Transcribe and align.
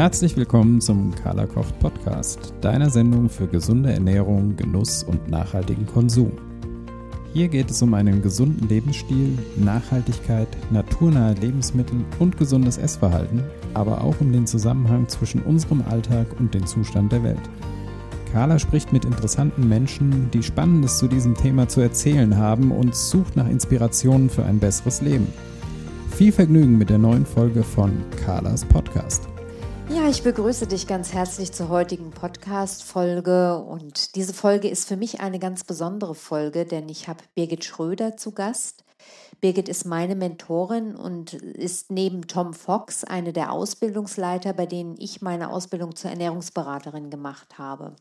Herzlich 0.00 0.34
willkommen 0.34 0.80
zum 0.80 1.14
Carla 1.14 1.44
Kocht 1.46 1.78
Podcast, 1.78 2.54
deiner 2.62 2.88
Sendung 2.88 3.28
für 3.28 3.46
gesunde 3.46 3.92
Ernährung, 3.92 4.56
Genuss 4.56 5.02
und 5.02 5.28
nachhaltigen 5.28 5.84
Konsum. 5.84 6.32
Hier 7.34 7.48
geht 7.48 7.70
es 7.70 7.82
um 7.82 7.92
einen 7.92 8.22
gesunden 8.22 8.66
Lebensstil, 8.66 9.36
Nachhaltigkeit, 9.56 10.48
naturnahe 10.70 11.34
Lebensmittel 11.34 12.02
und 12.18 12.38
gesundes 12.38 12.78
Essverhalten, 12.78 13.44
aber 13.74 14.00
auch 14.00 14.18
um 14.22 14.32
den 14.32 14.46
Zusammenhang 14.46 15.06
zwischen 15.06 15.42
unserem 15.42 15.82
Alltag 15.82 16.28
und 16.38 16.54
dem 16.54 16.66
Zustand 16.66 17.12
der 17.12 17.22
Welt. 17.22 17.50
Carla 18.32 18.58
spricht 18.58 18.94
mit 18.94 19.04
interessanten 19.04 19.68
Menschen, 19.68 20.30
die 20.30 20.42
Spannendes 20.42 20.96
zu 20.96 21.08
diesem 21.08 21.34
Thema 21.34 21.68
zu 21.68 21.82
erzählen 21.82 22.38
haben 22.38 22.72
und 22.72 22.94
sucht 22.94 23.36
nach 23.36 23.50
Inspirationen 23.50 24.30
für 24.30 24.46
ein 24.46 24.60
besseres 24.60 25.02
Leben. 25.02 25.26
Viel 26.10 26.32
Vergnügen 26.32 26.78
mit 26.78 26.88
der 26.88 26.98
neuen 26.98 27.26
Folge 27.26 27.62
von 27.62 27.92
Carlas 28.24 28.64
Podcast. 28.64 29.29
Ja, 29.92 30.08
ich 30.08 30.22
begrüße 30.22 30.68
dich 30.68 30.86
ganz 30.86 31.12
herzlich 31.12 31.50
zur 31.50 31.68
heutigen 31.68 32.12
Podcast-Folge. 32.12 33.58
Und 33.58 34.14
diese 34.14 34.32
Folge 34.32 34.68
ist 34.68 34.86
für 34.86 34.96
mich 34.96 35.20
eine 35.20 35.40
ganz 35.40 35.64
besondere 35.64 36.14
Folge, 36.14 36.64
denn 36.64 36.88
ich 36.88 37.08
habe 37.08 37.24
Birgit 37.34 37.64
Schröder 37.64 38.16
zu 38.16 38.30
Gast. 38.30 38.84
Birgit 39.40 39.68
ist 39.68 39.86
meine 39.86 40.14
Mentorin 40.14 40.94
und 40.94 41.32
ist 41.32 41.90
neben 41.90 42.28
Tom 42.28 42.54
Fox 42.54 43.02
eine 43.02 43.32
der 43.32 43.50
Ausbildungsleiter, 43.50 44.52
bei 44.52 44.66
denen 44.66 44.94
ich 44.96 45.22
meine 45.22 45.50
Ausbildung 45.50 45.96
zur 45.96 46.10
Ernährungsberaterin 46.10 47.10
gemacht 47.10 47.58
habe. 47.58 47.96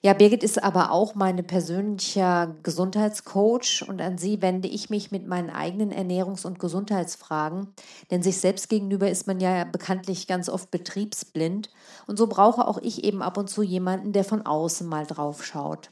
Ja, 0.00 0.12
Birgit 0.12 0.44
ist 0.44 0.62
aber 0.62 0.92
auch 0.92 1.16
meine 1.16 1.42
persönlicher 1.42 2.54
Gesundheitscoach 2.62 3.84
und 3.88 4.00
an 4.00 4.16
sie 4.16 4.40
wende 4.40 4.68
ich 4.68 4.90
mich 4.90 5.10
mit 5.10 5.26
meinen 5.26 5.50
eigenen 5.50 5.92
Ernährungs- 5.92 6.46
und 6.46 6.60
Gesundheitsfragen, 6.60 7.74
denn 8.12 8.22
sich 8.22 8.38
selbst 8.38 8.68
gegenüber 8.68 9.10
ist 9.10 9.26
man 9.26 9.40
ja 9.40 9.64
bekanntlich 9.64 10.28
ganz 10.28 10.48
oft 10.48 10.70
betriebsblind. 10.70 11.70
Und 12.06 12.16
so 12.16 12.28
brauche 12.28 12.68
auch 12.68 12.78
ich 12.78 13.02
eben 13.02 13.22
ab 13.22 13.36
und 13.38 13.50
zu 13.50 13.62
jemanden, 13.62 14.12
der 14.12 14.22
von 14.22 14.46
außen 14.46 14.86
mal 14.86 15.04
drauf 15.04 15.44
schaut. 15.44 15.90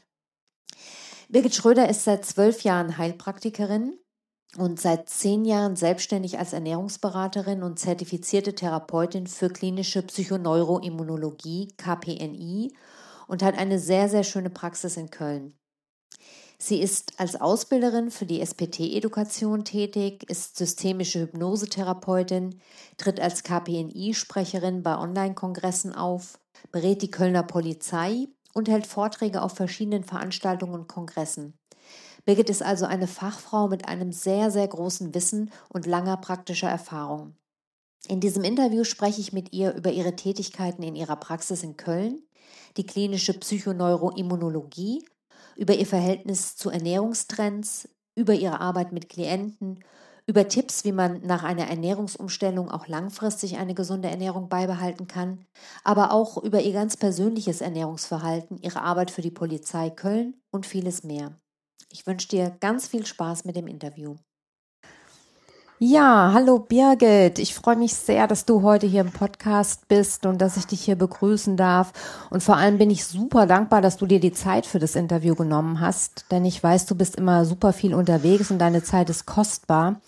Birgit 1.27 1.55
Schröder 1.55 1.89
ist 1.89 2.05
seit 2.05 2.23
zwölf 2.25 2.61
Jahren 2.61 2.97
Heilpraktikerin 2.97 3.99
und 4.57 4.79
seit 4.79 5.09
zehn 5.09 5.43
Jahren 5.43 5.75
selbstständig 5.75 6.39
als 6.39 6.53
Ernährungsberaterin 6.53 7.61
und 7.61 7.77
zertifizierte 7.77 8.55
Therapeutin 8.55 9.27
für 9.27 9.49
klinische 9.49 10.01
Psychoneuroimmunologie, 10.01 11.73
KPNI 11.75 12.71
und 13.27 13.43
hat 13.43 13.57
eine 13.57 13.79
sehr, 13.79 14.09
sehr 14.09 14.23
schöne 14.23 14.49
Praxis 14.49 14.97
in 14.97 15.09
Köln. 15.09 15.57
Sie 16.59 16.81
ist 16.81 17.19
als 17.19 17.39
Ausbilderin 17.39 18.09
für 18.09 18.25
die 18.25 18.41
SPT-Edukation 18.43 19.63
tätig, 19.63 20.27
ist 20.27 20.57
systemische 20.57 21.21
Hypnosetherapeutin, 21.21 22.59
tritt 22.97 23.19
als 23.19 23.43
KPNI-Sprecherin 23.43 24.81
bei 24.81 24.97
Online-Kongressen 24.97 25.93
auf, 25.93 26.39
berät 26.71 27.03
die 27.03 27.11
Kölner 27.11 27.43
Polizei 27.43 28.27
und 28.53 28.69
hält 28.69 28.87
Vorträge 28.87 29.43
auf 29.43 29.53
verschiedenen 29.53 30.03
Veranstaltungen 30.03 30.73
und 30.73 30.87
Kongressen. 30.87 31.53
Birgit 32.25 32.49
ist 32.49 32.63
also 32.63 32.85
eine 32.85 33.07
Fachfrau 33.07 33.67
mit 33.67 33.87
einem 33.87 34.11
sehr, 34.11 34.49
sehr 34.49 34.67
großen 34.67 35.13
Wissen 35.13 35.51
und 35.69 35.85
langer 35.85 36.17
praktischer 36.17 36.67
Erfahrung. 36.67 37.35
In 38.07 38.19
diesem 38.19 38.43
Interview 38.43 38.83
spreche 38.83 39.21
ich 39.21 39.31
mit 39.31 39.53
ihr 39.53 39.73
über 39.75 39.91
ihre 39.91 40.15
Tätigkeiten 40.15 40.81
in 40.81 40.95
ihrer 40.95 41.17
Praxis 41.17 41.63
in 41.63 41.77
Köln, 41.77 42.23
die 42.77 42.85
klinische 42.85 43.33
Psychoneuroimmunologie, 43.33 45.03
über 45.55 45.73
ihr 45.73 45.85
Verhältnis 45.85 46.55
zu 46.55 46.69
Ernährungstrends, 46.69 47.89
über 48.15 48.33
ihre 48.33 48.61
Arbeit 48.61 48.91
mit 48.91 49.09
Klienten, 49.09 49.83
über 50.27 50.47
Tipps, 50.47 50.83
wie 50.83 50.91
man 50.91 51.21
nach 51.21 51.43
einer 51.43 51.67
Ernährungsumstellung 51.67 52.69
auch 52.69 52.87
langfristig 52.87 53.57
eine 53.57 53.73
gesunde 53.73 54.09
Ernährung 54.09 54.49
beibehalten 54.49 55.07
kann, 55.07 55.45
aber 55.83 56.11
auch 56.11 56.37
über 56.43 56.61
ihr 56.61 56.73
ganz 56.73 56.97
persönliches 56.97 57.61
Ernährungsverhalten, 57.61 58.57
ihre 58.57 58.81
Arbeit 58.81 59.09
für 59.09 59.21
die 59.21 59.31
Polizei 59.31 59.89
Köln 59.89 60.35
und 60.51 60.65
vieles 60.65 61.03
mehr. 61.03 61.39
Ich 61.91 62.05
wünsche 62.05 62.27
dir 62.27 62.57
ganz 62.59 62.87
viel 62.87 63.05
Spaß 63.05 63.45
mit 63.45 63.55
dem 63.55 63.67
Interview. 63.67 64.17
Ja, 65.79 66.31
hallo 66.33 66.57
Birgit. 66.57 67.37
Ich 67.37 67.53
freue 67.53 67.75
mich 67.75 67.93
sehr, 67.93 68.25
dass 68.25 68.45
du 68.45 68.63
heute 68.63 68.87
hier 68.87 69.01
im 69.01 69.11
Podcast 69.11 69.87
bist 69.87 70.25
und 70.25 70.41
dass 70.41 70.57
ich 70.57 70.65
dich 70.65 70.81
hier 70.81 70.95
begrüßen 70.95 71.55
darf. 71.55 71.93
Und 72.31 72.41
vor 72.41 72.57
allem 72.57 72.79
bin 72.79 72.89
ich 72.89 73.05
super 73.05 73.45
dankbar, 73.45 73.81
dass 73.81 73.95
du 73.95 74.07
dir 74.07 74.19
die 74.19 74.31
Zeit 74.31 74.65
für 74.65 74.79
das 74.79 74.95
Interview 74.95 75.35
genommen 75.35 75.79
hast, 75.79 76.25
denn 76.31 76.45
ich 76.45 76.63
weiß, 76.63 76.87
du 76.87 76.95
bist 76.95 77.15
immer 77.15 77.45
super 77.45 77.73
viel 77.73 77.93
unterwegs 77.93 78.49
und 78.49 78.57
deine 78.57 78.81
Zeit 78.81 79.11
ist 79.11 79.27
kostbar. 79.27 80.01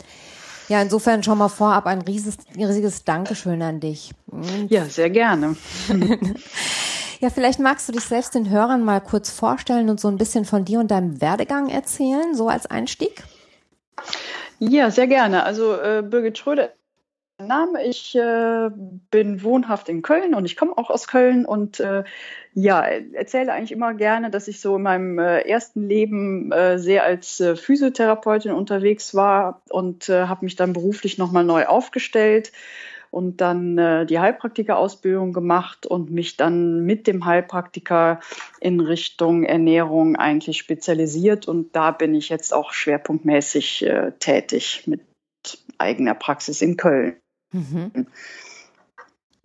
Ja, 0.70 0.82
insofern 0.82 1.22
schon 1.22 1.38
mal 1.38 1.50
vorab 1.50 1.86
ein 1.86 2.02
riesiges, 2.02 2.38
riesiges 2.58 3.04
Dankeschön 3.04 3.62
an 3.62 3.80
dich. 3.80 4.12
Und 4.26 4.72
ja, 4.72 4.86
sehr 4.86 5.12
gerne. 5.12 5.56
ja, 7.20 7.30
vielleicht 7.30 7.60
magst 7.60 7.88
du 7.88 7.94
dich 7.94 8.06
selbst 8.06 8.34
den 8.34 8.50
Hörern 8.50 8.84
mal 8.84 9.02
kurz 9.02 9.30
vorstellen 9.30 9.92
und 9.92 10.00
so 10.00 10.08
ein 10.08 10.18
bisschen 10.18 10.46
von 10.46 10.66
dir 10.66 10.80
und 10.80 10.90
deinem 10.90 11.22
Werdegang 11.22 11.70
erzählen, 11.70 12.34
so 12.34 12.48
als 12.48 12.66
Einstieg. 12.66 13.24
Ja, 14.60 14.92
sehr 14.92 15.08
gerne. 15.08 15.44
Also 15.44 15.74
äh, 15.74 16.04
Birgit 16.04 16.38
Schröder 16.38 16.70
Name. 17.40 17.86
Ich 17.86 18.16
äh, 18.16 18.70
bin 19.12 19.44
wohnhaft 19.44 19.88
in 19.88 20.02
Köln 20.02 20.36
und 20.36 20.46
ich 20.46 20.58
komme 20.58 20.78
auch 20.78 20.90
aus 20.90 21.08
Köln 21.08 21.46
und 21.46 21.80
äh, 21.80 22.04
ja, 22.54 22.82
erzähle 22.82 23.54
eigentlich 23.54 23.72
immer 23.72 23.94
gerne, 23.94 24.30
dass 24.30 24.50
ich 24.50 24.60
so 24.60 24.76
in 24.76 24.82
meinem 24.82 25.20
äh, 25.20 25.42
ersten 25.42 25.88
Leben 25.88 26.52
äh, 26.52 26.78
sehr 26.78 27.04
als 27.06 27.40
äh, 27.40 27.56
Physiotherapeutin 27.56 28.52
unterwegs 28.52 29.16
war 29.16 29.62
und 29.70 30.10
äh, 30.10 30.26
habe 30.26 30.44
mich 30.46 30.58
dann 30.58 30.74
beruflich 30.74 31.18
nochmal 31.18 31.46
neu 31.46 31.66
aufgestellt 31.66 32.52
und 33.12 33.42
dann 33.42 33.78
äh, 33.78 34.06
die 34.06 34.20
Heilpraktikerausbildung 34.20 35.34
gemacht 35.34 35.86
und 35.86 36.12
mich 36.12 36.38
dann 36.38 36.86
mit 36.86 37.08
dem 37.08 37.26
Heilpraktiker 37.26 38.20
in 38.60 38.80
Richtung 38.80 39.44
Ernährung 39.44 40.16
eigentlich 40.16 40.58
spezialisiert. 40.58 41.48
Und 41.48 41.76
da 41.76 41.92
bin 41.92 42.14
ich 42.16 42.30
jetzt 42.30 42.54
auch 42.54 42.72
schwerpunktmäßig 42.74 43.86
äh, 43.86 44.12
tätig 44.20 44.84
mit 44.86 45.02
eigener 45.78 46.16
Praxis 46.16 46.62
in 46.62 46.78
Köln. 46.78 47.16
Mhm. 47.52 48.08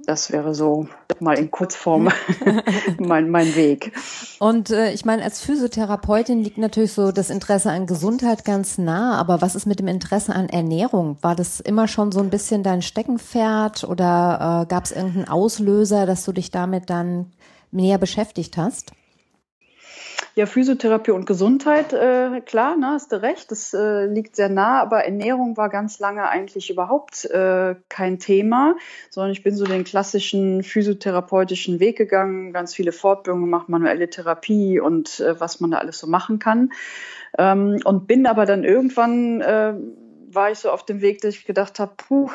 Das 0.07 0.33
wäre 0.33 0.55
so 0.55 0.87
mal 1.21 1.39
in 1.39 1.51
Kurzform 1.51 2.11
mein, 2.99 3.31
mein 3.31 3.55
Weg. 3.55 3.93
Und 4.39 4.71
äh, 4.71 4.93
ich 4.93 5.05
meine, 5.05 5.23
als 5.23 5.41
Physiotherapeutin 5.41 6.43
liegt 6.43 6.59
natürlich 6.59 6.93
so 6.93 7.13
das 7.13 7.31
Interesse 7.31 7.71
an 7.71 7.87
Gesundheit 7.87 8.45
ganz 8.45 8.77
nah, 8.79 9.19
aber 9.19 9.41
was 9.41 9.55
ist 9.55 9.67
mit 9.67 9.79
dem 9.79 9.89
Interesse 9.89 10.35
an 10.35 10.49
Ernährung? 10.49 11.17
War 11.23 11.35
das 11.35 11.61
immer 11.61 11.89
schon 11.89 12.13
so 12.13 12.21
ein 12.21 12.31
bisschen 12.31 12.63
dein 12.63 12.83
Steckenpferd 12.83 13.85
oder 13.85 14.65
äh, 14.65 14.67
gab 14.67 14.85
es 14.85 14.93
irgendeinen 14.93 15.29
Auslöser, 15.29 16.07
dass 16.07 16.25
du 16.25 16.33
dich 16.33 16.51
damit 16.51 16.91
dann 16.91 17.33
näher 17.71 17.99
beschäftigt 17.99 18.57
hast? 18.57 18.93
Ja, 20.37 20.47
Physiotherapie 20.47 21.13
und 21.13 21.27
Gesundheit, 21.27 21.93
äh, 21.93 22.41
klar, 22.41 22.77
ne, 22.77 22.89
hast 22.89 23.13
du 23.13 23.23
recht, 23.23 23.53
das 23.53 23.73
äh, 23.73 24.07
liegt 24.07 24.35
sehr 24.35 24.49
nah, 24.49 24.83
aber 24.83 25.05
Ernährung 25.05 25.57
war 25.57 25.69
ganz 25.69 26.01
lange 26.01 26.29
eigentlich 26.29 26.71
überhaupt 26.71 27.25
äh, 27.27 27.77
kein 27.89 28.19
Thema, 28.19 28.75
sondern 29.11 29.31
ich 29.31 29.45
bin 29.45 29.55
so 29.55 29.65
den 29.65 29.85
klassischen 29.85 30.65
physiotherapeutischen 30.65 31.79
Weg 31.79 31.99
gegangen, 31.99 32.53
ganz 32.53 32.75
viele 32.75 32.91
Fortbildungen 32.91 33.45
gemacht, 33.45 33.69
manuelle 33.69 34.11
Therapie 34.11 34.81
und 34.81 35.21
äh, 35.21 35.39
was 35.39 35.61
man 35.61 35.71
da 35.71 35.79
alles 35.79 36.01
so 36.01 36.09
machen 36.09 36.41
kann. 36.41 36.73
Ähm, 37.39 37.79
und 37.85 38.09
bin 38.09 38.27
aber 38.27 38.45
dann 38.45 38.65
irgendwann 38.65 39.41
äh, 39.41 39.75
war 40.35 40.51
ich 40.51 40.59
so 40.59 40.71
auf 40.71 40.85
dem 40.85 41.01
Weg, 41.01 41.21
dass 41.21 41.35
ich 41.35 41.45
gedacht 41.45 41.79
habe, 41.79 41.93
puh, 41.97 42.31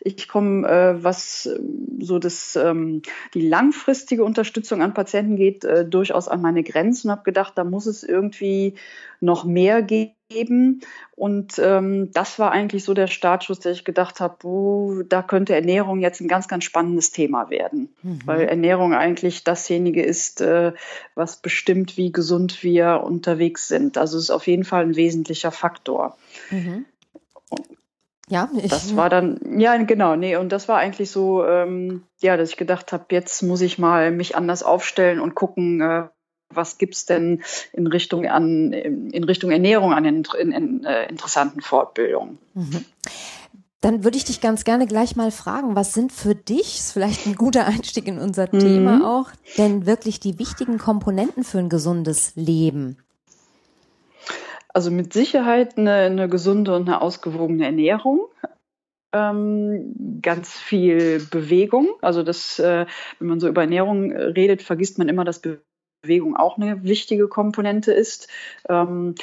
ich 0.00 0.28
komme, 0.28 0.66
äh, 0.68 1.02
was 1.02 1.46
äh, 1.46 1.58
so 2.00 2.18
das, 2.18 2.56
ähm, 2.56 3.02
die 3.34 3.46
langfristige 3.46 4.24
Unterstützung 4.24 4.82
an 4.82 4.94
Patienten 4.94 5.36
geht, 5.36 5.64
äh, 5.64 5.84
durchaus 5.84 6.28
an 6.28 6.40
meine 6.40 6.62
Grenzen 6.62 7.08
und 7.08 7.12
habe 7.12 7.24
gedacht, 7.24 7.54
da 7.56 7.64
muss 7.64 7.86
es 7.86 8.02
irgendwie 8.02 8.74
noch 9.20 9.44
mehr 9.44 9.82
geben. 9.82 10.80
Und 11.14 11.58
ähm, 11.58 12.10
das 12.12 12.38
war 12.38 12.50
eigentlich 12.50 12.84
so 12.84 12.94
der 12.94 13.06
Startschuss, 13.06 13.60
der 13.60 13.72
ich 13.72 13.84
gedacht 13.84 14.20
habe, 14.20 14.46
oh, 14.46 15.02
da 15.02 15.22
könnte 15.22 15.54
Ernährung 15.54 16.00
jetzt 16.00 16.20
ein 16.20 16.28
ganz, 16.28 16.48
ganz 16.48 16.64
spannendes 16.64 17.10
Thema 17.10 17.48
werden. 17.48 17.88
Mhm. 18.02 18.20
Weil 18.24 18.42
Ernährung 18.42 18.92
eigentlich 18.92 19.44
dasjenige 19.44 20.02
ist, 20.02 20.40
äh, 20.40 20.72
was 21.14 21.36
bestimmt, 21.38 21.96
wie 21.96 22.12
gesund 22.12 22.62
wir 22.62 23.02
unterwegs 23.04 23.68
sind. 23.68 23.98
Also 23.98 24.18
es 24.18 24.24
ist 24.24 24.30
auf 24.30 24.46
jeden 24.46 24.64
Fall 24.64 24.82
ein 24.82 24.96
wesentlicher 24.96 25.52
Faktor. 25.52 26.16
Mhm. 26.50 26.84
Ja, 28.28 28.50
ich, 28.56 28.70
das 28.70 28.96
war 28.96 29.08
dann, 29.08 29.38
ja, 29.60 29.76
genau, 29.76 30.16
nee, 30.16 30.36
und 30.36 30.50
das 30.50 30.66
war 30.68 30.78
eigentlich 30.78 31.10
so, 31.10 31.44
ähm, 31.44 32.02
ja, 32.20 32.36
dass 32.36 32.50
ich 32.50 32.56
gedacht 32.56 32.92
habe, 32.92 33.04
jetzt 33.10 33.42
muss 33.42 33.60
ich 33.60 33.78
mal 33.78 34.10
mich 34.10 34.34
anders 34.34 34.64
aufstellen 34.64 35.20
und 35.20 35.36
gucken, 35.36 35.80
äh, 35.80 36.08
was 36.50 36.78
gibt's 36.78 37.06
denn 37.06 37.42
in 37.72 37.86
Richtung 37.86 38.26
an, 38.26 38.72
in 38.72 39.24
Richtung 39.24 39.50
Ernährung 39.50 39.92
an 39.92 40.04
in, 40.04 40.26
in, 40.38 40.52
in 40.52 40.84
äh, 40.84 41.08
interessanten 41.08 41.60
Fortbildungen. 41.60 42.38
Mhm. 42.54 42.84
Dann 43.80 44.02
würde 44.02 44.16
ich 44.16 44.24
dich 44.24 44.40
ganz 44.40 44.64
gerne 44.64 44.86
gleich 44.86 45.14
mal 45.14 45.30
fragen, 45.30 45.76
was 45.76 45.92
sind 45.92 46.10
für 46.10 46.34
dich, 46.34 46.78
ist 46.78 46.92
vielleicht 46.92 47.26
ein 47.26 47.36
guter 47.36 47.66
Einstieg 47.66 48.08
in 48.08 48.18
unser 48.18 48.48
mhm. 48.50 48.58
Thema 48.58 49.08
auch, 49.08 49.30
denn 49.58 49.86
wirklich 49.86 50.18
die 50.18 50.38
wichtigen 50.40 50.78
Komponenten 50.78 51.44
für 51.44 51.58
ein 51.58 51.68
gesundes 51.68 52.32
Leben? 52.34 52.98
Also 54.76 54.90
mit 54.90 55.14
Sicherheit 55.14 55.78
eine, 55.78 55.94
eine 55.94 56.28
gesunde 56.28 56.76
und 56.76 56.86
eine 56.86 57.00
ausgewogene 57.00 57.64
Ernährung. 57.64 58.28
ähm, 59.14 60.20
ganz 60.20 60.52
viel 60.52 61.26
Bewegung. 61.30 61.94
Also 62.02 62.22
das, 62.22 62.58
äh, 62.58 62.84
wenn 63.18 63.28
man 63.28 63.40
so 63.40 63.48
über 63.48 63.62
Ernährung 63.62 64.12
redet, 64.12 64.60
vergisst 64.60 64.98
man 64.98 65.08
immer, 65.08 65.24
dass 65.24 65.40
Bewegung 66.02 66.36
auch 66.36 66.58
eine 66.58 66.82
wichtige 66.82 67.26
Komponente 67.26 67.94
ist. 67.94 68.28
Ähm, 68.68 69.14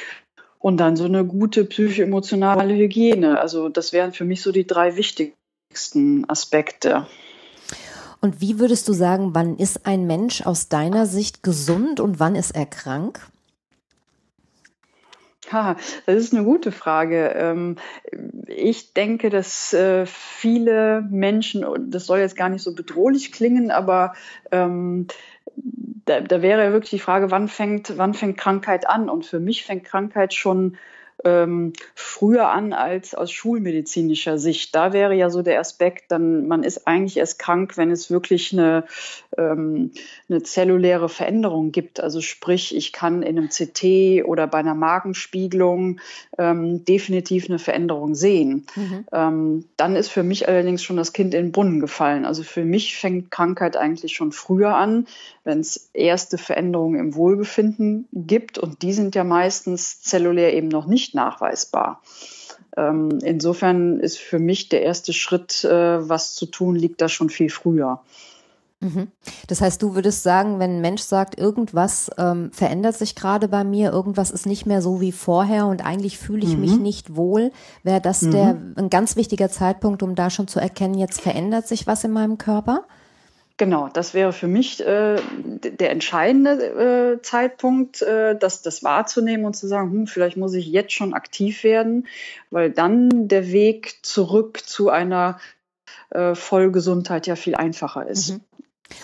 und 0.58 0.78
dann 0.78 0.96
so 0.96 1.06
eine 1.06 1.24
gute 1.24 1.66
psychoemotionale 1.66 2.74
Hygiene. 2.74 3.40
Also 3.40 3.70
das 3.70 3.94
wären 3.94 4.12
für 4.12 4.26
mich 4.26 4.42
so 4.42 4.52
die 4.52 4.66
drei 4.66 4.96
wichtigsten 4.96 6.28
Aspekte. 6.28 7.06
Und 8.22 8.42
wie 8.42 8.58
würdest 8.58 8.88
du 8.88 8.94
sagen, 8.94 9.36
wann 9.36 9.58
ist 9.58 9.86
ein 9.86 10.08
Mensch 10.08 10.42
aus 10.42 10.68
deiner 10.68 11.06
Sicht 11.06 11.44
gesund 11.44 12.00
und 12.00 12.20
wann 12.20 12.34
ist 12.34 12.56
er 12.56 12.66
krank? 12.66 13.30
Ha, 15.54 15.78
das 16.06 16.16
ist 16.16 16.34
eine 16.34 16.44
gute 16.44 16.72
Frage. 16.72 17.28
Ähm, 17.36 17.78
ich 18.48 18.94
denke, 18.94 19.30
dass 19.30 19.72
äh, 19.74 20.06
viele 20.06 21.08
Menschen, 21.10 21.66
das 21.92 22.08
soll 22.08 22.20
jetzt 22.20 22.36
gar 22.36 22.50
nicht 22.50 22.64
so 22.64 22.74
bedrohlich 22.74 23.32
klingen, 23.32 23.72
aber 23.72 24.14
ähm, 24.52 25.08
da, 26.06 26.22
da 26.22 26.42
wäre 26.42 26.72
wirklich 26.74 26.90
die 26.90 27.00
Frage, 27.00 27.32
wann 27.32 27.48
fängt, 27.48 27.98
wann 27.98 28.14
fängt 28.14 28.38
Krankheit 28.38 28.90
an? 28.90 29.10
Und 29.10 29.26
für 29.26 29.40
mich 29.40 29.64
fängt 29.64 29.86
Krankheit 29.86 30.34
schon 30.34 30.78
ähm, 31.24 31.74
früher 31.96 32.50
an 32.50 32.74
als 32.74 33.16
aus 33.16 33.32
schulmedizinischer 33.32 34.38
Sicht. 34.38 34.76
Da 34.76 34.94
wäre 34.94 35.16
ja 35.16 35.30
so 35.30 35.42
der 35.42 35.60
Aspekt, 35.60 36.12
dann 36.12 36.48
man 36.48 36.64
ist 36.64 36.88
eigentlich 36.88 37.18
erst 37.18 37.40
krank, 37.40 37.78
wenn 37.78 37.92
es 37.92 38.12
wirklich 38.12 38.54
eine, 38.54 38.86
ähm, 39.38 39.92
eine 40.30 40.44
zelluläre 40.44 41.10
Veränderung 41.10 41.72
gibt. 41.72 42.00
Also 42.00 42.22
sprich, 42.22 42.76
ich 42.76 42.94
kann 42.94 43.24
in 43.24 43.38
einem 43.38 43.50
CT 43.50 44.26
oder 44.26 44.48
bei 44.48 44.60
einer 44.60 44.76
Magenspiegelung 44.76 46.00
ähm, 46.38 46.86
definitiv 46.86 47.50
eine 47.50 47.60
Veränderung 47.60 48.16
sehen. 48.16 48.66
Mhm. 48.76 49.06
Ähm, 49.12 49.66
dann 49.78 49.96
ist 49.96 50.10
für 50.10 50.24
mich 50.24 50.48
allerdings 50.48 50.84
schon 50.84 50.98
das 50.98 51.14
Kind 51.14 51.34
in 51.34 51.46
den 51.46 51.52
Brunnen 51.52 51.80
gefallen. 51.80 52.26
Also 52.26 52.44
für 52.44 52.66
mich 52.66 52.98
fängt 52.98 53.32
Krankheit 53.32 53.78
eigentlich 53.78 54.14
schon 54.14 54.32
früher 54.32 54.76
an, 54.76 55.08
wenn 55.44 55.60
es 55.60 55.90
erste 55.94 56.38
Veränderungen 56.38 57.00
im 57.00 57.16
Wohlbefinden 57.16 58.08
gibt. 58.14 58.58
Und 58.58 58.82
die 58.82 58.94
sind 58.94 59.16
ja 59.16 59.24
meistens 59.24 60.02
zellulär 60.02 60.54
eben 60.54 60.70
noch 60.70 60.88
nicht 60.88 61.16
nachweisbar. 61.16 62.02
Ähm, 62.76 63.20
insofern 63.24 64.00
ist 64.00 64.18
für 64.20 64.40
mich 64.40 64.70
der 64.70 64.82
erste 64.84 65.14
Schritt, 65.14 65.64
äh, 65.64 66.10
was 66.10 66.34
zu 66.34 66.46
tun, 66.46 66.76
liegt 66.76 67.02
da 67.02 67.10
schon 67.10 67.30
viel 67.30 67.50
früher. 67.50 68.02
Mhm. 68.84 69.08
Das 69.48 69.62
heißt, 69.62 69.82
du 69.82 69.96
würdest 69.96 70.24
sagen, 70.24 70.60
wenn 70.60 70.78
ein 70.78 70.82
Mensch 70.82 71.02
sagt, 71.02 71.38
irgendwas 71.38 72.12
ähm, 72.18 72.52
verändert 72.52 72.96
sich 72.96 73.16
gerade 73.16 73.48
bei 73.48 73.64
mir, 73.64 73.92
irgendwas 73.92 74.30
ist 74.30 74.46
nicht 74.46 74.66
mehr 74.66 74.82
so 74.82 75.00
wie 75.02 75.12
vorher 75.12 75.68
und 75.68 75.86
eigentlich 75.86 76.18
fühle 76.18 76.46
ich 76.46 76.56
mhm. 76.56 76.62
mich 76.62 76.80
nicht 76.80 77.16
wohl, 77.16 77.52
wäre 77.84 78.02
das 78.02 78.24
mhm. 78.24 78.32
der 78.32 78.58
ein 78.76 78.90
ganz 78.90 79.16
wichtiger 79.16 79.50
Zeitpunkt, 79.50 80.04
um 80.04 80.16
da 80.16 80.30
schon 80.30 80.48
zu 80.48 80.60
erkennen, 80.60 80.96
jetzt 80.96 81.22
verändert 81.22 81.68
sich 81.68 81.88
was 81.88 82.04
in 82.04 82.12
meinem 82.12 82.38
Körper? 82.38 82.84
Genau, 83.64 83.88
das 83.88 84.14
wäre 84.14 84.34
für 84.34 84.50
mich 84.50 84.86
äh, 84.86 85.16
der 85.38 85.90
entscheidende 85.90 87.16
äh, 87.16 87.22
Zeitpunkt, 87.22 88.02
äh, 88.02 88.38
das, 88.38 88.62
das 88.62 88.84
wahrzunehmen 88.84 89.46
und 89.46 89.56
zu 89.56 89.68
sagen, 89.68 89.90
hm, 89.90 90.08
vielleicht 90.08 90.36
muss 90.36 90.54
ich 90.54 90.68
jetzt 90.68 90.92
schon 90.92 91.14
aktiv 91.14 91.64
werden, 91.64 92.06
weil 92.52 92.72
dann 92.72 93.30
der 93.30 93.54
Weg 93.54 94.00
zurück 94.02 94.60
zu 94.66 94.90
einer 94.90 95.40
äh, 96.10 96.36
Vollgesundheit 96.36 97.26
ja 97.26 97.38
viel 97.38 97.56
einfacher 97.56 98.06
ist. 98.06 98.32
Mhm. 98.32 98.42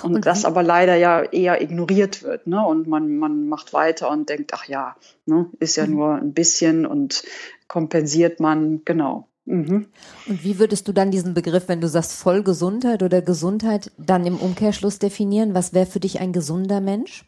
Und, 0.04 0.16
und, 0.16 0.26
das 0.26 0.44
aber 0.44 0.62
leider 0.62 0.96
ja 0.96 1.24
eher 1.24 1.62
ignoriert 1.62 2.24
wird. 2.24 2.46
Ne? 2.46 2.62
Und 2.62 2.86
man, 2.86 3.16
man 3.16 3.48
macht 3.48 3.72
weiter 3.72 4.10
und 4.10 4.28
denkt, 4.28 4.52
ach 4.54 4.66
ja, 4.66 4.98
ne, 5.26 5.50
ist 5.62 5.78
ja 5.78 5.88
mhm. 5.88 5.94
nur 5.94 6.16
ein 6.16 6.34
bisschen 6.34 6.86
und 6.86 7.24
kompensiert 7.70 8.42
man, 8.42 8.82
genau. 8.84 9.29
Mhm. 9.46 9.88
Und 10.28 10.44
wie 10.44 10.60
würdest 10.60 10.88
du 10.88 10.94
dann 10.94 11.12
diesen 11.12 11.34
Begriff, 11.34 11.68
wenn 11.68 11.82
du 11.82 11.88
sagst 11.88 12.14
Vollgesundheit 12.14 13.02
oder 13.04 13.22
Gesundheit, 13.22 13.92
dann 13.98 14.26
im 14.26 14.38
Umkehrschluss 14.38 15.00
definieren? 15.00 15.54
Was 15.54 15.74
wäre 15.74 15.86
für 15.86 16.00
dich 16.00 16.20
ein 16.20 16.34
gesunder 16.34 16.82
Mensch? 16.82 17.26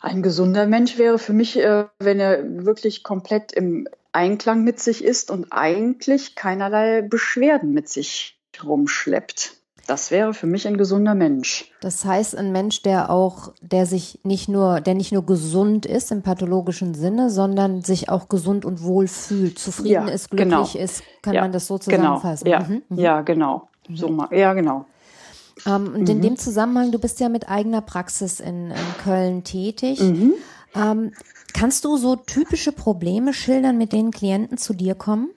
Ein 0.00 0.22
gesunder 0.22 0.66
Mensch 0.66 0.98
wäre 0.98 1.18
für 1.18 1.32
mich, 1.32 1.58
äh, 1.58 1.86
wenn 1.98 2.20
er 2.20 2.64
wirklich 2.66 3.02
komplett 3.02 3.52
im 3.52 3.88
Einklang 4.12 4.62
mit 4.62 4.78
sich 4.78 5.02
ist 5.02 5.30
und 5.30 5.46
eigentlich 5.50 6.34
keinerlei 6.34 7.02
Beschwerden 7.02 7.72
mit 7.72 7.88
sich 7.88 8.38
rumschleppt. 8.62 9.56
Das 9.86 10.10
wäre 10.10 10.32
für 10.32 10.46
mich 10.46 10.66
ein 10.66 10.78
gesunder 10.78 11.14
Mensch. 11.14 11.70
Das 11.80 12.04
heißt, 12.04 12.36
ein 12.36 12.52
Mensch, 12.52 12.82
der 12.82 13.10
auch, 13.10 13.52
der 13.60 13.84
sich 13.84 14.20
nicht 14.22 14.48
nur, 14.48 14.80
der 14.80 14.94
nicht 14.94 15.12
nur 15.12 15.26
gesund 15.26 15.84
ist 15.84 16.10
im 16.10 16.22
pathologischen 16.22 16.94
Sinne, 16.94 17.28
sondern 17.30 17.82
sich 17.82 18.08
auch 18.08 18.28
gesund 18.28 18.64
und 18.64 18.82
wohl 18.82 19.08
fühlt, 19.08 19.58
zufrieden 19.58 20.08
ja, 20.08 20.08
ist, 20.08 20.30
glücklich 20.30 20.72
genau. 20.72 20.84
ist, 20.84 21.02
kann 21.22 21.34
ja, 21.34 21.42
man 21.42 21.52
das 21.52 21.66
so 21.66 21.78
genau. 21.78 22.18
zusammenfassen? 22.18 22.44
Genau. 22.44 22.58
Ja, 22.58 22.66
mhm, 22.66 22.82
mhm. 22.88 22.98
ja 22.98 23.20
genau. 23.20 23.68
So 23.92 24.08
mal, 24.08 24.28
ja, 24.32 24.54
genau. 24.54 24.86
Ähm, 25.66 25.94
und 25.94 26.08
in 26.08 26.18
mhm. 26.18 26.22
dem 26.22 26.36
Zusammenhang, 26.36 26.90
du 26.90 26.98
bist 26.98 27.20
ja 27.20 27.28
mit 27.28 27.48
eigener 27.48 27.80
Praxis 27.80 28.40
in, 28.40 28.70
in 28.70 29.02
Köln 29.02 29.44
tätig. 29.44 30.00
Mhm. 30.00 30.32
Ähm, 30.74 31.12
kannst 31.52 31.84
du 31.84 31.96
so 31.96 32.16
typische 32.16 32.72
Probleme 32.72 33.32
schildern, 33.32 33.78
mit 33.78 33.92
denen 33.92 34.10
Klienten 34.10 34.58
zu 34.58 34.74
dir 34.74 34.94
kommen? 34.94 35.30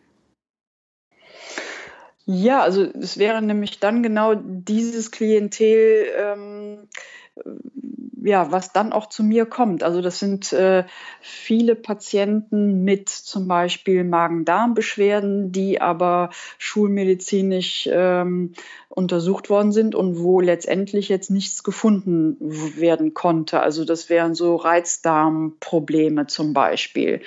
Ja, 2.30 2.62
also 2.62 2.84
es 2.84 3.18
wäre 3.18 3.42
nämlich 3.42 3.80
dann 3.80 4.04
genau 4.04 4.36
dieses 4.36 5.12
Klientel, 5.12 6.08
ähm, 6.18 6.90
ja, 8.22 8.52
was 8.52 8.74
dann 8.74 8.92
auch 8.92 9.08
zu 9.08 9.24
mir 9.24 9.46
kommt. 9.46 9.82
Also 9.82 10.02
das 10.02 10.20
sind 10.20 10.52
äh, 10.52 10.84
viele 11.22 11.76
Patienten 11.76 12.84
mit 12.84 13.08
zum 13.08 13.48
Beispiel 13.48 14.04
Magen-Darm-Beschwerden, 14.04 15.54
die 15.54 15.80
aber 15.80 16.32
schulmedizinisch 16.58 17.88
ähm, 17.90 18.52
untersucht 18.90 19.50
worden 19.50 19.72
sind 19.72 19.96
und 19.96 20.20
wo 20.20 20.42
letztendlich 20.42 21.08
jetzt 21.08 21.32
nichts 21.32 21.64
gefunden 21.64 22.36
werden 22.42 23.14
konnte. 23.14 23.62
Also 23.62 23.86
das 23.86 24.10
wären 24.10 24.36
so 24.36 24.58
Reizdarmprobleme 24.58 26.28
zum 26.28 26.52
Beispiel. 26.52 27.22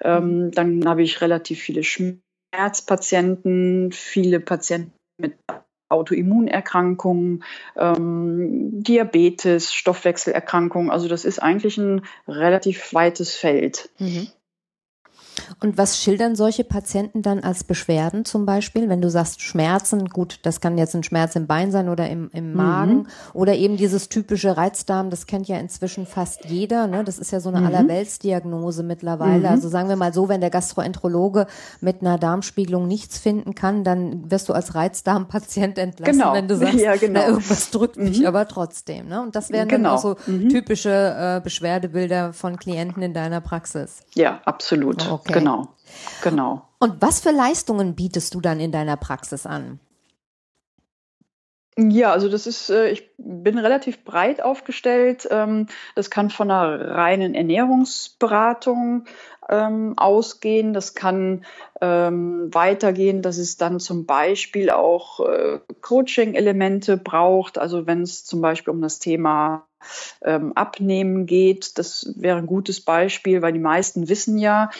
Ähm, 0.00 0.52
dann 0.52 0.86
habe 0.86 1.02
ich 1.02 1.20
relativ 1.20 1.60
viele 1.60 1.82
Schmerzen 1.82 2.23
Herzpatienten, 2.56 3.92
viele 3.92 4.40
Patienten 4.40 4.92
mit 5.18 5.34
Autoimmunerkrankungen, 5.88 7.44
ähm, 7.76 8.82
Diabetes, 8.82 9.72
Stoffwechselerkrankungen. 9.72 10.90
Also 10.90 11.08
das 11.08 11.24
ist 11.24 11.40
eigentlich 11.40 11.78
ein 11.78 12.02
relativ 12.26 12.94
weites 12.94 13.34
Feld. 13.34 13.90
Mhm. 13.98 14.28
Und 15.60 15.78
was 15.78 16.00
schildern 16.00 16.36
solche 16.36 16.64
Patienten 16.64 17.22
dann 17.22 17.40
als 17.40 17.64
Beschwerden 17.64 18.24
zum 18.24 18.46
Beispiel? 18.46 18.88
Wenn 18.88 19.00
du 19.00 19.10
sagst 19.10 19.42
Schmerzen, 19.42 20.08
gut, 20.08 20.40
das 20.42 20.60
kann 20.60 20.78
jetzt 20.78 20.94
ein 20.94 21.02
Schmerz 21.02 21.36
im 21.36 21.46
Bein 21.46 21.70
sein 21.70 21.88
oder 21.88 22.08
im, 22.08 22.30
im 22.32 22.54
Magen 22.54 22.94
mhm. 22.94 23.06
oder 23.32 23.54
eben 23.54 23.76
dieses 23.76 24.08
typische 24.08 24.56
Reizdarm, 24.56 25.10
das 25.10 25.26
kennt 25.26 25.48
ja 25.48 25.58
inzwischen 25.58 26.06
fast 26.06 26.46
jeder. 26.46 26.86
Ne? 26.86 27.04
Das 27.04 27.18
ist 27.18 27.30
ja 27.30 27.40
so 27.40 27.48
eine 27.48 27.60
mhm. 27.60 27.66
Allerweltsdiagnose 27.66 28.82
mittlerweile. 28.82 29.40
Mhm. 29.40 29.46
Also 29.46 29.68
sagen 29.68 29.88
wir 29.88 29.96
mal 29.96 30.12
so, 30.12 30.28
wenn 30.28 30.40
der 30.40 30.50
Gastroenterologe 30.50 31.46
mit 31.80 32.00
einer 32.00 32.18
Darmspiegelung 32.18 32.86
nichts 32.86 33.18
finden 33.18 33.54
kann, 33.54 33.84
dann 33.84 34.30
wirst 34.30 34.48
du 34.48 34.52
als 34.52 34.74
Reizdarmpatient 34.74 35.78
entlassen, 35.78 36.18
genau. 36.18 36.32
wenn 36.34 36.48
du 36.48 36.56
sagst, 36.58 36.74
ja, 36.80 36.96
genau. 36.96 37.20
na, 37.20 37.28
irgendwas 37.28 37.70
drückt 37.70 37.96
mich 37.96 38.20
mhm. 38.20 38.26
aber 38.26 38.48
trotzdem. 38.48 39.08
Ne? 39.08 39.22
Und 39.22 39.36
das 39.36 39.50
wären 39.50 39.68
genau. 39.68 39.90
dann 39.90 39.98
auch 39.98 40.00
so 40.00 40.16
mhm. 40.26 40.48
typische 40.48 40.90
äh, 40.90 41.40
Beschwerdebilder 41.42 42.32
von 42.32 42.56
Klienten 42.56 43.02
in 43.02 43.14
deiner 43.14 43.40
Praxis. 43.40 44.02
Ja, 44.14 44.40
absolut. 44.44 45.10
Okay. 45.10 45.32
Genau, 45.34 45.68
genau. 46.22 46.68
Und 46.78 47.00
was 47.00 47.20
für 47.20 47.30
Leistungen 47.30 47.94
bietest 47.94 48.34
du 48.34 48.40
dann 48.40 48.60
in 48.60 48.72
deiner 48.72 48.96
Praxis 48.96 49.46
an? 49.46 49.80
Ja, 51.76 52.12
also 52.12 52.28
das 52.28 52.46
ist, 52.46 52.70
äh, 52.70 52.90
ich 52.90 53.10
bin 53.18 53.58
relativ 53.58 54.04
breit 54.04 54.40
aufgestellt. 54.40 55.26
Ähm, 55.30 55.66
das 55.96 56.08
kann 56.08 56.30
von 56.30 56.48
einer 56.50 56.94
reinen 56.94 57.34
Ernährungsberatung 57.34 59.06
ähm, 59.48 59.94
ausgehen. 59.96 60.72
Das 60.72 60.94
kann 60.94 61.44
ähm, 61.80 62.48
weitergehen, 62.54 63.22
dass 63.22 63.38
es 63.38 63.56
dann 63.56 63.80
zum 63.80 64.06
Beispiel 64.06 64.70
auch 64.70 65.18
äh, 65.18 65.58
Coaching-Elemente 65.80 66.96
braucht. 66.96 67.58
Also 67.58 67.88
wenn 67.88 68.02
es 68.02 68.24
zum 68.24 68.40
Beispiel 68.40 68.72
um 68.72 68.80
das 68.80 68.98
Thema 68.98 69.66
Abnehmen 70.22 71.26
geht, 71.26 71.76
das 71.76 72.10
wäre 72.16 72.38
ein 72.38 72.46
gutes 72.46 72.80
Beispiel, 72.80 73.42
weil 73.42 73.52
die 73.52 73.58
meisten 73.58 74.08
wissen 74.08 74.38
ja, 74.38 74.70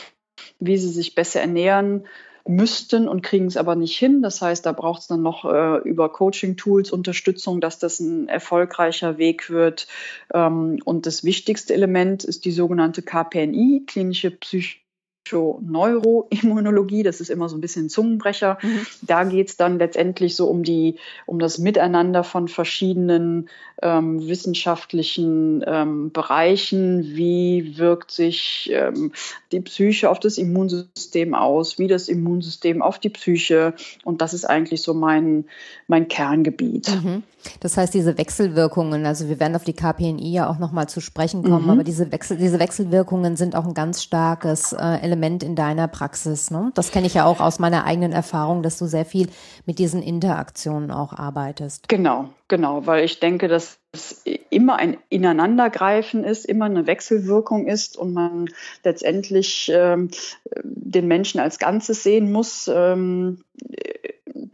wie 0.58 0.76
sie 0.76 0.88
sich 0.88 1.14
besser 1.14 1.40
ernähren 1.40 2.06
müssten 2.46 3.08
und 3.08 3.22
kriegen 3.22 3.46
es 3.46 3.56
aber 3.56 3.74
nicht 3.74 3.96
hin. 3.96 4.20
Das 4.22 4.42
heißt, 4.42 4.66
da 4.66 4.72
braucht 4.72 5.02
es 5.02 5.06
dann 5.06 5.22
noch 5.22 5.44
äh, 5.44 5.78
über 5.88 6.10
Coaching-Tools 6.10 6.90
Unterstützung, 6.92 7.60
dass 7.60 7.78
das 7.78 8.00
ein 8.00 8.28
erfolgreicher 8.28 9.16
Weg 9.16 9.48
wird. 9.48 9.86
Ähm, 10.32 10.78
und 10.84 11.06
das 11.06 11.24
wichtigste 11.24 11.72
Element 11.72 12.24
ist 12.24 12.44
die 12.44 12.52
sogenannte 12.52 13.02
KPNI, 13.02 13.84
klinische 13.86 14.30
Psych 14.30 14.83
Psychoneuroimmunologie, 15.24 17.02
das 17.02 17.20
ist 17.20 17.30
immer 17.30 17.48
so 17.48 17.56
ein 17.56 17.60
bisschen 17.60 17.88
Zungenbrecher. 17.88 18.58
Mhm. 18.62 18.86
Da 19.02 19.24
geht 19.24 19.48
es 19.48 19.56
dann 19.56 19.78
letztendlich 19.78 20.36
so 20.36 20.48
um 20.48 20.62
die, 20.62 20.96
um 21.26 21.38
das 21.38 21.58
Miteinander 21.58 22.24
von 22.24 22.48
verschiedenen 22.48 23.48
ähm, 23.82 24.26
wissenschaftlichen 24.26 25.64
ähm, 25.66 26.12
Bereichen. 26.12 27.16
Wie 27.16 27.78
wirkt 27.78 28.10
sich 28.10 28.70
ähm, 28.72 29.12
die 29.50 29.60
Psyche 29.60 30.10
auf 30.10 30.20
das 30.20 30.36
Immunsystem 30.36 31.34
aus? 31.34 31.78
Wie 31.78 31.88
das 31.88 32.08
Immunsystem 32.08 32.82
auf 32.82 32.98
die 32.98 33.10
Psyche? 33.10 33.74
Und 34.04 34.20
das 34.20 34.34
ist 34.34 34.44
eigentlich 34.44 34.82
so 34.82 34.92
mein, 34.94 35.46
mein 35.86 36.08
Kerngebiet. 36.08 36.90
Mhm. 37.02 37.22
Das 37.60 37.76
heißt, 37.76 37.92
diese 37.92 38.16
Wechselwirkungen, 38.16 39.04
also 39.04 39.28
wir 39.28 39.38
werden 39.38 39.54
auf 39.54 39.64
die 39.64 39.74
KPNI 39.74 40.32
ja 40.32 40.48
auch 40.48 40.58
nochmal 40.58 40.88
zu 40.88 41.00
sprechen 41.00 41.42
kommen, 41.42 41.64
mhm. 41.64 41.70
aber 41.70 41.84
diese, 41.84 42.10
Wechsel, 42.10 42.38
diese 42.38 42.58
Wechselwirkungen 42.58 43.36
sind 43.36 43.54
auch 43.54 43.66
ein 43.66 43.74
ganz 43.74 44.02
starkes 44.02 44.72
äh, 44.72 44.98
Element 45.02 45.13
in 45.42 45.56
deiner 45.56 45.88
Praxis. 45.88 46.50
Ne? 46.50 46.70
Das 46.74 46.90
kenne 46.90 47.06
ich 47.06 47.14
ja 47.14 47.24
auch 47.24 47.40
aus 47.40 47.58
meiner 47.58 47.84
eigenen 47.84 48.12
Erfahrung, 48.12 48.62
dass 48.62 48.78
du 48.78 48.86
sehr 48.86 49.04
viel 49.04 49.28
mit 49.66 49.78
diesen 49.78 50.02
Interaktionen 50.02 50.90
auch 50.90 51.12
arbeitest. 51.12 51.88
Genau, 51.88 52.30
genau, 52.48 52.86
weil 52.86 53.04
ich 53.04 53.20
denke, 53.20 53.48
dass 53.48 53.78
es 53.92 54.22
immer 54.50 54.76
ein 54.76 54.96
Ineinandergreifen 55.08 56.24
ist, 56.24 56.44
immer 56.44 56.66
eine 56.66 56.86
Wechselwirkung 56.86 57.66
ist 57.66 57.96
und 57.96 58.12
man 58.12 58.50
letztendlich 58.82 59.70
ähm, 59.72 60.10
den 60.62 61.06
Menschen 61.06 61.40
als 61.40 61.58
Ganzes 61.58 62.02
sehen 62.02 62.32
muss. 62.32 62.70
Ähm, 62.72 63.44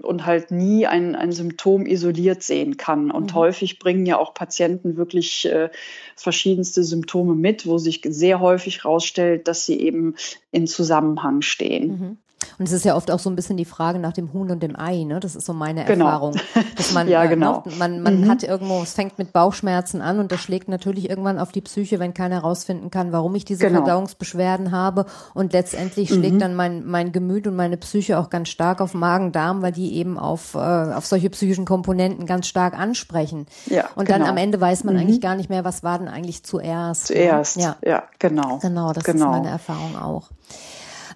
und 0.03 0.27
halt 0.27 0.51
nie 0.51 0.87
ein, 0.87 1.15
ein 1.15 1.33
Symptom 1.33 1.87
isoliert 1.87 2.43
sehen 2.43 2.77
kann. 2.77 3.11
Und 3.11 3.33
mhm. 3.33 3.37
häufig 3.37 3.79
bringen 3.79 4.07
ja 4.07 4.19
auch 4.19 4.35
Patienten 4.35 4.97
wirklich 4.97 5.47
äh, 5.47 5.71
verschiedenste 6.17 6.83
Symptome 6.83 7.35
mit, 7.35 7.67
wo 7.67 7.79
sich 7.79 8.01
sehr 8.05 8.41
häufig 8.41 8.83
herausstellt, 8.83 9.49
dass 9.49 9.67
sie 9.67 9.81
eben 9.81 10.17
in 10.51 10.67
Zusammenhang 10.67 11.43
stehen. 11.43 11.89
Mhm. 11.89 12.19
Und 12.59 12.67
es 12.67 12.73
ist 12.73 12.85
ja 12.85 12.95
oft 12.95 13.11
auch 13.11 13.19
so 13.19 13.31
ein 13.31 13.37
bisschen 13.37 13.57
die 13.57 13.65
Frage 13.65 13.99
nach 13.99 14.13
dem 14.13 14.33
Huhn 14.33 14.51
und 14.51 14.63
dem 14.63 14.79
Ei, 14.79 15.05
ne? 15.05 15.19
Das 15.21 15.35
ist 15.35 15.47
so 15.47 15.55
meine 15.55 15.85
genau. 15.85 16.07
Erfahrung. 16.07 16.35
Dass 16.77 16.93
man, 16.93 17.09
ja, 17.09 17.25
äh, 17.25 17.29
genau. 17.29 17.63
Äh, 17.67 17.77
man, 17.77 18.03
man 18.03 18.23
mhm. 18.23 18.29
hat 18.29 18.43
irgendwo, 18.43 18.83
es 18.83 18.93
fängt 18.93 19.19
mit 19.19 19.33
Bauchschmerzen 19.33 20.03
an 20.03 20.19
und 20.19 20.31
das 20.31 20.41
schlägt 20.41 20.69
natürlich 20.69 21.09
irgendwann 21.09 21.39
auf 21.39 21.53
die 21.53 21.61
Psyche, 21.63 21.99
wenn 21.99 22.13
keiner 22.13 22.37
herausfinden 22.37 22.91
kann, 22.91 23.13
warum 23.13 23.35
ich 23.35 23.45
diese 23.45 23.67
genau. 23.67 23.79
Verdauungsbeschwerden 23.79 24.73
habe. 24.73 25.07
Und 25.35 25.53
letztendlich 25.53 26.11
mhm. 26.11 26.15
schlägt 26.17 26.43
dann 26.43 26.55
mein, 26.55 26.85
mein 26.87 27.13
Gemüt 27.13 27.47
und 27.47 27.57
meine 27.57 27.77
Psyche 27.77 28.19
auch 28.19 28.31
ganz 28.31 28.49
stark 28.49 28.81
auf 28.81 28.95
Magen-Darm, 28.95 29.63
weil 29.63 29.73
die 29.73 29.95
eben 29.97 30.19
auf, 30.19 30.55
äh, 30.55 30.59
auf 30.59 31.07
solche 31.07 31.31
psychischen 31.31 31.65
Komponenten 31.65 32.27
ganz 32.27 32.47
stark 32.47 32.79
ansprechen. 32.79 33.47
Ja, 33.67 33.89
und 33.95 34.07
genau. 34.07 34.19
dann 34.19 34.29
am 34.29 34.37
Ende 34.37 34.61
weiß 34.61 34.85
man 34.85 34.95
mhm. 34.95 35.01
eigentlich 35.01 35.21
gar 35.21 35.35
nicht 35.35 35.51
mehr, 35.51 35.65
was 35.65 35.83
war 35.83 35.99
denn 35.99 36.09
eigentlich 36.09 36.43
zuerst. 36.45 37.11
Ne? 37.11 37.17
Zuerst, 37.17 37.57
ne? 37.57 37.63
ja. 37.63 37.77
ja, 37.83 38.03
genau. 38.19 38.59
Genau, 38.59 38.93
das 38.93 39.05
genau. 39.05 39.27
ist 39.27 39.31
meine 39.31 39.49
Erfahrung 39.49 39.97
auch. 39.97 40.31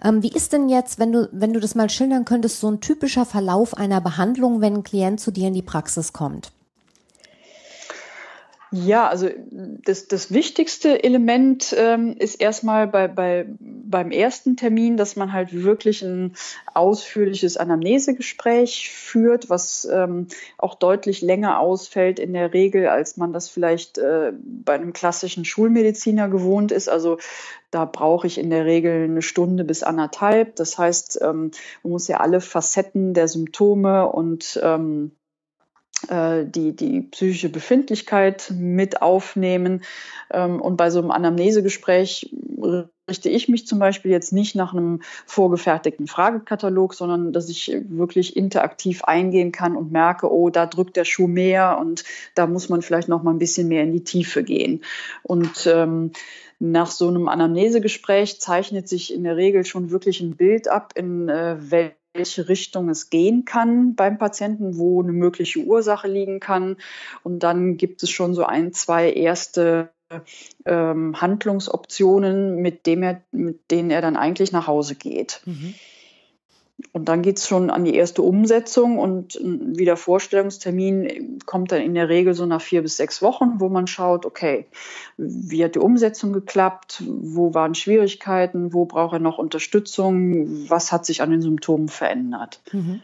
Ähm, 0.04 0.22
wie 0.22 0.32
ist 0.32 0.52
denn 0.52 0.68
jetzt, 0.68 0.98
wenn 0.98 1.12
du, 1.12 1.28
wenn 1.32 1.52
du 1.52 1.60
das 1.60 1.74
mal 1.74 1.90
schildern 1.90 2.24
könntest, 2.24 2.60
so 2.60 2.70
ein 2.70 2.80
typischer 2.80 3.24
Verlauf 3.24 3.76
einer 3.76 4.00
Behandlung, 4.00 4.60
wenn 4.60 4.74
ein 4.74 4.84
Klient 4.84 5.18
zu 5.18 5.32
dir 5.32 5.48
in 5.48 5.54
die 5.54 5.62
Praxis 5.62 6.12
kommt? 6.12 6.53
Ja, 8.76 9.08
also 9.08 9.28
das, 9.84 10.08
das 10.08 10.32
wichtigste 10.32 11.04
Element 11.04 11.72
ähm, 11.78 12.16
ist 12.18 12.40
erstmal 12.40 12.88
bei, 12.88 13.06
bei, 13.06 13.46
beim 13.60 14.10
ersten 14.10 14.56
Termin, 14.56 14.96
dass 14.96 15.14
man 15.14 15.32
halt 15.32 15.62
wirklich 15.62 16.02
ein 16.02 16.34
ausführliches 16.72 17.56
Anamnesegespräch 17.56 18.90
führt, 18.90 19.48
was 19.48 19.84
ähm, 19.84 20.26
auch 20.58 20.74
deutlich 20.74 21.22
länger 21.22 21.60
ausfällt 21.60 22.18
in 22.18 22.32
der 22.32 22.52
Regel, 22.52 22.88
als 22.88 23.16
man 23.16 23.32
das 23.32 23.48
vielleicht 23.48 23.98
äh, 23.98 24.32
bei 24.42 24.72
einem 24.72 24.92
klassischen 24.92 25.44
Schulmediziner 25.44 26.28
gewohnt 26.28 26.72
ist. 26.72 26.88
Also 26.88 27.18
da 27.70 27.84
brauche 27.84 28.26
ich 28.26 28.38
in 28.38 28.50
der 28.50 28.64
Regel 28.64 29.04
eine 29.04 29.22
Stunde 29.22 29.62
bis 29.62 29.84
anderthalb. 29.84 30.56
Das 30.56 30.78
heißt, 30.78 31.20
ähm, 31.22 31.52
man 31.84 31.92
muss 31.92 32.08
ja 32.08 32.16
alle 32.16 32.40
Facetten 32.40 33.14
der 33.14 33.28
Symptome 33.28 34.10
und 34.10 34.58
ähm, 34.64 35.12
äh, 35.12 35.23
die, 36.06 36.76
die 36.76 37.00
psychische 37.02 37.48
Befindlichkeit 37.48 38.52
mit 38.56 39.02
aufnehmen. 39.02 39.82
Ähm, 40.32 40.60
und 40.60 40.76
bei 40.76 40.90
so 40.90 41.00
einem 41.00 41.10
Anamnesegespräch 41.10 42.30
richte 43.08 43.28
ich 43.28 43.48
mich 43.48 43.66
zum 43.66 43.78
Beispiel 43.78 44.10
jetzt 44.10 44.32
nicht 44.32 44.54
nach 44.54 44.72
einem 44.72 45.02
vorgefertigten 45.26 46.06
Fragekatalog, 46.06 46.94
sondern 46.94 47.32
dass 47.32 47.48
ich 47.48 47.76
wirklich 47.88 48.36
interaktiv 48.36 49.04
eingehen 49.04 49.52
kann 49.52 49.76
und 49.76 49.92
merke, 49.92 50.32
oh, 50.32 50.48
da 50.50 50.66
drückt 50.66 50.96
der 50.96 51.04
Schuh 51.04 51.26
mehr 51.26 51.78
und 51.78 52.04
da 52.34 52.46
muss 52.46 52.68
man 52.68 52.82
vielleicht 52.82 53.08
noch 53.08 53.22
mal 53.22 53.32
ein 53.32 53.38
bisschen 53.38 53.68
mehr 53.68 53.82
in 53.82 53.92
die 53.92 54.04
Tiefe 54.04 54.42
gehen. 54.42 54.82
Und 55.22 55.66
ähm, 55.66 56.12
nach 56.58 56.90
so 56.90 57.08
einem 57.08 57.28
Anamnesegespräch 57.28 58.40
zeichnet 58.40 58.88
sich 58.88 59.12
in 59.12 59.24
der 59.24 59.36
Regel 59.36 59.66
schon 59.66 59.90
wirklich 59.90 60.20
ein 60.20 60.36
Bild 60.36 60.68
ab, 60.68 60.92
in 60.96 61.28
äh, 61.28 61.56
welchem 61.58 61.96
welche 62.14 62.48
Richtung 62.48 62.88
es 62.88 63.10
gehen 63.10 63.44
kann 63.44 63.94
beim 63.94 64.18
Patienten, 64.18 64.78
wo 64.78 65.02
eine 65.02 65.12
mögliche 65.12 65.60
Ursache 65.60 66.08
liegen 66.08 66.40
kann. 66.40 66.76
Und 67.22 67.40
dann 67.40 67.76
gibt 67.76 68.02
es 68.02 68.10
schon 68.10 68.34
so 68.34 68.44
ein, 68.44 68.72
zwei 68.72 69.12
erste 69.12 69.90
ähm, 70.64 71.20
Handlungsoptionen, 71.20 72.56
mit, 72.56 72.86
dem 72.86 73.02
er, 73.02 73.22
mit 73.32 73.70
denen 73.70 73.90
er 73.90 74.00
dann 74.00 74.16
eigentlich 74.16 74.52
nach 74.52 74.66
Hause 74.66 74.94
geht. 74.94 75.42
Mhm. 75.44 75.74
Und 76.92 77.08
dann 77.08 77.22
geht 77.22 77.38
es 77.38 77.46
schon 77.46 77.70
an 77.70 77.84
die 77.84 77.94
erste 77.94 78.22
Umsetzung 78.22 78.98
und 78.98 79.36
ein 79.36 79.78
Wiedervorstellungstermin 79.78 81.38
kommt 81.46 81.70
dann 81.70 81.80
in 81.80 81.94
der 81.94 82.08
Regel 82.08 82.34
so 82.34 82.46
nach 82.46 82.60
vier 82.60 82.82
bis 82.82 82.96
sechs 82.96 83.22
Wochen, 83.22 83.60
wo 83.60 83.68
man 83.68 83.86
schaut, 83.86 84.26
okay, 84.26 84.66
wie 85.16 85.64
hat 85.64 85.76
die 85.76 85.80
Umsetzung 85.80 86.32
geklappt, 86.32 87.02
wo 87.06 87.54
waren 87.54 87.76
Schwierigkeiten, 87.76 88.72
wo 88.72 88.86
braucht 88.86 89.14
er 89.14 89.18
noch 89.20 89.38
Unterstützung, 89.38 90.68
was 90.68 90.90
hat 90.90 91.06
sich 91.06 91.22
an 91.22 91.30
den 91.30 91.42
Symptomen 91.42 91.88
verändert. 91.88 92.60
Mhm. 92.72 93.02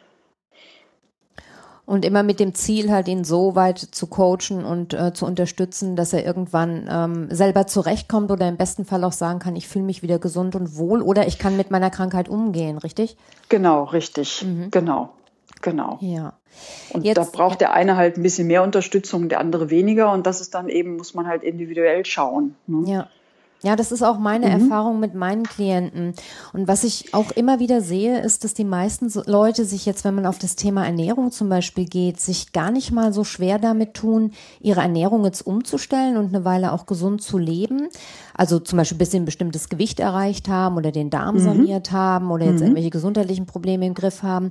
Und 1.91 2.05
immer 2.05 2.23
mit 2.23 2.39
dem 2.39 2.55
Ziel, 2.55 2.93
halt 2.93 3.09
ihn 3.09 3.25
so 3.25 3.57
weit 3.57 3.79
zu 3.81 4.07
coachen 4.07 4.65
und 4.65 4.95
äh, 4.95 5.13
zu 5.13 5.27
unterstützen, 5.27 5.97
dass 5.97 6.13
er 6.13 6.25
irgendwann 6.25 6.89
ähm, 6.89 7.27
selber 7.31 7.67
zurechtkommt 7.67 8.31
oder 8.31 8.49
im 8.49 8.57
besten 8.57 8.85
Fall 8.85 9.03
auch 9.03 9.11
sagen 9.11 9.41
kann, 9.41 9.57
ich 9.57 9.67
fühle 9.67 9.85
mich 9.85 10.01
wieder 10.01 10.21
gesund 10.21 10.55
und 10.55 10.77
wohl 10.77 11.03
oder 11.03 11.27
ich 11.27 11.41
kann 11.41 11.57
mit 11.57 11.73
meiner 11.73 11.91
Krankheit 11.91 12.29
umgehen, 12.29 12.79
richtig? 12.79 13.17
Genau, 13.49 13.83
richtig. 13.83 14.45
Mhm. 14.45 14.71
Genau. 14.71 15.15
Genau. 15.63 15.99
Ja. 16.01 16.35
Und 16.93 17.05
Jetzt, 17.05 17.19
da 17.19 17.25
braucht 17.25 17.61
der 17.61 17.73
eine 17.73 17.97
halt 17.97 18.17
ein 18.17 18.23
bisschen 18.23 18.47
mehr 18.47 18.63
Unterstützung, 18.63 19.29
der 19.29 19.41
andere 19.41 19.69
weniger. 19.71 20.13
Und 20.13 20.29
das 20.29 20.41
ist 20.41 20.55
dann 20.55 20.69
eben, 20.69 20.97
muss 20.97 21.15
man 21.15 21.27
halt 21.27 21.43
individuell 21.43 22.07
schauen. 22.07 22.55
Ne? 22.69 22.89
Ja. 22.89 23.09
Ja, 23.63 23.77
das 23.77 23.93
ist 23.93 24.03
auch 24.03 24.19
meine 24.19 24.47
mhm. 24.47 24.53
Erfahrung 24.53 25.01
mit 25.01 25.15
meinen 25.15 25.45
Klienten. 25.45 26.15
Und 26.53 26.67
was 26.67 26.83
ich 26.83 27.13
auch 27.13 27.31
immer 27.33 27.59
wieder 27.59 27.83
sehe, 27.83 28.21
ist, 28.21 28.43
dass 28.45 28.55
die 28.55 28.65
meisten 28.65 29.13
Leute 29.27 29.67
sich 29.67 29.85
jetzt, 29.85 30.05
wenn 30.05 30.15
man 30.15 30.27
auf 30.27 30.39
das 30.39 30.57
Thema 30.57 30.87
Ernährung 30.87 31.31
zum 31.31 31.51
Beispiel 31.51 31.85
geht, 31.85 32.21
sich 32.21 32.53
gar 32.53 32.71
nicht 32.71 32.91
mal 32.91 33.13
so 33.13 33.23
schwer 33.23 33.59
damit 33.59 33.95
tun, 33.95 34.33
ihre 34.61 34.81
Ernährung 34.81 35.25
jetzt 35.25 35.43
umzustellen 35.43 36.17
und 36.17 36.35
eine 36.35 36.45
Weile 36.47 36.73
auch 36.73 36.87
gesund 36.87 37.23
zu 37.23 37.37
leben. 37.37 37.89
Also 38.35 38.59
zum 38.61 38.79
Beispiel 38.79 38.97
bis 38.97 39.11
sie 39.11 39.19
ein 39.19 39.27
bestimmtes 39.27 39.69
Gewicht 39.69 40.01
erreicht 40.01 40.49
haben 40.49 40.77
oder 40.77 40.91
den 40.91 41.11
Darm 41.11 41.35
mhm. 41.35 41.41
saniert 41.41 41.93
haben 41.93 42.31
oder 42.31 42.47
jetzt 42.47 42.61
mhm. 42.61 42.69
irgendwelche 42.69 42.91
gesundheitlichen 42.91 43.45
Probleme 43.45 43.87
im 43.87 43.95
Griff 43.95 44.23
haben. 44.23 44.51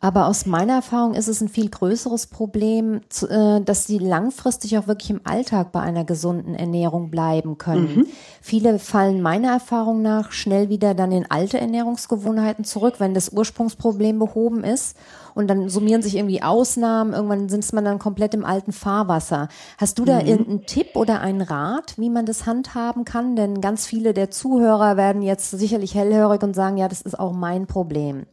Aber 0.00 0.26
aus 0.26 0.46
meiner 0.46 0.74
Erfahrung 0.74 1.14
ist 1.14 1.28
es 1.28 1.40
ein 1.40 1.48
viel 1.48 1.70
größeres 1.70 2.26
Problem, 2.26 3.00
äh, 3.28 3.60
dass 3.60 3.86
sie 3.86 3.98
langfristig 3.98 4.76
auch 4.78 4.86
wirklich 4.86 5.10
im 5.10 5.22
Alltag 5.24 5.72
bei 5.72 5.80
einer 5.80 6.04
gesunden 6.04 6.54
Ernährung 6.54 7.10
bleiben 7.10 7.56
können. 7.56 7.96
Mhm. 7.96 8.06
Viele 8.42 8.78
fallen 8.78 9.22
meiner 9.22 9.52
Erfahrung 9.52 10.02
nach 10.02 10.32
schnell 10.32 10.68
wieder 10.68 10.94
dann 10.94 11.12
in 11.12 11.30
alte 11.30 11.58
Ernährungsgewohnheiten 11.58 12.64
zurück, 12.64 12.96
wenn 12.98 13.14
das 13.14 13.30
Ursprungsproblem 13.30 14.18
behoben 14.18 14.64
ist. 14.64 14.96
Und 15.34 15.48
dann 15.48 15.68
summieren 15.68 16.02
sich 16.02 16.16
irgendwie 16.16 16.42
Ausnahmen. 16.42 17.12
Irgendwann 17.12 17.48
sind 17.48 17.70
man 17.72 17.84
dann 17.84 17.98
komplett 17.98 18.32
im 18.34 18.44
alten 18.44 18.72
Fahrwasser. 18.72 19.48
Hast 19.76 19.98
du 19.98 20.04
da 20.04 20.20
mhm. 20.20 20.26
irgendeinen 20.26 20.66
Tipp 20.66 20.94
oder 20.94 21.20
einen 21.20 21.42
Rat, 21.42 21.94
wie 21.98 22.10
man 22.10 22.26
das 22.26 22.46
handhaben 22.46 23.04
kann? 23.04 23.34
Denn 23.34 23.60
ganz 23.60 23.86
viele 23.86 24.14
der 24.14 24.30
Zuhörer 24.30 24.96
werden 24.96 25.22
jetzt 25.22 25.50
sicherlich 25.50 25.94
hellhörig 25.94 26.42
und 26.42 26.54
sagen, 26.54 26.76
ja, 26.76 26.88
das 26.88 27.00
ist 27.00 27.18
auch 27.18 27.32
mein 27.32 27.66
Problem. 27.66 28.26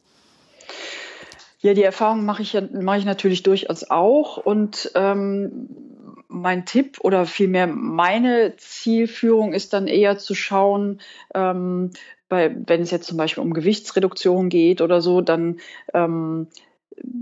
Ja, 1.64 1.74
die 1.74 1.84
Erfahrung 1.84 2.26
mache 2.26 2.42
ich, 2.42 2.58
mache 2.74 2.98
ich 2.98 3.06
natürlich 3.06 3.42
durchaus 3.42 3.90
auch. 3.90 4.36
Und 4.36 4.92
ähm, 4.96 5.70
mein 6.28 6.66
Tipp 6.66 6.98
oder 7.00 7.26
vielmehr 7.26 7.68
meine 7.68 8.58
Zielführung 8.58 9.54
ist 9.54 9.72
dann 9.72 9.88
eher 9.88 10.18
zu 10.18 10.36
schauen, 10.36 11.00
ähm, 11.34 11.92
bei, 12.28 12.54
wenn 12.68 12.82
es 12.82 12.92
jetzt 12.92 13.08
zum 13.08 13.16
Beispiel 13.16 13.44
um 13.44 13.54
Gewichtsreduktion 13.54 14.50
geht 14.50 14.82
oder 14.82 15.00
so, 15.00 15.22
dann 15.22 15.62
ähm, 15.94 16.48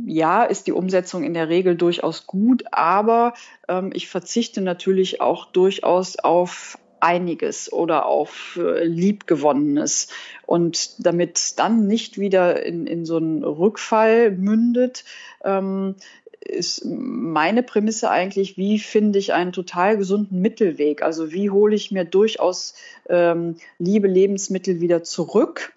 ja, 0.07 0.43
ist 0.43 0.65
die 0.65 0.71
Umsetzung 0.71 1.24
in 1.24 1.36
der 1.36 1.50
Regel 1.50 1.75
durchaus 1.75 2.25
gut, 2.25 2.63
aber 2.71 3.36
ähm, 3.67 3.91
ich 3.93 4.10
verzichte 4.10 4.62
natürlich 4.62 5.21
auch 5.21 5.45
durchaus 5.45 6.17
auf 6.17 6.79
einiges 7.01 7.71
oder 7.71 8.05
auf 8.05 8.57
äh, 8.62 8.86
Liebgewonnenes. 8.86 10.07
Und 10.51 11.05
damit 11.05 11.60
dann 11.60 11.88
nicht 11.88 12.17
wieder 12.17 12.65
in, 12.65 12.86
in 12.88 13.05
so 13.05 13.17
einen 13.17 13.43
Rückfall 13.43 14.31
mündet, 14.31 15.05
ähm, 15.43 15.96
ist 16.39 16.84
meine 16.86 17.63
Prämisse 17.63 18.10
eigentlich, 18.10 18.58
wie 18.58 18.79
finde 18.79 19.20
ich 19.20 19.34
einen 19.34 19.53
total 19.53 19.98
gesunden 19.98 20.41
Mittelweg? 20.41 21.03
Also 21.03 21.31
wie 21.31 21.50
hole 21.51 21.75
ich 21.75 21.91
mir 21.91 22.03
durchaus 22.03 22.74
ähm, 23.08 23.55
liebe 23.77 24.08
Lebensmittel 24.08 24.81
wieder 24.81 25.03
zurück? 25.03 25.74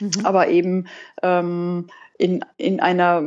mhm. 0.00 0.24
aber 0.24 0.48
eben 0.48 0.86
ähm, 1.22 1.86
in, 2.18 2.44
in 2.56 2.80
einer 2.80 3.22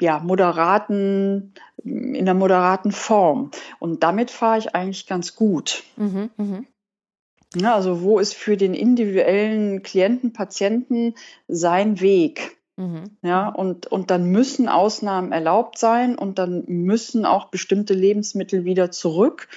ja, 0.00 0.20
moderaten, 0.20 1.54
in 1.84 2.16
einer 2.16 2.34
moderaten 2.34 2.92
Form. 2.92 3.50
Und 3.78 4.02
damit 4.02 4.30
fahre 4.30 4.58
ich 4.58 4.74
eigentlich 4.74 5.06
ganz 5.06 5.34
gut. 5.34 5.84
Mhm, 5.96 6.30
mh. 6.36 6.62
Ja, 7.56 7.74
also 7.74 8.02
wo 8.02 8.18
ist 8.18 8.34
für 8.34 8.56
den 8.56 8.74
individuellen 8.74 9.82
Klienten, 9.82 10.32
Patienten 10.32 11.14
sein 11.46 12.00
Weg? 12.00 12.58
Mhm. 12.76 13.16
Ja, 13.22 13.48
und, 13.48 13.86
und 13.88 14.10
dann 14.10 14.26
müssen 14.26 14.68
Ausnahmen 14.68 15.32
erlaubt 15.32 15.78
sein 15.78 16.16
und 16.16 16.38
dann 16.38 16.64
müssen 16.66 17.26
auch 17.26 17.46
bestimmte 17.46 17.92
Lebensmittel 17.92 18.64
wieder 18.64 18.92
zurück, 18.92 19.48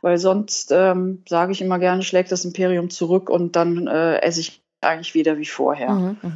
weil 0.00 0.18
sonst, 0.18 0.70
ähm, 0.72 1.24
sage 1.28 1.52
ich 1.52 1.60
immer 1.60 1.80
gerne, 1.80 2.02
schlägt 2.02 2.30
das 2.30 2.44
Imperium 2.44 2.88
zurück 2.88 3.30
und 3.30 3.56
dann 3.56 3.88
äh, 3.88 4.18
esse 4.18 4.40
ich 4.40 4.62
eigentlich 4.80 5.14
wieder 5.14 5.38
wie 5.38 5.46
vorher. 5.46 5.90
Mhm, 5.90 6.16
mh. 6.22 6.32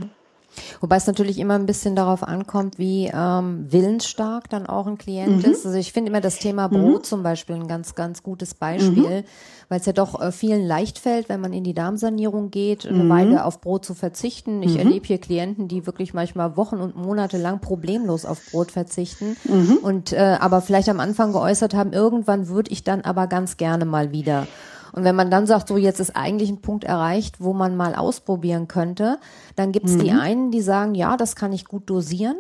Wobei 0.81 0.97
es 0.97 1.07
natürlich 1.07 1.39
immer 1.39 1.55
ein 1.55 1.67
bisschen 1.67 1.97
darauf 1.97 2.23
ankommt, 2.23 2.79
wie 2.79 3.11
ähm, 3.13 3.67
willensstark 3.71 4.49
dann 4.51 4.67
auch 4.67 4.87
ein 4.87 4.99
Klient 4.99 5.45
mhm. 5.45 5.53
ist. 5.53 5.65
Also 5.67 5.79
ich 5.79 5.93
finde 5.93 6.11
immer 6.11 6.21
das 6.21 6.39
Thema 6.39 6.69
mhm. 6.69 6.73
Brot 6.73 7.03
mhm. 7.03 7.05
zum 7.05 7.23
Beispiel 7.23 7.57
ein 7.57 7.69
ganz, 7.69 7.95
ganz 7.95 8.23
gutes 8.23 8.55
Beispiel, 8.55 9.23
mhm. 9.23 9.25
weil 9.69 9.81
es 9.81 9.87
ja 9.87 9.93
doch 9.93 10.21
äh, 10.21 10.33
vielen 10.33 10.67
leicht 10.67 10.99
fällt, 10.99 11.29
wenn 11.29 11.41
man 11.41 11.53
in 11.53 11.65
die 11.65 11.75
Darmsanierung 11.75 12.51
geht, 12.51 12.87
eine 12.87 13.05
mhm. 13.05 13.09
Weile 13.09 13.45
auf 13.45 13.61
Brot 13.61 13.85
zu 13.85 13.95
verzichten. 13.95 14.63
Ich 14.63 14.75
mhm. 14.75 14.81
erlebe 14.81 15.07
hier 15.07 15.19
Klienten, 15.19 15.69
die 15.69 15.87
wirklich 15.87 16.15
manchmal 16.15 16.57
Wochen 16.57 16.77
und 16.77 16.97
Monate 16.97 17.39
lang 17.39 17.61
problemlos 17.61 18.25
auf 18.25 18.41
Brot 18.51 18.71
verzichten 18.73 19.37
und 19.83 20.13
äh, 20.13 20.37
aber 20.41 20.61
vielleicht 20.61 20.89
am 20.89 21.01
Anfang 21.01 21.33
geäußert 21.33 21.75
haben, 21.75 21.93
irgendwann 21.93 22.49
würde 22.49 22.71
ich 22.71 22.85
dann 22.85 23.03
aber 23.03 23.27
ganz 23.27 23.57
gerne 23.57 23.85
mal 23.85 24.13
wieder. 24.13 24.47
Und 24.93 25.05
wenn 25.05 25.17
man 25.17 25.31
dann 25.31 25.47
sagt, 25.47 25.69
so 25.69 25.77
jetzt 25.77 26.01
ist 26.01 26.15
eigentlich 26.15 26.51
ein 26.51 26.61
Punkt 26.61 26.85
erreicht, 26.85 27.37
wo 27.41 27.53
man 27.53 27.77
mal 27.77 27.95
ausprobieren 27.95 28.69
könnte, 28.69 29.19
dann 29.57 29.73
gibt 29.73 29.87
es 29.87 29.97
mhm. 29.97 30.01
die 30.01 30.11
einen, 30.11 30.51
die 30.51 30.61
sagen, 30.61 30.95
ja, 30.95 31.17
das 31.17 31.35
kann 31.35 31.53
ich 31.53 31.65
gut 31.65 31.89
dosieren. 31.89 32.37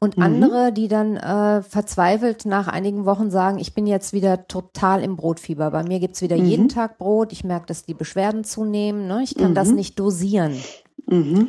Und 0.00 0.16
mhm. 0.16 0.22
andere, 0.22 0.72
die 0.72 0.86
dann 0.86 1.16
äh, 1.16 1.60
verzweifelt 1.62 2.46
nach 2.46 2.68
einigen 2.68 3.04
Wochen 3.04 3.30
sagen, 3.30 3.58
ich 3.58 3.74
bin 3.74 3.86
jetzt 3.86 4.12
wieder 4.12 4.46
total 4.46 5.02
im 5.02 5.16
Brotfieber. 5.16 5.72
Bei 5.72 5.82
mir 5.82 5.98
gibt's 5.98 6.22
wieder 6.22 6.36
mhm. 6.36 6.44
jeden 6.44 6.68
Tag 6.68 6.98
Brot. 6.98 7.32
Ich 7.32 7.42
merke, 7.42 7.66
dass 7.66 7.84
die 7.84 7.94
Beschwerden 7.94 8.44
zunehmen. 8.44 9.08
Ne? 9.08 9.22
Ich 9.24 9.34
kann 9.34 9.54
das 9.54 9.70
mhm. 9.70 9.74
nicht 9.74 9.98
dosieren. 9.98 10.54
Mhm. 11.06 11.48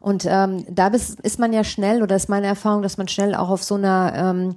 Und 0.00 0.26
ähm, 0.28 0.66
da 0.70 0.88
ist, 0.88 1.20
ist 1.20 1.38
man 1.38 1.54
ja 1.54 1.64
schnell, 1.64 2.02
oder 2.02 2.16
ist 2.16 2.28
meine 2.28 2.46
Erfahrung, 2.46 2.82
dass 2.82 2.98
man 2.98 3.08
schnell 3.08 3.34
auch 3.34 3.48
auf 3.48 3.64
so 3.64 3.76
einer 3.76 4.12
ähm, 4.14 4.56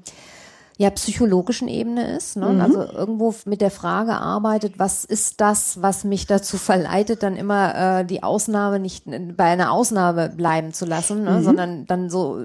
ja 0.79 0.89
psychologischen 0.91 1.67
Ebene 1.67 2.15
ist. 2.15 2.37
Ne? 2.37 2.47
Mhm. 2.47 2.61
Also 2.61 2.81
irgendwo 2.81 3.35
mit 3.43 3.59
der 3.59 3.69
Frage 3.69 4.13
arbeitet, 4.13 4.79
was 4.79 5.03
ist 5.03 5.41
das, 5.41 5.81
was 5.81 6.05
mich 6.05 6.25
dazu 6.25 6.57
verleitet, 6.57 7.21
dann 7.21 7.35
immer 7.35 7.99
äh, 7.99 8.05
die 8.05 8.23
Ausnahme 8.23 8.79
nicht 8.79 9.03
bei 9.35 9.43
einer 9.43 9.73
Ausnahme 9.73 10.29
bleiben 10.29 10.71
zu 10.71 10.85
lassen, 10.85 11.25
ne? 11.25 11.31
Mhm. 11.39 11.43
sondern 11.43 11.85
dann 11.85 12.09
so, 12.09 12.41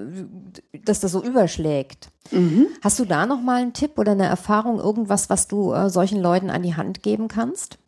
dass 0.85 0.99
das 0.99 1.13
so 1.13 1.23
überschlägt. 1.23 2.09
Mhm. 2.33 2.67
Hast 2.83 2.99
du 2.99 3.05
da 3.05 3.25
noch 3.27 3.41
mal 3.41 3.63
einen 3.63 3.73
Tipp 3.73 3.99
oder 3.99 4.13
eine 4.13 4.27
Erfahrung, 4.27 4.81
irgendwas, 4.81 5.31
was 5.31 5.47
du 5.47 5.73
äh, 5.73 5.89
solchen 5.89 6.21
Leuten 6.21 6.51
an 6.51 6.63
die 6.63 6.75
Hand 6.75 7.05
geben 7.05 7.29
kannst? 7.29 7.79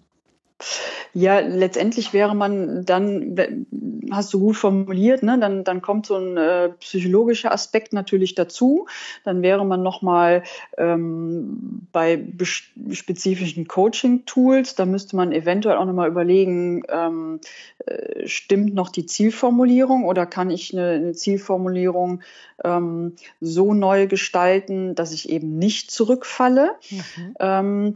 Ja, 1.13 1.41
letztendlich 1.41 2.13
wäre 2.13 2.35
man 2.35 2.85
dann, 2.85 3.67
hast 4.11 4.33
du 4.33 4.41
gut 4.41 4.57
formuliert, 4.57 5.23
ne, 5.23 5.39
dann, 5.39 5.65
dann 5.65 5.83
kommt 5.83 6.07
so 6.07 6.17
ein 6.17 6.37
äh, 6.37 6.71
psychologischer 6.81 7.53
Aspekt 7.53 7.93
natürlich 7.93 8.35
dazu. 8.35 8.87
Dann 9.25 9.43
wäre 9.43 9.65
man 9.65 9.83
nochmal 9.83 10.43
ähm, 10.79 11.87
bei 11.93 12.23
spezifischen 12.91 13.67
Coaching-Tools, 13.67 14.75
da 14.75 14.87
müsste 14.87 15.17
man 15.17 15.33
eventuell 15.33 15.77
auch 15.77 15.87
nochmal 15.87 16.09
überlegen, 16.09 16.83
ähm, 16.89 17.41
äh, 17.85 18.27
stimmt 18.27 18.75
noch 18.75 18.89
die 18.91 19.07
Zielformulierung 19.07 20.05
oder 20.05 20.27
kann 20.27 20.51
ich 20.51 20.73
eine, 20.73 20.91
eine 20.91 21.13
Zielformulierung 21.13 22.23
ähm, 22.65 23.17
so 23.41 23.75
neu 23.75 24.07
gestalten, 24.07 24.95
dass 24.95 25.13
ich 25.13 25.29
eben 25.29 25.59
nicht 25.59 25.91
zurückfalle. 25.91 26.75
Mhm. 26.91 27.95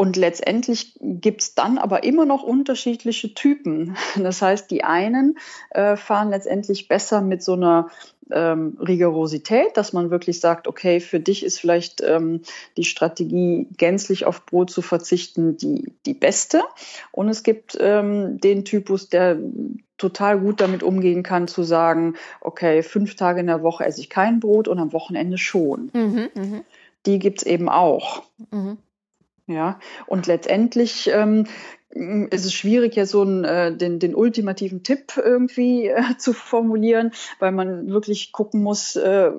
Und 0.00 0.14
letztendlich 0.16 0.96
gibt's 1.00 1.56
dann 1.56 1.76
aber 1.76 2.04
immer 2.04 2.24
noch 2.24 2.44
unterschiedliche 2.44 3.34
Typen. 3.34 3.96
Das 4.16 4.40
heißt, 4.40 4.70
die 4.70 4.84
einen 4.84 5.38
äh, 5.70 5.96
fahren 5.96 6.30
letztendlich 6.30 6.86
besser 6.86 7.20
mit 7.20 7.42
so 7.42 7.54
einer 7.54 7.88
ähm, 8.30 8.78
Rigorosität, 8.78 9.76
dass 9.76 9.92
man 9.92 10.10
wirklich 10.10 10.38
sagt, 10.38 10.68
okay, 10.68 11.00
für 11.00 11.18
dich 11.18 11.44
ist 11.44 11.58
vielleicht 11.58 12.00
ähm, 12.02 12.42
die 12.76 12.84
Strategie, 12.84 13.66
gänzlich 13.76 14.24
auf 14.24 14.46
Brot 14.46 14.70
zu 14.70 14.82
verzichten, 14.82 15.56
die, 15.56 15.92
die 16.06 16.14
beste. 16.14 16.62
Und 17.10 17.28
es 17.28 17.42
gibt 17.42 17.76
ähm, 17.80 18.38
den 18.38 18.64
Typus, 18.64 19.08
der 19.08 19.36
total 19.96 20.38
gut 20.38 20.60
damit 20.60 20.84
umgehen 20.84 21.24
kann, 21.24 21.48
zu 21.48 21.64
sagen, 21.64 22.14
okay, 22.40 22.84
fünf 22.84 23.16
Tage 23.16 23.40
in 23.40 23.48
der 23.48 23.64
Woche 23.64 23.84
esse 23.84 24.00
ich 24.00 24.10
kein 24.10 24.38
Brot 24.38 24.68
und 24.68 24.78
am 24.78 24.92
Wochenende 24.92 25.38
schon. 25.38 25.90
Mhm, 25.92 26.28
mh. 26.34 26.60
Die 27.04 27.18
gibt's 27.18 27.42
eben 27.42 27.68
auch. 27.68 28.22
Mhm. 28.52 28.78
Ja, 29.48 29.80
und 30.06 30.26
letztendlich 30.26 31.08
ähm, 31.10 31.46
ist 31.90 32.44
es 32.44 32.52
schwierig, 32.52 32.96
ja 32.96 33.06
so 33.06 33.22
einen, 33.22 33.44
äh, 33.44 33.74
den, 33.74 33.98
den 33.98 34.14
ultimativen 34.14 34.82
Tipp 34.82 35.14
irgendwie 35.16 35.88
äh, 35.88 36.02
zu 36.18 36.34
formulieren, 36.34 37.12
weil 37.38 37.52
man 37.52 37.88
wirklich 37.88 38.32
gucken 38.32 38.62
muss, 38.62 38.94
äh, 38.96 39.30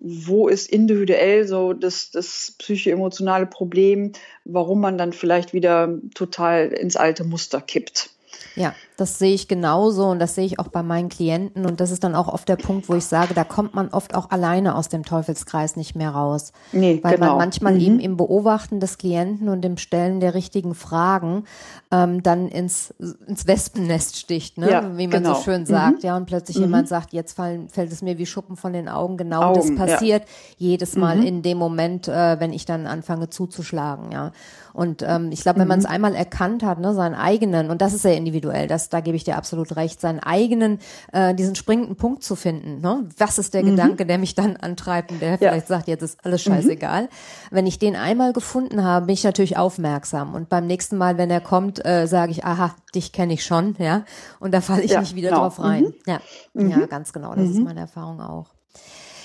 wo 0.00 0.48
ist 0.48 0.70
individuell 0.70 1.46
so 1.46 1.74
das, 1.74 2.10
das 2.10 2.54
psychoemotionale 2.58 3.44
Problem, 3.44 4.12
warum 4.46 4.80
man 4.80 4.96
dann 4.96 5.12
vielleicht 5.12 5.52
wieder 5.52 5.98
total 6.14 6.68
ins 6.68 6.96
alte 6.96 7.24
Muster 7.24 7.60
kippt. 7.60 8.10
Ja, 8.58 8.74
das 8.96 9.18
sehe 9.18 9.34
ich 9.34 9.48
genauso 9.48 10.06
und 10.06 10.18
das 10.18 10.34
sehe 10.34 10.44
ich 10.44 10.58
auch 10.58 10.68
bei 10.68 10.82
meinen 10.82 11.08
Klienten 11.08 11.66
und 11.66 11.80
das 11.80 11.90
ist 11.90 12.04
dann 12.04 12.14
auch 12.14 12.28
oft 12.28 12.48
der 12.48 12.56
Punkt, 12.56 12.88
wo 12.88 12.94
ich 12.94 13.04
sage, 13.04 13.34
da 13.34 13.44
kommt 13.44 13.74
man 13.74 13.88
oft 13.88 14.14
auch 14.14 14.30
alleine 14.30 14.74
aus 14.74 14.88
dem 14.88 15.04
Teufelskreis 15.04 15.76
nicht 15.76 15.94
mehr 15.94 16.10
raus. 16.10 16.52
Nee, 16.72 17.00
weil 17.02 17.14
genau. 17.14 17.28
man 17.28 17.38
manchmal 17.38 17.74
mhm. 17.74 17.80
eben 17.80 18.00
im 18.00 18.16
Beobachten 18.16 18.80
des 18.80 18.98
Klienten 18.98 19.48
und 19.48 19.64
im 19.64 19.76
Stellen 19.76 20.20
der 20.20 20.34
richtigen 20.34 20.74
Fragen 20.74 21.44
ähm, 21.90 22.22
dann 22.22 22.48
ins, 22.48 22.92
ins 23.26 23.46
Wespennest 23.46 24.16
sticht, 24.16 24.58
ne? 24.58 24.70
Ja, 24.70 24.98
wie 24.98 25.06
man 25.06 25.22
genau. 25.22 25.34
so 25.34 25.42
schön 25.42 25.64
sagt. 25.64 26.02
Mhm. 26.02 26.06
Ja, 26.06 26.16
und 26.16 26.26
plötzlich 26.26 26.56
mhm. 26.56 26.64
jemand 26.64 26.88
sagt, 26.88 27.12
jetzt 27.12 27.34
fallen, 27.34 27.68
fällt 27.68 27.92
es 27.92 28.02
mir 28.02 28.18
wie 28.18 28.26
Schuppen 28.26 28.56
von 28.56 28.72
den 28.72 28.88
Augen. 28.88 29.16
Genau 29.16 29.42
Augen, 29.42 29.76
das 29.76 29.88
passiert 29.88 30.24
ja. 30.24 30.28
jedes 30.58 30.96
Mal 30.96 31.16
mhm. 31.16 31.22
in 31.22 31.42
dem 31.42 31.58
Moment, 31.58 32.08
äh, 32.08 32.40
wenn 32.40 32.52
ich 32.52 32.66
dann 32.66 32.86
anfange 32.86 33.30
zuzuschlagen, 33.30 34.12
ja. 34.12 34.32
Und 34.78 35.02
ähm, 35.02 35.32
ich 35.32 35.42
glaube, 35.42 35.58
wenn 35.58 35.66
man 35.66 35.80
es 35.80 35.86
mhm. 35.86 35.90
einmal 35.90 36.14
erkannt 36.14 36.62
hat, 36.62 36.78
ne, 36.78 36.94
seinen 36.94 37.16
eigenen, 37.16 37.68
und 37.68 37.82
das 37.82 37.94
ist 37.94 38.02
sehr 38.02 38.16
individuell, 38.16 38.68
das, 38.68 38.88
da 38.88 39.00
gebe 39.00 39.16
ich 39.16 39.24
dir 39.24 39.36
absolut 39.36 39.74
recht, 39.74 40.00
seinen 40.00 40.20
eigenen, 40.20 40.78
äh, 41.12 41.34
diesen 41.34 41.56
springenden 41.56 41.96
Punkt 41.96 42.22
zu 42.22 42.36
finden. 42.36 42.80
Ne? 42.80 43.08
Was 43.16 43.40
ist 43.40 43.54
der 43.54 43.64
mhm. 43.64 43.70
Gedanke, 43.70 44.06
der 44.06 44.18
mich 44.18 44.36
dann 44.36 44.56
antreibt 44.56 45.10
und 45.10 45.20
der 45.20 45.30
ja. 45.30 45.36
vielleicht 45.38 45.66
sagt, 45.66 45.88
jetzt 45.88 46.02
ist 46.02 46.24
alles 46.24 46.46
mhm. 46.46 46.52
scheißegal. 46.52 47.02
Mhm. 47.02 47.08
Wenn 47.50 47.66
ich 47.66 47.80
den 47.80 47.96
einmal 47.96 48.32
gefunden 48.32 48.84
habe, 48.84 49.06
bin 49.06 49.14
ich 49.14 49.24
natürlich 49.24 49.56
aufmerksam. 49.56 50.32
Und 50.32 50.48
beim 50.48 50.68
nächsten 50.68 50.96
Mal, 50.96 51.18
wenn 51.18 51.32
er 51.32 51.40
kommt, 51.40 51.84
äh, 51.84 52.06
sage 52.06 52.30
ich, 52.30 52.44
aha, 52.44 52.76
dich 52.94 53.10
kenne 53.10 53.32
ich 53.32 53.44
schon, 53.44 53.74
ja. 53.80 54.04
Und 54.38 54.54
da 54.54 54.60
falle 54.60 54.82
ich 54.82 54.92
ja, 54.92 55.00
nicht 55.00 55.16
wieder 55.16 55.30
genau. 55.30 55.40
drauf 55.40 55.58
rein. 55.58 55.86
Mhm. 55.86 55.94
Ja. 56.06 56.20
ja, 56.54 56.86
ganz 56.86 57.12
genau. 57.12 57.34
Das 57.34 57.50
ist 57.50 57.58
meine 57.58 57.80
Erfahrung 57.80 58.20
auch. 58.20 58.57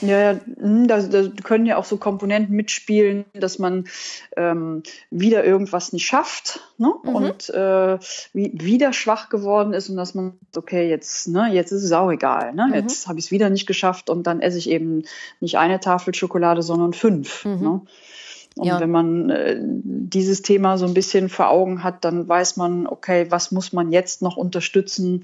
Ja, 0.08 0.34
ja, 0.34 0.39
hm, 0.60 0.88
da, 0.88 1.02
da 1.02 1.30
können 1.44 1.66
ja 1.66 1.78
auch 1.78 1.86
so 1.86 1.98
Komponenten 1.98 2.56
mitspielen, 2.56 3.26
dass 3.34 3.60
man 3.60 3.86
ähm, 4.36 4.84
wieder 5.10 5.44
irgendwas 5.44 5.94
nicht 5.94 6.06
schafft 6.06 6.60
ne? 6.78 6.94
Mhm. 7.04 7.16
und 7.16 7.50
äh, 7.50 7.98
wie, 8.34 8.52
wieder 8.54 8.94
schwach 8.94 9.30
geworden 9.30 9.74
ist 9.74 9.89
und 9.89 9.98
dass 9.98 10.13
man, 10.13 10.34
okay, 10.56 10.89
jetzt, 10.89 11.28
ne, 11.28 11.50
jetzt 11.54 11.72
ist 11.72 11.84
es 11.84 11.92
auch 11.92 12.12
egal. 12.12 12.54
Ne? 12.54 12.68
Mhm. 12.68 12.74
Jetzt 12.74 13.08
habe 13.08 13.20
ich 13.20 13.26
es 13.26 13.32
wieder 13.32 13.50
nicht 13.50 13.68
geschafft 13.68 14.10
und 14.10 14.28
dann 14.28 14.42
esse 14.42 14.58
ich 14.58 14.70
eben 14.70 15.04
nicht 15.39 15.58
eine 15.58 15.80
Tafel 15.80 16.13
Schokolade, 16.13 16.62
sondern 16.62 16.94
fünf. 16.94 17.46
Mhm. 17.46 17.62
Ne? 17.62 17.82
Und 18.56 18.68
ja. 18.68 18.80
wenn 18.80 18.92
man 18.92 19.30
äh, 19.30 19.58
dieses 19.60 20.44
Thema 20.44 20.78
so 20.78 20.86
ein 20.86 20.94
bisschen 20.94 21.30
vor 21.30 21.50
Augen 21.50 21.84
hat, 21.84 22.06
dann 22.06 22.28
weiß 22.28 22.58
man, 22.58 22.86
okay, 22.86 23.28
was 23.30 23.52
muss 23.52 23.74
man 23.74 23.92
jetzt 23.92 24.22
noch 24.22 24.38
unterstützen, 24.38 25.24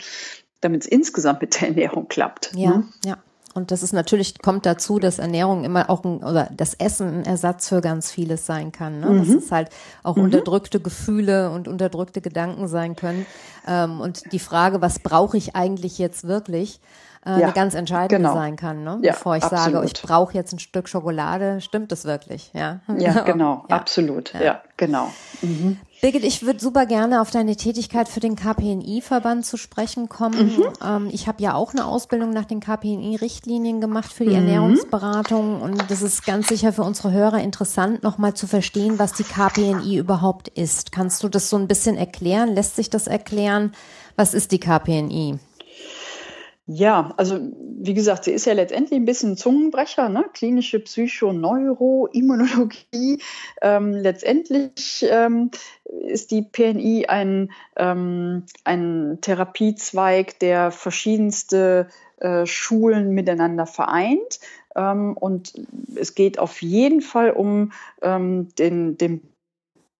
damit 0.61 0.81
es 0.83 0.87
insgesamt 0.87 1.41
mit 1.41 1.59
der 1.59 1.69
Ernährung 1.69 2.07
klappt. 2.07 2.51
Ja, 2.55 2.69
ne? 2.69 2.83
ja. 3.05 3.17
Und 3.53 3.71
das 3.71 3.83
ist 3.83 3.93
natürlich, 3.93 4.39
kommt 4.39 4.65
dazu, 4.65 4.99
dass 4.99 5.19
Ernährung 5.19 5.63
immer 5.63 5.89
auch 5.89 6.03
ein, 6.03 6.23
oder 6.23 6.49
das 6.55 6.75
Essen 6.75 7.21
ein 7.21 7.25
Ersatz 7.25 7.69
für 7.69 7.81
ganz 7.81 8.11
vieles 8.11 8.45
sein 8.45 8.71
kann. 8.71 8.99
Ne? 8.99 9.09
Mhm. 9.09 9.19
Dass 9.19 9.43
es 9.43 9.51
halt 9.51 9.69
auch 10.03 10.15
mhm. 10.15 10.25
unterdrückte 10.25 10.79
Gefühle 10.79 11.49
und 11.51 11.67
unterdrückte 11.67 12.21
Gedanken 12.21 12.67
sein 12.67 12.95
können. 12.95 13.25
Ähm, 13.67 14.01
und 14.01 14.31
die 14.31 14.39
Frage, 14.39 14.81
was 14.81 14.99
brauche 14.99 15.37
ich 15.37 15.55
eigentlich 15.55 15.97
jetzt 15.97 16.27
wirklich? 16.27 16.79
Äh, 17.25 17.31
ja, 17.31 17.35
eine 17.47 17.51
ganz 17.51 17.73
entscheidende 17.73 18.15
genau. 18.15 18.33
sein 18.33 18.55
kann, 18.55 18.83
ne? 18.83 18.99
Ja, 19.01 19.11
bevor 19.11 19.35
ich 19.35 19.43
absolut. 19.43 19.73
sage, 19.73 19.85
ich 19.85 19.93
brauche 20.01 20.33
jetzt 20.33 20.53
ein 20.53 20.59
Stück 20.59 20.87
Schokolade, 20.87 21.59
stimmt 21.59 21.91
das 21.91 22.05
wirklich, 22.05 22.51
ja? 22.53 22.79
Ja, 22.97 23.21
genau, 23.25 23.65
ja. 23.69 23.75
absolut, 23.75 24.33
ja, 24.33 24.61
genau. 24.77 25.09
Mhm. 25.41 25.77
Birgit, 26.01 26.23
ich 26.23 26.45
würde 26.45 26.61
super 26.61 26.85
gerne 26.85 27.19
auf 27.19 27.29
deine 27.29 27.57
Tätigkeit 27.57 28.07
für 28.07 28.21
den 28.21 28.37
KPNI-Verband 28.37 29.45
zu 29.45 29.57
sprechen 29.57 30.07
kommen. 30.07 30.55
Mhm. 30.55 30.63
Ähm, 30.81 31.09
ich 31.11 31.27
habe 31.27 31.43
ja 31.43 31.55
auch 31.55 31.73
eine 31.73 31.85
Ausbildung 31.85 32.29
nach 32.29 32.45
den 32.45 32.61
KPNI-Richtlinien 32.61 33.81
gemacht 33.81 34.13
für 34.13 34.23
die 34.23 34.29
mhm. 34.29 34.47
Ernährungsberatung 34.47 35.61
und 35.61 35.91
das 35.91 36.01
ist 36.01 36.25
ganz 36.25 36.47
sicher 36.47 36.71
für 36.71 36.83
unsere 36.83 37.11
Hörer 37.11 37.41
interessant, 37.41 38.01
nochmal 38.01 38.33
zu 38.33 38.47
verstehen, 38.47 38.97
was 38.97 39.11
die 39.11 39.25
KPNI 39.25 39.97
überhaupt 39.97 40.47
ist. 40.47 40.93
Kannst 40.93 41.21
du 41.23 41.27
das 41.27 41.49
so 41.49 41.57
ein 41.57 41.67
bisschen 41.67 41.97
erklären? 41.97 42.55
Lässt 42.55 42.77
sich 42.77 42.89
das 42.89 43.07
erklären? 43.07 43.73
Was 44.15 44.33
ist 44.33 44.53
die 44.53 44.59
KPNI? 44.61 45.39
Ja, 46.71 47.15
also 47.17 47.39
wie 47.81 47.95
gesagt, 47.95 48.25
sie 48.25 48.31
ist 48.31 48.45
ja 48.45 48.53
letztendlich 48.53 48.99
ein 48.99 49.05
bisschen 49.05 49.37
Zungenbrecher, 49.37 50.07
ne? 50.07 50.25
klinische 50.33 50.79
Psychoneuroimmunologie. 50.79 53.23
Ähm, 53.63 53.93
letztendlich 53.93 55.03
ähm, 55.09 55.49
ist 55.83 56.29
die 56.29 56.43
PNI 56.43 57.07
ein, 57.07 57.51
ähm, 57.75 58.43
ein 58.65 59.17
Therapiezweig, 59.19 60.37
der 60.37 60.69
verschiedenste 60.69 61.87
äh, 62.17 62.45
Schulen 62.45 63.15
miteinander 63.15 63.65
vereint. 63.65 64.39
Ähm, 64.75 65.17
und 65.17 65.53
es 65.95 66.13
geht 66.13 66.37
auf 66.37 66.61
jeden 66.61 67.01
Fall 67.01 67.31
um 67.31 67.71
ähm, 68.03 68.49
den, 68.59 68.95
den 68.95 69.21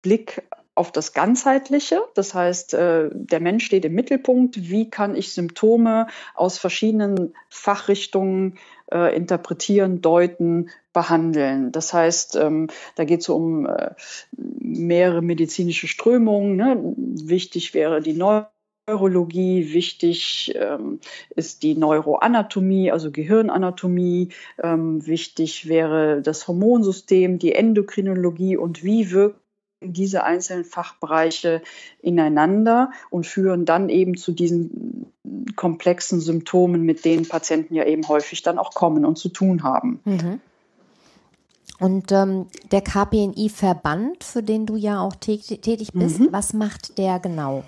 Blick 0.04 0.44
auf 0.80 0.94
das 0.94 1.12
Ganzheitliche. 1.12 2.02
Das 2.16 2.34
heißt, 2.34 2.74
äh, 2.74 3.10
der 3.12 3.42
Mensch 3.42 3.66
steht 3.66 3.84
im 3.84 3.96
Mittelpunkt. 3.96 4.70
Wie 4.70 4.90
kann 4.90 5.14
ich 5.14 5.34
Symptome 5.34 6.08
aus 6.36 6.58
verschiedenen 6.58 7.34
Fachrichtungen 7.50 8.58
äh, 8.90 9.14
interpretieren, 9.14 10.02
deuten, 10.02 10.70
behandeln? 10.94 11.74
Das 11.74 11.94
heißt, 11.94 12.38
ähm, 12.38 12.68
da 12.96 13.04
geht 13.04 13.20
es 13.20 13.28
um 13.28 13.66
äh, 13.66 13.92
mehrere 14.32 15.22
medizinische 15.22 15.90
Strömungen. 15.90 16.56
Ne? 16.56 16.96
Wichtig 16.96 17.74
wäre 17.74 18.00
die 18.00 18.18
Neurologie, 18.88 19.74
wichtig 19.74 20.54
ähm, 20.56 21.02
ist 21.36 21.62
die 21.64 21.76
Neuroanatomie, 21.76 22.90
also 22.90 23.12
Gehirnanatomie, 23.12 24.30
ähm, 24.64 25.06
wichtig 25.06 25.68
wäre 25.68 26.22
das 26.22 26.48
Hormonsystem, 26.48 27.38
die 27.38 27.54
Endokrinologie 27.54 28.56
und 28.56 28.82
wie 28.86 29.12
wirkt 29.12 29.42
diese 29.82 30.24
einzelnen 30.24 30.66
Fachbereiche 30.66 31.62
ineinander 32.02 32.92
und 33.10 33.26
führen 33.26 33.66
dann 33.66 33.90
eben 33.90 34.18
zu 34.18 34.32
diesen 34.32 35.14
komplexen 35.56 36.20
Symptomen, 36.20 36.84
mit 36.84 37.06
denen 37.06 37.28
Patienten 37.28 37.76
ja 37.76 37.86
eben 37.86 38.08
häufig 38.08 38.42
dann 38.42 38.58
auch 38.58 38.74
kommen 38.74 39.06
und 39.06 39.18
zu 39.18 39.30
tun 39.30 39.64
haben. 39.64 40.00
Mhm. 40.06 40.42
Und 41.80 42.12
ähm, 42.12 42.48
der 42.72 42.82
KPNI-Verband, 42.82 44.24
für 44.24 44.44
den 44.44 44.66
du 44.66 44.76
ja 44.76 45.00
auch 45.00 45.16
tätig 45.16 45.92
bist, 45.94 46.20
mhm. 46.20 46.28
was 46.32 46.54
macht 46.54 46.98
der 46.98 47.20
genau? 47.20 47.64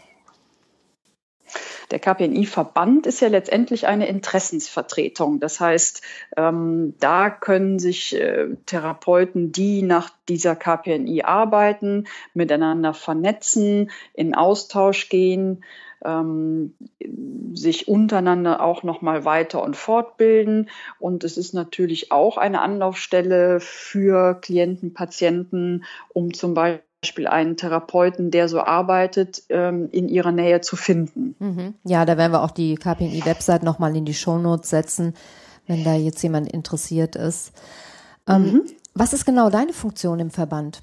Der 1.92 2.00
KPNI-Verband 2.00 3.06
ist 3.06 3.20
ja 3.20 3.28
letztendlich 3.28 3.86
eine 3.86 4.08
Interessensvertretung. 4.08 5.42
Das 5.42 5.60
heißt, 5.60 6.02
ähm, 6.38 6.96
da 7.00 7.30
können 7.30 7.80
sich 7.80 8.16
äh, 8.16 8.56
Therapeuten, 8.66 9.52
die 9.52 9.82
nach 9.82 10.10
dieser 10.30 10.56
KPNI 10.56 11.24
arbeiten, 11.24 12.06
miteinander 12.34 12.94
vernetzen, 12.94 13.92
in 14.14 14.36
Austausch 14.36 15.10
gehen. 15.10 15.66
Ähm, 16.04 16.74
sich 17.54 17.88
untereinander 17.88 18.64
auch 18.64 18.82
noch 18.82 19.02
mal 19.02 19.24
weiter 19.24 19.62
und 19.62 19.76
fortbilden. 19.76 20.70
Und 20.98 21.24
es 21.24 21.38
ist 21.38 21.54
natürlich 21.54 22.12
auch 22.12 22.38
eine 22.38 22.62
Anlaufstelle 22.62 23.60
für 23.60 24.40
Klienten, 24.42 24.94
Patienten, 24.96 25.84
um 26.14 26.34
zum 26.34 26.56
Beispiel 26.56 26.82
Beispiel 27.02 27.26
einen 27.26 27.58
Therapeuten, 27.58 28.30
der 28.30 28.48
so 28.48 28.60
arbeitet, 28.60 29.44
ähm, 29.50 29.90
in 29.92 30.08
ihrer 30.08 30.32
Nähe 30.32 30.62
zu 30.62 30.76
finden. 30.76 31.36
Mhm. 31.40 31.74
Ja, 31.84 32.06
da 32.06 32.16
werden 32.16 32.32
wir 32.32 32.44
auch 32.44 32.52
die 32.52 32.76
KPNI-Website 32.76 33.64
nochmal 33.64 33.96
in 33.96 34.06
die 34.06 34.14
Shownotes 34.14 34.70
setzen, 34.70 35.16
wenn 35.66 35.84
da 35.84 35.96
jetzt 35.96 36.22
jemand 36.22 36.52
interessiert 36.52 37.16
ist. 37.16 37.54
Ähm, 38.28 38.44
mhm. 38.44 38.62
Was 38.94 39.14
ist 39.14 39.26
genau 39.26 39.50
deine 39.50 39.74
Funktion 39.74 40.20
im 40.20 40.30
Verband? 40.30 40.82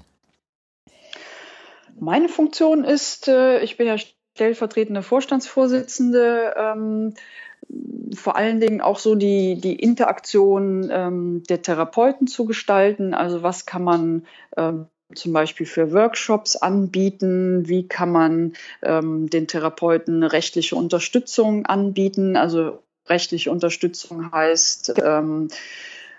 Meine 1.97 2.27
Funktion 2.27 2.83
ist, 2.83 3.29
äh, 3.29 3.61
ich 3.61 3.77
bin 3.77 3.87
ja 3.87 3.95
stellvertretende 4.35 5.03
Vorstandsvorsitzende, 5.03 6.53
ähm, 6.57 7.13
vor 8.13 8.35
allen 8.35 8.59
Dingen 8.59 8.81
auch 8.81 8.99
so 8.99 9.15
die, 9.15 9.55
die 9.55 9.75
Interaktion 9.75 10.89
ähm, 10.91 11.43
der 11.47 11.61
Therapeuten 11.61 12.27
zu 12.27 12.43
gestalten. 12.43 13.13
Also 13.13 13.41
was 13.41 13.65
kann 13.65 13.83
man 13.83 14.25
ähm, 14.57 14.87
zum 15.15 15.33
Beispiel 15.33 15.65
für 15.65 15.91
Workshops 15.91 16.55
anbieten? 16.55 17.67
Wie 17.67 17.87
kann 17.87 18.11
man 18.11 18.53
ähm, 18.81 19.29
den 19.29 19.47
Therapeuten 19.47 20.23
rechtliche 20.23 20.75
Unterstützung 20.75 21.65
anbieten? 21.65 22.35
Also 22.35 22.83
rechtliche 23.07 23.51
Unterstützung 23.51 24.31
heißt, 24.31 24.93
ähm, 25.03 25.49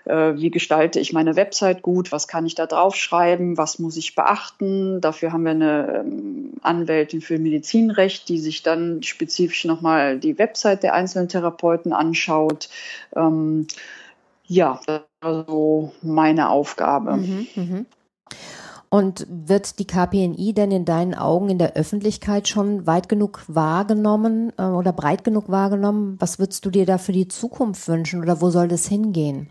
äh, 0.05 0.33
wie 0.35 0.51
gestalte 0.51 0.99
ich 0.99 1.13
meine 1.13 1.35
Website 1.35 1.81
gut? 1.81 2.11
Was 2.11 2.27
kann 2.27 2.45
ich 2.45 2.55
da 2.55 2.65
draufschreiben? 2.65 3.57
Was 3.57 3.79
muss 3.79 3.97
ich 3.97 4.15
beachten? 4.15 4.99
Dafür 4.99 5.31
haben 5.31 5.43
wir 5.43 5.51
eine 5.51 6.03
ähm, 6.03 6.53
Anwältin 6.61 7.21
für 7.21 7.39
Medizinrecht, 7.39 8.27
die 8.27 8.39
sich 8.39 8.63
dann 8.63 9.03
spezifisch 9.03 9.65
nochmal 9.65 10.19
die 10.19 10.37
Website 10.37 10.83
der 10.83 10.93
einzelnen 10.93 11.29
Therapeuten 11.29 11.93
anschaut. 11.93 12.69
Ähm, 13.15 13.67
ja, 14.45 14.81
also 15.21 15.93
meine 16.01 16.49
Aufgabe. 16.49 17.17
Mhm, 17.17 17.47
mh. 17.55 17.85
Und 18.93 19.25
wird 19.29 19.79
die 19.79 19.87
KPNI 19.87 20.53
denn 20.53 20.69
in 20.69 20.83
deinen 20.83 21.15
Augen 21.15 21.49
in 21.49 21.57
der 21.57 21.77
Öffentlichkeit 21.77 22.49
schon 22.49 22.85
weit 22.85 23.07
genug 23.07 23.41
wahrgenommen 23.47 24.51
äh, 24.57 24.63
oder 24.63 24.91
breit 24.91 25.23
genug 25.23 25.47
wahrgenommen? 25.47 26.17
Was 26.19 26.39
würdest 26.39 26.65
du 26.65 26.69
dir 26.69 26.85
da 26.85 26.97
für 26.97 27.13
die 27.13 27.29
Zukunft 27.29 27.87
wünschen 27.87 28.21
oder 28.21 28.41
wo 28.41 28.49
soll 28.49 28.67
das 28.67 28.85
hingehen? 28.87 29.49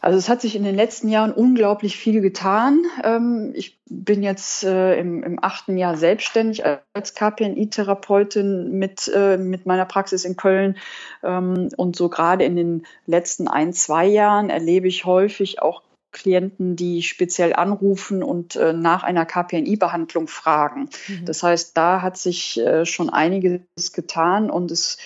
Also 0.00 0.16
es 0.16 0.28
hat 0.28 0.40
sich 0.40 0.54
in 0.54 0.62
den 0.62 0.76
letzten 0.76 1.08
Jahren 1.08 1.32
unglaublich 1.32 1.96
viel 1.96 2.20
getan. 2.20 2.84
Ähm, 3.02 3.52
ich 3.56 3.80
bin 3.86 4.22
jetzt 4.22 4.62
äh, 4.62 4.96
im, 4.96 5.24
im 5.24 5.42
achten 5.42 5.76
Jahr 5.76 5.96
selbstständig 5.96 6.62
als 6.94 7.14
KPNI-Therapeutin 7.14 8.78
mit, 8.78 9.10
äh, 9.12 9.36
mit 9.38 9.66
meiner 9.66 9.86
Praxis 9.86 10.24
in 10.24 10.36
Köln. 10.36 10.76
Ähm, 11.24 11.70
und 11.76 11.96
so 11.96 12.08
gerade 12.08 12.44
in 12.44 12.54
den 12.54 12.86
letzten 13.06 13.48
ein, 13.48 13.72
zwei 13.72 14.06
Jahren 14.06 14.50
erlebe 14.50 14.86
ich 14.86 15.04
häufig 15.04 15.60
auch 15.62 15.82
Klienten, 16.10 16.76
die 16.76 17.02
speziell 17.02 17.52
anrufen 17.52 18.22
und 18.22 18.56
äh, 18.56 18.72
nach 18.72 19.02
einer 19.02 19.26
KPNI-Behandlung 19.26 20.26
fragen. 20.28 20.88
Mhm. 21.08 21.24
Das 21.26 21.42
heißt, 21.42 21.76
da 21.76 22.02
hat 22.02 22.16
sich 22.16 22.58
äh, 22.58 22.86
schon 22.86 23.10
einiges 23.10 23.92
getan 23.92 24.50
und 24.50 24.70
es 24.70 24.98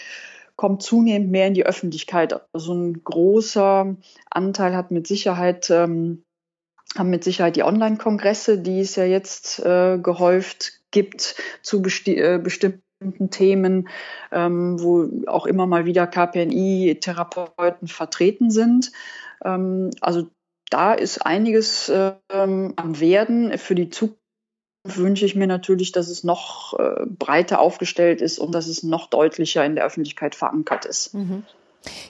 kommt 0.57 0.83
zunehmend 0.83 1.31
mehr 1.31 1.49
in 1.49 1.55
die 1.55 1.67
Öffentlichkeit. 1.67 2.41
Also 2.53 2.75
ein 2.75 3.03
großer 3.03 3.97
Anteil 4.31 4.77
hat 4.77 4.91
mit 4.91 5.07
Sicherheit 5.07 5.71
ähm, 5.71 6.25
haben 6.97 7.11
mit 7.11 7.25
Sicherheit 7.25 7.57
die 7.57 7.63
Online-Kongresse, 7.63 8.59
die 8.59 8.81
es 8.81 8.97
ja 8.97 9.05
jetzt 9.05 9.59
äh, 9.61 9.99
gehäuft 9.99 10.81
gibt 10.91 11.37
zu 11.63 11.81
besti 11.81 12.19
äh, 12.19 12.39
bestimmten 12.39 13.31
Themen, 13.31 13.89
ähm, 14.31 14.81
wo 14.81 15.09
auch 15.27 15.47
immer 15.47 15.67
mal 15.67 15.87
wieder 15.87 16.07
KPNI-Therapeuten 16.07 17.89
vertreten 17.89 18.51
sind. 18.51 18.93
Ähm, 19.45 19.91
also 20.01 20.29
da 20.73 20.95
ist 20.95 21.25
einiges 21.25 21.91
ähm, 22.31 22.73
am 22.77 23.01
Werden. 23.01 23.57
Für 23.59 23.75
die 23.75 23.91
Zukunft 23.91 24.19
wünsche 24.85 25.27
ich 25.27 25.35
mir 25.35 25.47
natürlich, 25.47 25.93
dass 25.93 26.09
es 26.09 26.25
noch 26.25 26.79
äh, 26.79 27.07
breiter 27.07 27.61
aufgestellt 27.61 28.21
ist 28.21 28.39
und 28.39 28.53
dass 28.53 28.67
es 28.67 28.83
noch 28.83 29.09
deutlicher 29.09 29.65
in 29.65 29.77
der 29.77 29.85
Öffentlichkeit 29.85 30.35
verankert 30.35 30.85
ist. 30.85 31.15
Mhm. 31.15 31.45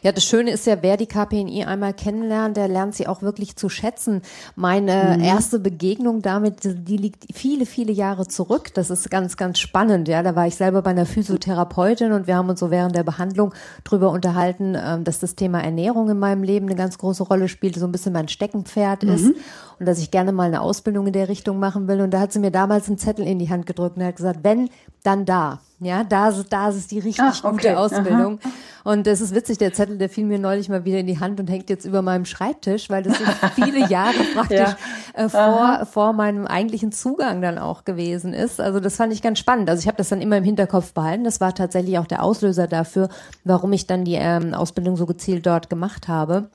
Ja, 0.03 0.13
das 0.13 0.25
Schöne 0.25 0.51
ist 0.51 0.67
ja, 0.67 0.83
wer 0.83 0.97
die 0.97 1.07
KPNI 1.07 1.65
einmal 1.65 1.95
kennenlernt, 1.95 2.57
der 2.57 2.69
lernt 2.69 2.95
sie 2.95 3.07
auch 3.07 3.23
wirklich 3.23 3.57
zu 3.57 3.69
schätzen. 3.69 4.23
Meine 4.57 5.17
mhm. 5.17 5.25
erste 5.25 5.59
Begegnung 5.59 6.23
damit, 6.23 6.61
die 6.63 6.97
liegt 6.97 7.27
viele, 7.35 7.67
viele 7.67 7.93
Jahre 7.93 8.27
zurück. 8.27 8.75
Das 8.75 8.91
ist 8.91 9.11
ganz, 9.11 9.37
ganz 9.37 9.59
spannend. 9.59 10.09
Ja, 10.09 10.23
da 10.23 10.37
war 10.37 10.47
ich 10.47 10.57
selber 10.57 10.83
bei 10.83 10.91
einer 10.91 11.07
Physiotherapeutin 11.07 12.13
und 12.13 12.27
wir 12.27 12.37
haben 12.37 12.49
uns 12.49 12.61
so 12.61 12.71
während 12.71 12.95
der 12.95 13.05
Behandlung 13.05 13.55
drüber 13.85 14.11
unterhalten, 14.11 14.77
ähm, 14.79 15.05
dass 15.05 15.19
das 15.19 15.37
Thema 15.37 15.63
Ernährung 15.63 16.11
in 16.11 16.19
meinem 16.19 16.43
Leben 16.43 16.67
eine 16.67 16.77
ganz 16.77 16.99
große 16.99 17.23
Rolle 17.23 17.49
spielt, 17.49 17.77
so 17.77 17.87
ein 17.87 17.93
bisschen 17.93 18.13
mein 18.13 18.29
Steckenpferd 18.29 19.05
mhm. 19.05 19.11
ist 19.11 19.35
und 19.79 19.87
dass 19.87 19.99
ich 19.99 20.11
gerne 20.11 20.33
mal 20.33 20.49
eine 20.49 20.61
Ausbildung 20.61 21.07
in 21.07 21.13
der 21.13 21.29
Richtung 21.29 21.59
machen 21.59 21.89
will. 21.89 22.01
Und 22.01 22.11
da 22.11 22.21
hat 22.21 22.33
sie 22.33 22.39
mir 22.39 22.51
damals 22.51 22.89
einen 22.89 22.99
Zettel 22.99 23.27
in 23.27 23.39
die 23.39 23.51
Hand 23.51 23.67
gedrückt 23.67 23.97
und 23.97 24.05
hat 24.05 24.17
gesagt, 24.17 24.41
wenn, 24.43 24.69
dann 25.03 25.25
da. 25.25 25.61
Ja, 25.85 26.05
da, 26.05 26.33
da 26.49 26.68
ist 26.68 26.77
es 26.77 26.87
die 26.87 26.99
richtig 26.99 27.25
Ach, 27.25 27.45
okay. 27.45 27.53
gute 27.53 27.79
Ausbildung. 27.79 28.38
Aha. 28.42 28.53
Und 28.85 29.07
das 29.07 29.21
ist 29.21 29.35
witzig, 29.35 29.59
der 29.59 29.73
Zettel, 29.73 29.99
der 29.99 30.09
fiel 30.09 30.25
mir 30.25 30.38
neulich 30.38 30.68
mal 30.68 30.85
wieder 30.85 30.99
in 30.99 31.07
die 31.07 31.21
Hand 31.21 31.38
und 31.38 31.49
hängt 31.49 31.71
jetzt 31.71 31.85
über 31.85 32.03
meinem 32.03 32.25
Schreibtisch, 32.25 32.90
weil 32.90 33.03
das 33.03 33.16
viele 33.55 33.88
Jahre 33.88 34.18
praktisch 34.35 34.59
ja. 34.59 34.77
äh, 35.14 35.29
vor, 35.29 35.87
vor 35.87 36.12
meinem 36.12 36.47
eigentlichen 36.47 36.92
Zugang 36.92 37.42
dann 37.42 37.59
auch 37.59 37.85
gewesen 37.85 38.33
ist. 38.33 38.61
Also 38.61 38.81
das 38.81 38.97
fand 38.97 39.12
ich 39.12 39.23
ganz 39.23 39.38
spannend. 39.38 39.71
Also 39.71 39.81
ich 39.81 39.87
habe 39.87 39.97
das 39.97 40.09
dann 40.09 40.21
immer 40.21 40.37
im 40.37 40.45
Hinterkopf 40.45 40.92
behalten. 40.92 41.25
Das 41.25 41.40
war 41.40 41.55
tatsächlich 41.55 41.99
auch 41.99 42.07
der 42.07 42.23
Auslöser 42.23 42.66
dafür, 42.66 43.09
warum 43.45 43.73
ich 43.73 43.87
dann 43.87 44.05
die 44.05 44.14
ähm, 44.14 44.55
Ausbildung 44.55 44.97
so 44.97 45.07
gezielt 45.07 45.47
dort 45.47 45.71
gemacht 45.71 46.09
habe. 46.09 46.51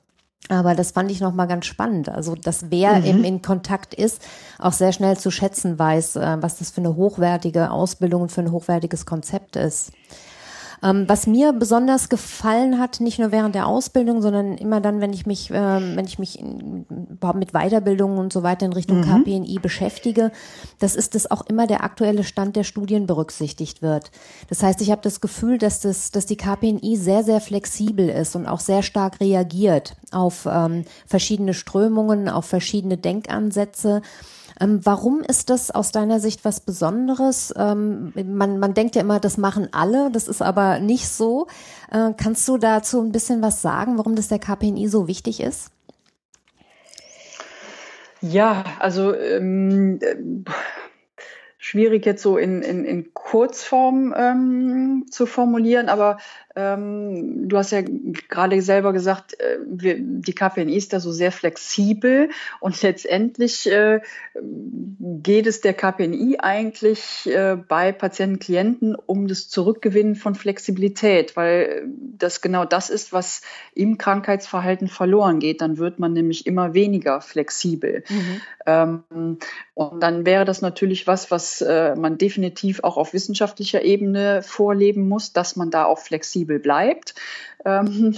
Aber 0.48 0.74
das 0.74 0.92
fand 0.92 1.10
ich 1.10 1.20
nochmal 1.20 1.48
ganz 1.48 1.66
spannend. 1.66 2.08
Also, 2.08 2.34
dass 2.34 2.70
wer 2.70 3.00
mhm. 3.00 3.04
eben 3.04 3.24
in 3.24 3.42
Kontakt 3.42 3.92
ist, 3.92 4.22
auch 4.58 4.72
sehr 4.72 4.92
schnell 4.92 5.16
zu 5.16 5.30
schätzen 5.30 5.78
weiß, 5.78 6.16
äh, 6.16 6.36
was 6.40 6.58
das 6.58 6.70
für 6.70 6.80
eine 6.80 6.96
hochwertige 6.96 7.70
Ausbildung 7.70 8.22
und 8.22 8.32
für 8.32 8.40
ein 8.40 8.52
hochwertiges 8.52 9.04
Konzept 9.04 9.56
ist. 9.56 9.92
Ähm, 10.82 11.04
was 11.08 11.26
mir 11.26 11.52
besonders 11.52 12.08
gefallen 12.08 12.78
hat, 12.78 13.00
nicht 13.00 13.18
nur 13.18 13.32
während 13.32 13.54
der 13.54 13.66
Ausbildung, 13.66 14.22
sondern 14.22 14.56
immer 14.56 14.80
dann, 14.80 15.00
wenn 15.00 15.12
ich 15.12 15.26
mich, 15.26 15.50
ähm, 15.52 15.96
wenn 15.96 16.06
ich 16.06 16.18
mich 16.18 16.38
in, 16.38 16.86
überhaupt 17.10 17.38
mit 17.38 17.52
Weiterbildung 17.52 18.18
und 18.18 18.32
so 18.32 18.42
weiter 18.42 18.66
in 18.66 18.72
Richtung 18.72 19.00
mhm. 19.00 19.24
KPNI 19.24 19.58
beschäftige, 19.60 20.30
das 20.78 20.94
ist, 20.94 21.14
dass 21.14 21.30
auch 21.30 21.46
immer 21.46 21.66
der 21.66 21.82
aktuelle 21.82 22.24
Stand 22.24 22.56
der 22.56 22.64
Studien 22.64 23.06
berücksichtigt 23.06 23.82
wird. 23.82 24.10
Das 24.48 24.62
heißt, 24.62 24.80
ich 24.80 24.90
habe 24.90 25.02
das 25.02 25.20
Gefühl, 25.20 25.58
dass 25.58 25.80
das, 25.80 26.10
dass 26.10 26.26
die 26.26 26.36
KPNI 26.36 26.96
sehr, 26.96 27.24
sehr 27.24 27.40
flexibel 27.40 28.08
ist 28.08 28.36
und 28.36 28.46
auch 28.46 28.60
sehr 28.60 28.82
stark 28.82 29.20
reagiert 29.20 29.96
auf 30.12 30.46
ähm, 30.50 30.84
verschiedene 31.06 31.54
Strömungen, 31.54 32.28
auf 32.28 32.46
verschiedene 32.46 32.96
Denkansätze. 32.96 34.02
Ähm, 34.60 34.80
warum 34.84 35.20
ist 35.20 35.50
das 35.50 35.70
aus 35.70 35.92
deiner 35.92 36.20
Sicht 36.20 36.44
was 36.44 36.60
Besonderes? 36.60 37.52
Ähm, 37.56 38.12
man, 38.14 38.58
man 38.58 38.74
denkt 38.74 38.96
ja 38.96 39.02
immer, 39.02 39.20
das 39.20 39.38
machen 39.38 39.68
alle, 39.72 40.10
das 40.10 40.28
ist 40.28 40.42
aber 40.42 40.80
nicht 40.80 41.08
so. 41.08 41.46
Äh, 41.90 42.12
kannst 42.16 42.46
du 42.48 42.58
dazu 42.58 43.00
ein 43.00 43.12
bisschen 43.12 43.42
was 43.42 43.62
sagen, 43.62 43.98
warum 43.98 44.16
das 44.16 44.28
der 44.28 44.38
KPNI 44.38 44.88
so 44.88 45.06
wichtig 45.08 45.40
ist? 45.40 45.70
Ja, 48.20 48.64
also 48.80 49.14
ähm, 49.14 50.00
schwierig 51.58 52.04
jetzt 52.04 52.22
so 52.22 52.36
in, 52.36 52.62
in, 52.62 52.84
in 52.84 53.14
Kurzform 53.14 54.12
ähm, 54.16 55.06
zu 55.10 55.26
formulieren, 55.26 55.88
aber 55.88 56.18
ähm, 56.58 57.48
du 57.48 57.56
hast 57.56 57.70
ja 57.70 57.82
gerade 57.82 58.60
selber 58.62 58.92
gesagt, 58.92 59.38
äh, 59.38 59.58
wir, 59.64 59.96
die 59.98 60.32
KPNI 60.32 60.76
ist 60.76 60.92
da 60.92 60.98
so 60.98 61.12
sehr 61.12 61.30
flexibel 61.30 62.30
und 62.58 62.82
letztendlich 62.82 63.70
äh, 63.70 64.00
geht 65.22 65.46
es 65.46 65.60
der 65.60 65.74
KPNI 65.74 66.38
eigentlich 66.40 67.26
äh, 67.26 67.56
bei 67.56 67.92
Patienten, 67.92 68.40
Klienten 68.40 68.96
um 68.96 69.28
das 69.28 69.48
Zurückgewinnen 69.48 70.16
von 70.16 70.34
Flexibilität, 70.34 71.36
weil 71.36 71.86
das 72.18 72.40
genau 72.40 72.64
das 72.64 72.90
ist, 72.90 73.12
was 73.12 73.42
im 73.74 73.96
Krankheitsverhalten 73.96 74.88
verloren 74.88 75.38
geht. 75.38 75.60
Dann 75.60 75.78
wird 75.78 76.00
man 76.00 76.12
nämlich 76.12 76.46
immer 76.46 76.74
weniger 76.74 77.20
flexibel. 77.20 78.02
Mhm. 78.08 78.40
Ähm, 78.66 79.38
und 79.74 80.02
dann 80.02 80.26
wäre 80.26 80.44
das 80.44 80.60
natürlich 80.60 81.06
was, 81.06 81.30
was 81.30 81.60
äh, 81.60 81.94
man 81.94 82.18
definitiv 82.18 82.82
auch 82.82 82.96
auf 82.96 83.12
wissenschaftlicher 83.12 83.82
Ebene 83.82 84.42
vorleben 84.42 85.08
muss, 85.08 85.32
dass 85.32 85.54
man 85.54 85.70
da 85.70 85.84
auch 85.84 86.00
flexibel 86.00 86.47
flexibel 86.48 86.58
bleibt. 86.58 87.14
Ähm, 87.64 88.16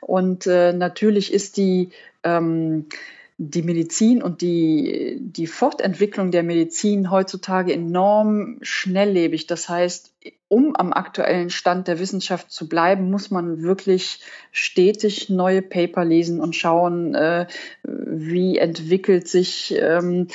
und 0.00 0.46
äh, 0.46 0.72
natürlich 0.72 1.32
ist 1.32 1.56
die, 1.56 1.90
ähm, 2.22 2.86
die 3.38 3.62
Medizin 3.62 4.22
und 4.22 4.40
die, 4.40 5.18
die 5.20 5.46
Fortentwicklung 5.46 6.30
der 6.30 6.42
Medizin 6.44 7.10
heutzutage 7.10 7.72
enorm 7.72 8.58
schnelllebig. 8.62 9.46
Das 9.46 9.68
heißt, 9.68 10.14
um 10.48 10.76
am 10.76 10.92
aktuellen 10.92 11.50
Stand 11.50 11.88
der 11.88 11.98
Wissenschaft 11.98 12.52
zu 12.52 12.68
bleiben, 12.68 13.10
muss 13.10 13.30
man 13.30 13.62
wirklich 13.62 14.20
stetig 14.52 15.28
neue 15.30 15.62
Paper 15.62 16.04
lesen 16.04 16.40
und 16.40 16.54
schauen, 16.54 17.14
äh, 17.14 17.46
wie 17.82 18.58
entwickelt 18.58 19.26
sich, 19.26 19.74
ähm, 19.76 20.28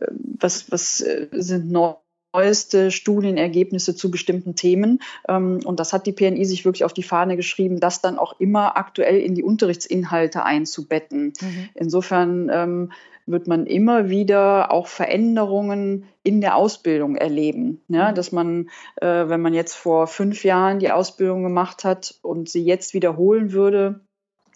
was, 0.00 0.72
was 0.72 1.02
äh, 1.02 1.28
sind 1.32 1.70
neue 1.70 1.96
neueste 2.38 2.90
Studienergebnisse 2.90 3.96
zu 3.96 4.10
bestimmten 4.10 4.54
Themen. 4.54 5.00
Ähm, 5.28 5.60
und 5.64 5.80
das 5.80 5.92
hat 5.92 6.06
die 6.06 6.12
PNI 6.12 6.44
sich 6.44 6.64
wirklich 6.64 6.84
auf 6.84 6.92
die 6.92 7.02
Fahne 7.02 7.36
geschrieben, 7.36 7.80
das 7.80 8.00
dann 8.00 8.18
auch 8.18 8.38
immer 8.38 8.76
aktuell 8.76 9.20
in 9.20 9.34
die 9.34 9.42
Unterrichtsinhalte 9.42 10.44
einzubetten. 10.44 11.32
Mhm. 11.40 11.68
Insofern 11.74 12.50
ähm, 12.52 12.92
wird 13.26 13.46
man 13.46 13.66
immer 13.66 14.08
wieder 14.08 14.72
auch 14.72 14.86
Veränderungen 14.86 16.04
in 16.22 16.40
der 16.40 16.56
Ausbildung 16.56 17.16
erleben. 17.16 17.80
Ja, 17.88 18.10
mhm. 18.10 18.14
dass 18.14 18.32
man, 18.32 18.70
äh, 18.96 19.28
wenn 19.28 19.40
man 19.40 19.54
jetzt 19.54 19.74
vor 19.74 20.06
fünf 20.06 20.44
Jahren 20.44 20.78
die 20.78 20.90
Ausbildung 20.92 21.42
gemacht 21.42 21.84
hat 21.84 22.14
und 22.22 22.48
sie 22.48 22.64
jetzt 22.64 22.94
wiederholen 22.94 23.52
würde, 23.52 24.00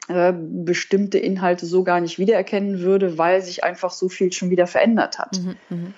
äh, 0.09 0.33
bestimmte 0.33 1.18
Inhalte 1.18 1.66
so 1.66 1.85
gar 1.85 2.01
nicht 2.01 2.18
wiedererkennen 2.18 2.81
würde, 2.81 3.18
weil 3.18 3.42
sich 3.42 3.64
einfach 3.64 3.90
so 3.90 4.09
viel 4.09 4.33
schon 4.33 4.51
wieder 4.51 4.66
verändert 4.66 5.18
hat. 5.18 5.38
Mhm, 5.38 5.57
mh. 5.68 5.92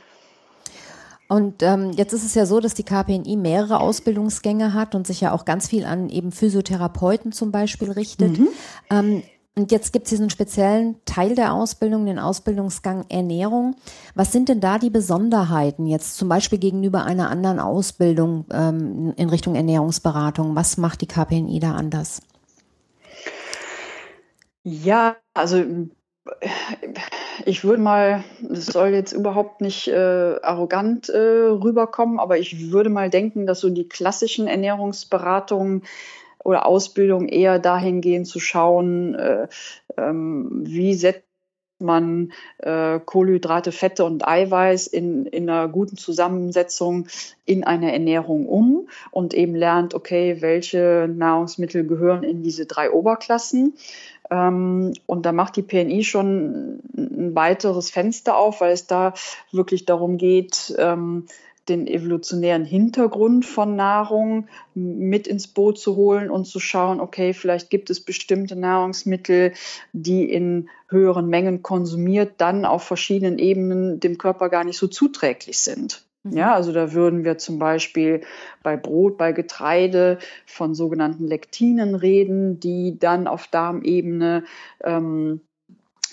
Und 1.29 1.63
ähm, 1.63 1.93
jetzt 1.93 2.13
ist 2.13 2.25
es 2.25 2.35
ja 2.35 2.45
so, 2.47 2.61
dass 2.61 2.75
die 2.75 2.83
KPNI 2.83 3.37
mehrere 3.37 3.81
Ausbildungsgänge 3.81 4.75
hat 4.75 4.95
und 4.95 5.07
sich 5.07 5.21
ja 5.23 5.33
auch 5.33 5.45
ganz 5.45 5.69
viel 5.69 5.85
an 5.85 6.11
eben 6.11 6.33
Physiotherapeuten 6.33 7.33
zum 7.33 7.51
Beispiel 7.51 7.91
richtet. 7.91 8.39
Mhm. 8.39 8.49
Ähm, 8.91 9.23
und 9.57 9.71
jetzt 9.71 9.93
gibt 9.93 10.07
es 10.07 10.11
diesen 10.11 10.31
speziellen 10.31 10.97
Teil 11.05 11.37
der 11.37 11.53
Ausbildung, 11.53 12.07
den 12.07 12.19
Ausbildungsgang 12.19 13.05
Ernährung. 13.09 13.77
Was 14.15 14.33
sind 14.33 14.49
denn 14.49 14.61
da 14.61 14.79
die 14.79 14.91
Besonderheiten 14.91 15.87
jetzt 15.87 16.17
zum 16.17 16.29
Beispiel 16.29 16.59
gegenüber 16.59 17.05
einer 17.05 17.31
anderen 17.31 17.61
Ausbildung 17.61 18.47
ähm, 18.51 19.15
in 19.17 19.29
Richtung 19.29 19.55
Ernährungsberatung? 19.55 20.57
Was 20.57 20.77
macht 20.77 21.03
die 21.03 21.07
KPNI 21.07 21.61
da 21.61 21.75
anders? 21.75 22.21
Ja, 24.65 25.17
also 25.35 25.63
ich 27.45 27.65
würde 27.65 27.83
mal, 27.83 28.25
das 28.41 28.67
soll 28.67 28.91
jetzt 28.91 29.13
überhaupt 29.13 29.61
nicht 29.61 29.89
äh, 29.89 30.37
arrogant 30.43 31.09
äh, 31.09 31.19
rüberkommen, 31.19 32.19
aber 32.19 32.39
ich 32.39 32.71
würde 32.71 32.91
mal 32.91 33.11
denken, 33.11 33.47
dass 33.47 33.61
so 33.61 33.71
die 33.71 33.89
klassischen 33.89 34.47
Ernährungsberatungen 34.47 35.83
oder 36.43 36.67
Ausbildung 36.67 37.29
eher 37.29 37.59
dahingehend 37.59 38.27
zu 38.27 38.41
schauen, 38.41 39.15
äh, 39.15 39.49
ähm, 39.97 40.63
wie 40.65 40.95
setzt 40.95 41.25
man 41.81 42.33
äh, 42.59 43.01
Kohlenhydrate, 43.01 43.73
Fette 43.73 44.05
und 44.05 44.27
Eiweiß 44.27 44.87
in, 44.87 45.27
in 45.27 45.51
einer 45.51 45.69
guten 45.69 45.97
Zusammensetzung 45.97 47.09
in 47.45 47.65
eine 47.65 47.93
Ernährung 47.93 48.49
um 48.49 48.89
und 49.11 49.35
eben 49.35 49.55
lernt, 49.55 49.95
okay, 49.95 50.41
welche 50.41 51.09
Nahrungsmittel 51.13 51.87
gehören 51.87 52.23
in 52.23 52.43
diese 52.43 52.67
drei 52.67 52.91
Oberklassen. 52.91 53.75
Ähm, 54.35 54.95
und 55.07 55.27
da 55.27 55.33
macht 55.33 55.57
die 55.57 55.63
PNI 55.63 56.03
schon 56.03 56.81
ein 56.97 57.35
weiteres 57.37 57.91
Fenster 57.91 58.37
auf, 58.37 58.61
weil 58.61 58.73
es 58.73 58.87
da 58.89 59.15
wirklich 59.53 59.85
darum 59.85 60.19
geht, 60.19 60.75
ähm, 60.77 61.27
den 61.69 61.87
evolutionären 61.87 62.65
Hintergrund 62.65 63.47
von 63.47 63.77
Nahrung 63.77 64.49
mit 64.75 65.27
ins 65.27 65.47
Boot 65.47 65.79
zu 65.79 65.97
holen 65.97 66.31
und 66.31 66.47
zu 66.47 66.61
schauen, 66.61 67.01
okay, 67.01 67.33
vielleicht 67.33 67.71
gibt 67.71 67.89
es 67.89 68.01
bestimmte 68.01 68.57
Nahrungsmittel, 68.57 69.55
die 69.93 70.31
in 70.31 70.69
höheren 70.89 71.29
Mengen 71.29 71.63
konsumiert, 71.63 72.35
dann 72.39 72.67
auf 72.67 72.83
verschiedenen 72.83 73.39
Ebenen 73.39 74.01
dem 74.01 74.19
Körper 74.19 74.51
gar 74.51 74.65
nicht 74.65 74.77
so 74.77 74.89
zuträglich 74.89 75.59
sind. 75.59 76.04
Mhm. 76.25 76.37
Ja, 76.37 76.55
also 76.55 76.73
da 76.73 76.93
würden 76.93 77.25
wir 77.25 77.39
zum 77.39 77.59
Beispiel 77.59 78.23
bei 78.63 78.77
Brot, 78.77 79.17
bei 79.17 79.33
Getreide 79.33 80.19
von 80.47 80.75
sogenannten 80.75 81.27
Lektinen 81.27 81.95
reden, 81.95 82.59
die 82.59 82.99
dann 82.99 83.27
auf 83.27 83.47
Darmebene 83.47 84.45
ähm, 84.83 85.41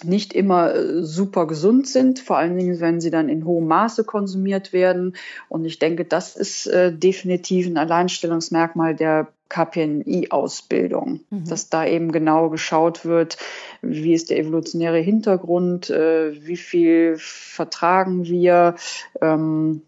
nicht 0.03 0.33
immer 0.33 0.73
äh, 0.73 1.03
super 1.03 1.47
gesund 1.47 1.87
sind, 1.87 2.19
vor 2.19 2.37
allen 2.37 2.57
Dingen, 2.57 2.79
wenn 2.79 3.01
sie 3.01 3.11
dann 3.11 3.29
in 3.29 3.45
hohem 3.45 3.67
Maße 3.67 4.03
konsumiert 4.03 4.73
werden. 4.73 5.15
Und 5.49 5.65
ich 5.65 5.79
denke, 5.79 6.05
das 6.05 6.35
ist 6.35 6.67
äh, 6.67 6.91
definitiv 6.93 7.67
ein 7.67 7.77
Alleinstellungsmerkmal 7.77 8.95
der 8.95 9.27
KPNI-Ausbildung, 9.49 11.21
mhm. 11.29 11.45
dass 11.45 11.69
da 11.69 11.85
eben 11.85 12.11
genau 12.11 12.49
geschaut 12.49 13.05
wird, 13.05 13.37
wie 13.81 14.13
ist 14.13 14.29
der 14.29 14.39
evolutionäre 14.39 14.99
Hintergrund, 14.99 15.89
äh, 15.89 16.33
wie 16.45 16.57
viel 16.57 17.15
vertragen 17.17 18.25
wir, 18.25 18.75
ähm, 19.21 19.81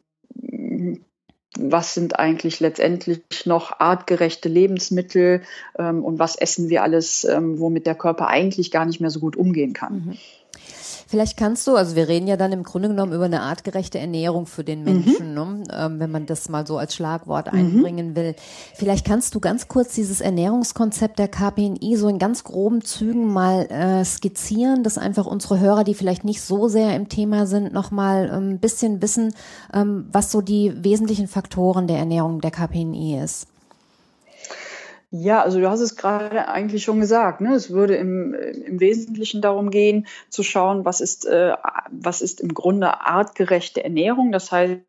was 1.60 1.94
sind 1.94 2.20
eigentlich 2.20 2.60
letztendlich 2.60 3.22
noch 3.46 3.80
artgerechte 3.80 4.50
Lebensmittel 4.50 5.42
ähm, 5.78 6.04
und 6.04 6.20
was 6.20 6.36
essen 6.36 6.70
wir 6.70 6.84
alles, 6.84 7.26
ähm, 7.26 7.60
womit 7.60 7.86
der 7.86 7.96
Körper 7.96 8.28
eigentlich 8.28 8.72
gar 8.72 8.86
nicht 8.86 9.00
mehr 9.00 9.12
so 9.12 9.20
gut 9.20 9.36
umgehen 9.36 9.74
kann. 9.74 9.94
Mhm. 9.94 10.18
Vielleicht 11.14 11.38
kannst 11.38 11.68
du, 11.68 11.76
also 11.76 11.96
wir 11.96 12.08
reden 12.08 12.26
ja 12.26 12.38
dann 12.38 12.52
im 12.54 12.64
Grunde 12.64 12.88
genommen 12.88 13.14
über 13.14 13.26
eine 13.26 13.42
artgerechte 13.42 14.00
Ernährung 14.00 14.48
für 14.48 14.64
den 14.64 14.84
Menschen, 14.84 15.36
mhm. 15.36 15.60
ne? 15.60 15.64
ähm, 15.72 16.00
wenn 16.00 16.10
man 16.10 16.26
das 16.26 16.50
mal 16.50 16.66
so 16.66 16.80
als 16.80 16.96
Schlagwort 16.96 17.54
mhm. 17.54 17.60
einbringen 17.60 18.16
will. 18.16 18.34
Vielleicht 18.74 19.06
kannst 19.06 19.36
du 19.36 19.40
ganz 19.40 19.68
kurz 19.68 19.94
dieses 19.94 20.22
Ernährungskonzept 20.22 21.20
der 21.20 21.28
KPNI 21.28 21.98
so 21.98 22.08
in 22.08 22.18
ganz 22.18 22.44
groben 22.44 22.82
Zügen 22.84 23.32
mal 23.32 23.68
äh, 23.70 24.04
skizzieren, 24.04 24.82
dass 24.82 24.98
einfach 24.98 25.28
unsere 25.28 25.60
Hörer, 25.60 25.84
die 25.84 25.94
vielleicht 25.94 26.24
nicht 26.24 26.42
so 26.42 26.68
sehr 26.68 26.96
im 26.96 27.10
Thema 27.10 27.46
sind, 27.46 27.74
noch 27.74 27.92
mal 27.92 28.32
ein 28.32 28.54
ähm, 28.54 28.58
bisschen 28.58 29.00
wissen, 29.04 29.36
ähm, 29.72 30.08
was 30.12 30.32
so 30.32 30.42
die 30.42 30.84
wesentlichen 30.84 31.28
Faktoren 31.28 31.86
der 31.86 32.00
Ernährung 32.00 32.42
der 32.42 32.50
KPNI 32.50 33.22
ist. 33.24 33.53
Ja, 35.16 35.44
also 35.44 35.60
du 35.60 35.70
hast 35.70 35.80
es 35.80 35.96
gerade 35.96 36.48
eigentlich 36.48 36.84
schon 36.84 37.00
gesagt. 37.00 37.40
Ne? 37.40 37.54
Es 37.54 37.70
würde 37.70 37.96
im, 37.96 38.34
im 38.34 38.80
Wesentlichen 38.80 39.44
darum 39.44 39.70
gehen, 39.70 40.08
zu 40.30 40.42
schauen, 40.42 40.86
was 40.86 41.02
ist, 41.02 41.28
äh, 41.28 41.54
was 41.92 42.24
ist 42.24 42.42
im 42.42 42.56
Grunde 42.56 43.02
artgerechte 43.02 43.84
Ernährung. 43.84 44.32
Das 44.32 44.52
heißt, 44.52 44.82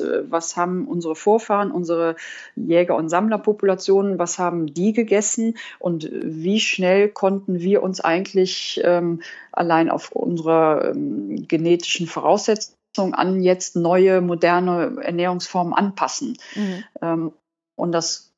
äh, 0.00 0.30
was 0.30 0.56
haben 0.56 0.88
unsere 0.88 1.14
Vorfahren, 1.14 1.70
unsere 1.70 2.16
Jäger- 2.56 2.96
und 2.96 3.10
Sammlerpopulationen, 3.10 4.18
was 4.18 4.38
haben 4.38 4.72
die 4.72 4.94
gegessen 4.94 5.58
und 5.78 6.08
wie 6.10 6.58
schnell 6.58 7.10
konnten 7.10 7.60
wir 7.60 7.82
uns 7.82 8.00
eigentlich 8.00 8.80
ähm, 8.82 9.20
allein 9.52 9.90
auf 9.90 10.12
unsere 10.12 10.92
ähm, 10.94 11.46
genetischen 11.46 12.06
Voraussetzungen 12.06 13.12
an 13.12 13.42
jetzt 13.42 13.76
neue, 13.76 14.22
moderne 14.22 14.96
Ernährungsformen 15.02 15.74
anpassen. 15.74 16.38
Mhm. 16.54 16.84
Ähm, 17.02 17.32
und 17.76 17.92
das 17.92 18.31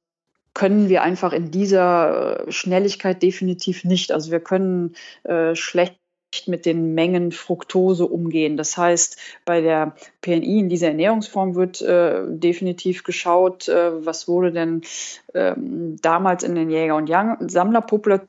können 0.55 0.89
wir 0.89 1.03
einfach 1.03 1.33
in 1.33 1.51
dieser 1.51 2.45
Schnelligkeit 2.49 3.23
definitiv 3.23 3.85
nicht. 3.85 4.13
Also 4.13 4.31
wir 4.31 4.41
können 4.41 4.95
äh, 5.25 5.55
schlecht 5.55 5.99
mit 6.47 6.67
den 6.67 6.95
Mengen 6.95 7.33
Fructose 7.33 8.07
umgehen. 8.07 8.57
Das 8.57 8.77
heißt, 8.77 9.19
bei 9.45 9.61
der 9.61 9.95
PNI 10.21 10.61
in 10.61 10.69
dieser 10.69 10.89
Ernährungsform 10.89 11.55
wird 11.55 11.81
äh, 11.83 12.23
definitiv 12.27 13.05
geschaut, 13.05 13.69
äh, 13.69 14.05
was 14.05 14.29
wurde 14.29 14.53
denn 14.53 14.83
ähm, 15.33 15.97
damals 16.03 16.43
in 16.43 16.55
den 16.55 16.71
Jäger- 16.71 16.97
und 16.97 17.09
Sammlerpopulationen 17.51 18.29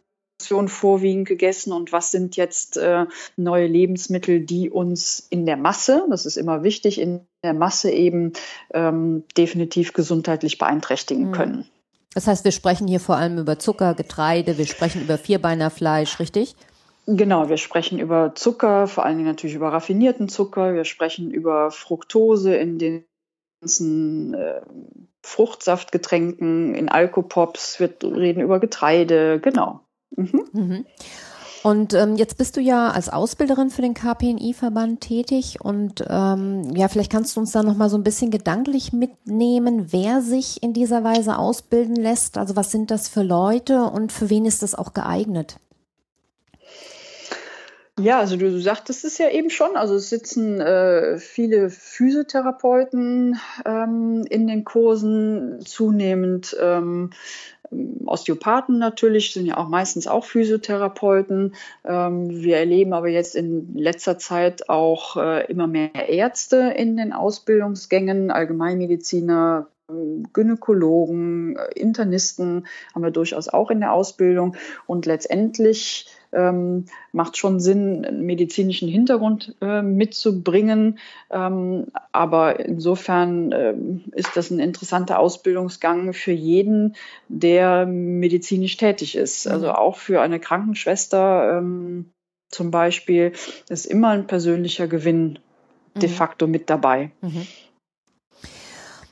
vorwiegend 0.67 1.27
gegessen 1.27 1.73
und 1.73 1.91
was 1.91 2.11
sind 2.11 2.35
jetzt 2.35 2.77
äh, 2.77 3.05
neue 3.38 3.67
Lebensmittel, 3.67 4.41
die 4.41 4.69
uns 4.69 5.25
in 5.29 5.45
der 5.45 5.57
Masse, 5.57 6.05
das 6.09 6.25
ist 6.25 6.38
immer 6.38 6.63
wichtig, 6.63 6.99
in 6.99 7.21
der 7.43 7.53
Masse 7.53 7.89
eben 7.91 8.33
ähm, 8.73 9.23
definitiv 9.38 9.93
gesundheitlich 9.93 10.57
beeinträchtigen 10.57 11.29
mhm. 11.29 11.31
können. 11.31 11.69
Das 12.15 12.28
heißt, 12.28 12.45
wir 12.45 12.54
sprechen 12.54 12.88
hier 12.88 13.01
vor 13.01 13.17
allem 13.17 13.38
über 13.38 13.60
Zucker, 13.60 13.93
Getreide, 13.93 14.58
wir 14.58 14.65
sprechen 14.65 15.01
über 15.01 15.17
Vierbeinerfleisch, 15.17 16.19
richtig? 16.19 16.56
Genau, 17.08 17.49
wir 17.49 17.58
sprechen 17.58 17.99
über 17.99 18.34
Zucker, 18.34 18.88
vor 18.88 19.06
allen 19.06 19.17
Dingen 19.17 19.30
natürlich 19.30 19.56
über 19.56 19.71
raffinierten 19.73 20.28
Zucker. 20.30 20.73
Wir 20.73 20.86
sprechen 20.86 21.30
über 21.30 21.69
Fructose 21.69 22.56
in 22.56 22.80
den 22.80 23.06
ganzen 23.62 24.34
äh, 24.34 24.62
Fruchtsaftgetränken, 25.21 26.73
in 26.73 26.89
Alkopops. 26.89 27.80
Wir 27.80 27.93
reden 28.01 28.41
über 28.41 28.60
Getreide, 28.60 29.39
genau. 29.39 29.82
Mhm. 30.15 30.45
Mhm. 30.54 30.86
Und 31.65 31.95
ähm, 31.95 32.15
jetzt 32.15 32.38
bist 32.38 32.58
du 32.58 32.62
ja 32.62 32.91
als 32.91 33.10
Ausbilderin 33.10 33.71
für 33.71 33.82
den 33.82 33.95
KPNI-Verband 33.95 35.01
tätig 35.01 35.62
und 35.62 36.06
ähm, 36.08 36.75
ja, 36.75 36.88
vielleicht 36.89 37.12
kannst 37.12 37.36
du 37.36 37.39
uns 37.39 37.54
da 37.54 37.63
noch 37.63 37.75
mal 37.75 37.89
so 37.89 37.97
ein 37.97 38.04
bisschen 38.04 38.30
gedanklich 38.30 38.93
mitnehmen, 38.93 39.91
wer 39.91 40.21
sich 40.21 40.62
in 40.62 40.73
dieser 40.73 41.04
Weise 41.04 41.39
ausbilden 41.39 41.95
lässt. 41.95 42.38
Also 42.38 42.56
was 42.56 42.69
sind 42.69 42.91
das 42.91 43.08
für 43.08 43.23
Leute 43.23 43.86
und 43.86 44.12
für 44.12 44.30
wen 44.30 44.45
ist 44.45 44.62
das 44.62 44.75
auch 44.75 44.93
geeignet? 44.93 45.58
Ja, 47.97 48.19
also 48.19 48.36
du, 48.36 48.60
sagtest 48.60 49.05
es 49.05 49.17
ja 49.17 49.29
eben 49.29 49.49
schon. 49.49 49.77
Also 49.77 49.95
es 49.95 50.10
sitzen 50.10 50.60
äh, 50.60 51.17
viele 51.17 51.69
Physiotherapeuten 51.69 53.39
ähm, 53.65 54.25
in 54.29 54.47
den 54.47 54.65
Kursen, 54.65 55.65
zunehmend 55.65 56.55
ähm, 56.62 57.12
Osteopathen 58.05 58.79
natürlich, 58.79 59.31
sind 59.34 59.45
ja 59.45 59.58
auch 59.58 59.69
meistens 59.69 60.08
auch 60.08 60.25
Physiotherapeuten. 60.25 61.55
Ähm, 61.86 62.29
wir 62.29 62.58
erleben 62.58 62.91
aber 62.91 63.08
jetzt 63.08 63.34
in 63.34 63.73
letzter 63.75 64.17
Zeit 64.17 64.69
auch 64.69 65.15
äh, 65.15 65.45
immer 65.49 65.67
mehr 65.67 66.10
Ärzte 66.10 66.73
in 66.75 66.97
den 66.97 67.13
Ausbildungsgängen, 67.13 68.29
Allgemeinmediziner, 68.29 69.67
Gynäkologen, 70.34 71.58
äh, 71.58 71.79
Internisten 71.79 72.67
haben 72.93 73.03
wir 73.03 73.12
durchaus 73.12 73.47
auch 73.47 73.71
in 73.71 73.79
der 73.79 73.93
Ausbildung. 73.93 74.55
Und 74.86 75.05
letztendlich 75.05 76.08
ähm, 76.36 76.86
macht 77.12 77.38
schon 77.38 77.60
Sinn, 77.60 78.06
einen 78.06 78.26
medizinischen 78.26 78.89
Hintergrund 78.89 79.56
äh, 79.62 79.82
mitzubringen. 79.82 81.00
Ähm, 81.32 81.88
aber 82.12 82.60
insofern 82.60 83.52
äh, 83.52 83.76
ist 84.12 84.36
das 84.36 84.52
ein 84.52 84.60
interessanter 84.60 85.19
Ausbildungsgang 85.19 86.13
für 86.13 86.32
jeden, 86.32 86.95
der 87.28 87.86
medizinisch 87.86 88.78
tätig 88.78 89.15
ist. 89.15 89.45
Mhm. 89.45 89.52
Also 89.52 89.71
auch 89.71 89.98
für 89.98 90.21
eine 90.21 90.39
Krankenschwester 90.39 91.58
ähm, 91.58 92.12
zum 92.50 92.71
Beispiel 92.71 93.34
ist 93.69 93.86
immer 93.86 94.10
ein 94.10 94.28
persönlicher 94.28 94.88
Gewinn 94.88 95.39
de 95.95 96.10
mhm. 96.10 96.13
facto 96.13 96.48
mit 96.48 96.69
dabei. 96.69 97.12
Mhm. 97.21 97.48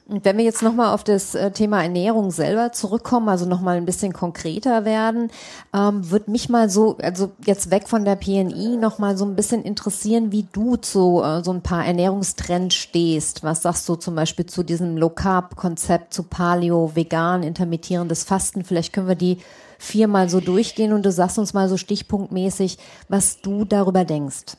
Und 0.06 0.26
wenn 0.26 0.38
wir 0.38 0.44
jetzt 0.44 0.62
nochmal 0.62 0.94
auf 0.94 1.06
das 1.06 1.34
äh, 1.34 1.52
Thema 1.52 1.82
Ernährung 1.82 2.30
selber 2.30 2.74
zurückkommen, 2.74 3.30
also 3.30 3.46
nochmal 3.46 3.78
ein 3.78 3.86
bisschen 3.86 4.12
konkreter 4.12 4.84
werden, 4.84 5.32
ähm, 5.74 6.12
wird 6.12 6.28
mich 6.28 6.50
mal 6.50 6.70
so, 6.70 6.98
also 6.98 7.32
jetzt 7.46 7.72
weg 7.72 7.88
von 7.88 8.04
der 8.04 8.18
PNI, 8.18 8.76
nochmal 8.76 9.18
so 9.18 9.24
ein 9.24 9.36
bisschen 9.38 9.64
interessieren, 9.64 10.34
wie 10.34 10.46
du 10.52 10.76
zu 10.76 11.22
äh, 11.24 11.42
so 11.42 11.54
ein 11.54 11.62
paar 11.62 11.86
Ernährungstrends 11.86 12.76
stehst. 12.76 13.44
Was 13.44 13.62
sagst 13.62 13.88
du 13.88 13.96
zum 13.96 14.16
Beispiel 14.16 14.46
zu 14.46 14.64
diesem 14.64 14.98
Low-Carb-Konzept, 14.98 16.14
zu 16.14 16.24
Paleo, 16.24 16.92
vegan, 16.96 17.42
intermittierendes 17.42 18.26
Fasten? 18.26 18.66
Vielleicht 18.66 18.92
können 18.92 19.08
wir 19.08 19.16
die 19.16 19.38
viermal 19.80 20.28
so 20.28 20.42
durchgehen 20.42 20.92
und 20.92 21.06
du 21.06 21.14
sagst 21.14 21.40
uns 21.40 21.54
mal 21.54 21.70
so 21.70 21.78
stichpunktmäßig, 21.78 22.78
was 23.08 23.40
du 23.40 23.64
darüber 23.64 24.04
denkst. 24.04 24.58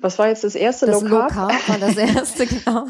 Was 0.00 0.18
war 0.18 0.28
jetzt 0.28 0.44
das 0.44 0.54
erste? 0.54 0.86
Das 0.86 1.02
Low 1.02 1.08
Carb, 1.08 1.34
Low 1.34 1.48
Carb 1.48 1.68
war 1.68 1.78
das 1.78 1.96
erste, 2.14 2.46
genau. 2.46 2.86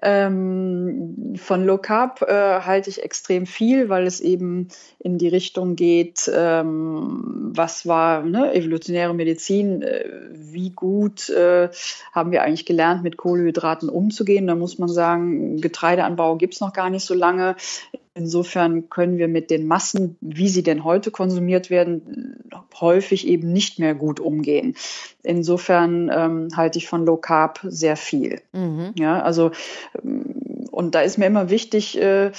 ähm, 0.00 1.34
von 1.36 1.64
Low 1.64 1.78
Carb 1.78 2.22
äh, 2.22 2.60
halte 2.60 2.88
ich 2.88 3.02
extrem 3.02 3.46
viel, 3.46 3.88
weil 3.88 4.06
es 4.06 4.20
eben 4.20 4.68
in 5.00 5.18
die 5.18 5.28
Richtung 5.28 5.74
geht, 5.74 6.30
ähm, 6.32 7.50
was 7.54 7.86
war 7.86 8.22
ne, 8.22 8.54
evolutionäre 8.54 9.12
Medizin, 9.14 9.82
äh, 9.82 10.04
wie 10.32 10.70
gut 10.70 11.28
äh, 11.30 11.68
haben 12.12 12.30
wir 12.30 12.42
eigentlich 12.42 12.66
gelernt, 12.66 13.02
mit 13.02 13.16
Kohlenhydraten 13.16 13.88
umzugehen. 13.88 14.46
Da 14.46 14.54
muss 14.54 14.78
man 14.78 14.88
sagen, 14.88 15.60
Getreideanbau 15.60 16.36
gibt 16.36 16.54
es 16.54 16.60
noch 16.60 16.72
gar 16.72 16.90
nicht 16.90 17.04
so 17.04 17.14
lange. 17.14 17.56
Insofern 18.18 18.90
können 18.90 19.16
wir 19.16 19.28
mit 19.28 19.48
den 19.48 19.68
Massen, 19.68 20.16
wie 20.20 20.48
sie 20.48 20.64
denn 20.64 20.82
heute 20.82 21.12
konsumiert 21.12 21.70
werden, 21.70 22.42
häufig 22.80 23.28
eben 23.28 23.52
nicht 23.52 23.78
mehr 23.78 23.94
gut 23.94 24.18
umgehen. 24.18 24.74
Insofern 25.22 26.10
ähm, 26.12 26.48
halte 26.56 26.78
ich 26.78 26.88
von 26.88 27.06
Low 27.06 27.16
Carb 27.16 27.60
sehr 27.62 27.96
viel. 27.96 28.40
Mhm. 28.52 28.92
Ja, 28.98 29.22
also 29.22 29.52
ähm, 30.02 30.34
und 30.72 30.96
da 30.96 31.00
ist 31.00 31.16
mir 31.16 31.26
immer 31.26 31.48
wichtig, 31.48 31.96
äh, 32.00 32.32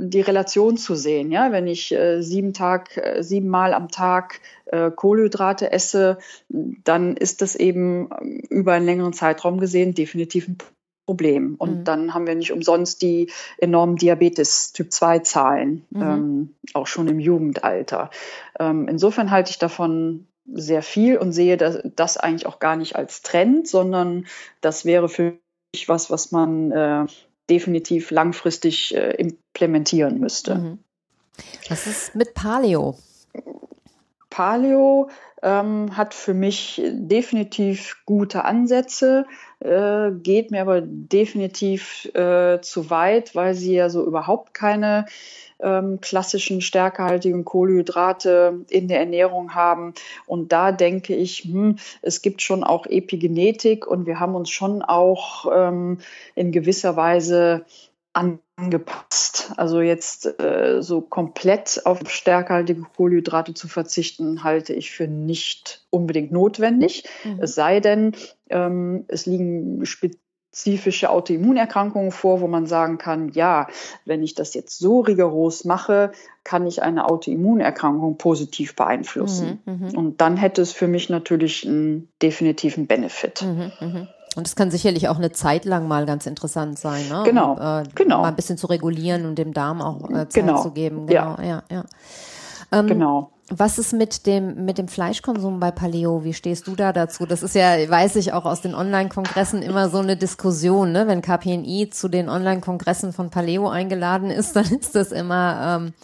die 0.00 0.20
Relation 0.20 0.76
zu 0.76 0.96
sehen. 0.96 1.30
Ja, 1.30 1.52
wenn 1.52 1.68
ich 1.68 1.92
äh, 1.92 2.22
sieben 2.22 2.52
Tag, 2.52 2.96
äh, 2.96 3.22
sieben 3.22 3.48
Mal 3.48 3.72
am 3.72 3.88
Tag 3.88 4.40
äh, 4.66 4.90
Kohlenhydrate 4.90 5.70
esse, 5.70 6.18
dann 6.48 7.16
ist 7.16 7.40
das 7.40 7.54
eben 7.54 8.10
ähm, 8.20 8.42
über 8.48 8.72
einen 8.72 8.86
längeren 8.86 9.12
Zeitraum 9.12 9.60
gesehen 9.60 9.94
definitiv 9.94 10.48
ein 10.48 10.58
Problem. 11.10 11.56
Und 11.58 11.80
mhm. 11.80 11.84
dann 11.84 12.14
haben 12.14 12.28
wir 12.28 12.36
nicht 12.36 12.52
umsonst 12.52 13.02
die 13.02 13.32
enormen 13.58 13.96
Diabetes 13.96 14.72
Typ 14.72 14.92
2 14.92 15.18
Zahlen, 15.18 15.84
mhm. 15.90 16.02
ähm, 16.02 16.54
auch 16.72 16.86
schon 16.86 17.08
im 17.08 17.18
Jugendalter. 17.18 18.10
Ähm, 18.60 18.86
insofern 18.86 19.32
halte 19.32 19.50
ich 19.50 19.58
davon 19.58 20.28
sehr 20.52 20.82
viel 20.82 21.18
und 21.18 21.32
sehe 21.32 21.56
das, 21.56 21.80
das, 21.96 22.16
eigentlich 22.16 22.46
auch 22.46 22.60
gar 22.60 22.76
nicht 22.76 22.94
als 22.94 23.22
Trend, 23.22 23.66
sondern 23.66 24.26
das 24.60 24.84
wäre 24.84 25.08
für 25.08 25.34
mich 25.74 25.88
was, 25.88 26.12
was 26.12 26.30
man 26.30 26.70
äh, 26.70 27.06
definitiv 27.50 28.12
langfristig 28.12 28.94
äh, 28.94 29.10
implementieren 29.16 30.20
müsste. 30.20 30.54
Mhm. 30.54 30.78
Was 31.68 31.88
ist 31.88 32.14
mit 32.14 32.34
Paleo? 32.34 32.96
Paleo 34.28 35.10
ähm, 35.42 35.96
hat 35.96 36.14
für 36.14 36.34
mich 36.34 36.80
definitiv 36.84 37.96
gute 38.06 38.44
Ansätze, 38.44 39.26
äh, 39.60 40.10
geht 40.22 40.50
mir 40.50 40.62
aber 40.62 40.80
definitiv 40.82 42.06
äh, 42.14 42.60
zu 42.60 42.90
weit, 42.90 43.34
weil 43.34 43.54
sie 43.54 43.74
ja 43.74 43.88
so 43.90 44.04
überhaupt 44.04 44.54
keine 44.54 45.06
ähm, 45.62 46.00
klassischen 46.00 46.60
stärkehaltigen 46.60 47.44
Kohlenhydrate 47.44 48.64
in 48.70 48.88
der 48.88 49.00
Ernährung 49.00 49.54
haben. 49.54 49.94
Und 50.26 50.52
da 50.52 50.72
denke 50.72 51.14
ich, 51.14 51.44
hm, 51.44 51.76
es 52.02 52.22
gibt 52.22 52.42
schon 52.42 52.64
auch 52.64 52.86
Epigenetik 52.86 53.86
und 53.86 54.06
wir 54.06 54.18
haben 54.20 54.34
uns 54.34 54.50
schon 54.50 54.82
auch 54.82 55.46
ähm, 55.52 55.98
in 56.34 56.52
gewisser 56.52 56.96
Weise 56.96 57.64
angepasst. 58.12 59.52
Also 59.56 59.80
jetzt 59.80 60.40
äh, 60.40 60.82
so 60.82 61.00
komplett 61.00 61.82
auf 61.84 62.00
stärkehaltige 62.08 62.82
Kohlenhydrate 62.96 63.54
zu 63.54 63.68
verzichten, 63.68 64.42
halte 64.42 64.72
ich 64.72 64.90
für 64.90 65.06
nicht 65.06 65.86
unbedingt 65.90 66.32
notwendig. 66.32 67.04
Mhm. 67.24 67.38
Es 67.40 67.54
sei 67.54 67.80
denn, 67.80 68.12
ähm, 68.48 69.04
es 69.08 69.26
liegen 69.26 69.86
spezifische 69.86 71.10
Autoimmunerkrankungen 71.10 72.10
vor, 72.10 72.40
wo 72.40 72.48
man 72.48 72.66
sagen 72.66 72.98
kann, 72.98 73.28
ja, 73.30 73.68
wenn 74.04 74.22
ich 74.22 74.34
das 74.34 74.54
jetzt 74.54 74.78
so 74.78 75.00
rigoros 75.00 75.64
mache, 75.64 76.10
kann 76.42 76.66
ich 76.66 76.82
eine 76.82 77.08
Autoimmunerkrankung 77.08 78.18
positiv 78.18 78.74
beeinflussen. 78.74 79.60
Mhm, 79.64 79.86
mh. 79.86 79.98
Und 79.98 80.20
dann 80.20 80.36
hätte 80.36 80.62
es 80.62 80.72
für 80.72 80.88
mich 80.88 81.08
natürlich 81.10 81.66
einen 81.66 82.08
definitiven 82.20 82.88
Benefit. 82.88 83.42
Mhm, 83.42 83.72
mh. 83.80 84.08
Und 84.36 84.46
es 84.46 84.54
kann 84.54 84.70
sicherlich 84.70 85.08
auch 85.08 85.16
eine 85.16 85.32
Zeit 85.32 85.64
lang 85.64 85.88
mal 85.88 86.06
ganz 86.06 86.26
interessant 86.26 86.78
sein, 86.78 87.08
ne? 87.08 87.22
Genau, 87.24 87.54
um, 87.54 87.60
äh, 87.60 87.82
genau. 87.94 88.22
Mal 88.22 88.28
ein 88.28 88.36
bisschen 88.36 88.56
zu 88.56 88.68
regulieren 88.68 89.26
und 89.26 89.36
dem 89.36 89.52
Darm 89.52 89.82
auch 89.82 90.08
äh, 90.08 90.28
Zeit 90.28 90.46
genau. 90.46 90.62
zu 90.62 90.70
geben. 90.70 91.06
Genau, 91.06 91.36
ja, 91.38 91.44
ja. 91.44 91.62
ja. 91.70 91.84
Ähm, 92.72 92.86
genau. 92.86 93.32
Was 93.52 93.78
ist 93.78 93.92
mit 93.92 94.26
dem, 94.26 94.64
mit 94.64 94.78
dem 94.78 94.86
Fleischkonsum 94.86 95.58
bei 95.58 95.72
Paleo? 95.72 96.22
Wie 96.22 96.34
stehst 96.34 96.68
du 96.68 96.76
da 96.76 96.92
dazu? 96.92 97.26
Das 97.26 97.42
ist 97.42 97.56
ja, 97.56 97.90
weiß 97.90 98.14
ich 98.16 98.32
auch 98.32 98.44
aus 98.44 98.60
den 98.60 98.76
Online-Kongressen 98.76 99.60
immer 99.62 99.88
so 99.88 99.98
eine 99.98 100.16
Diskussion, 100.16 100.92
ne? 100.92 101.08
Wenn 101.08 101.20
KPNI 101.20 101.90
zu 101.90 102.08
den 102.08 102.28
Online-Kongressen 102.28 103.12
von 103.12 103.30
Paleo 103.30 103.68
eingeladen 103.68 104.30
ist, 104.30 104.54
dann 104.56 104.66
ist 104.66 104.94
das 104.94 105.10
immer 105.10 105.80
ähm, 105.80 105.94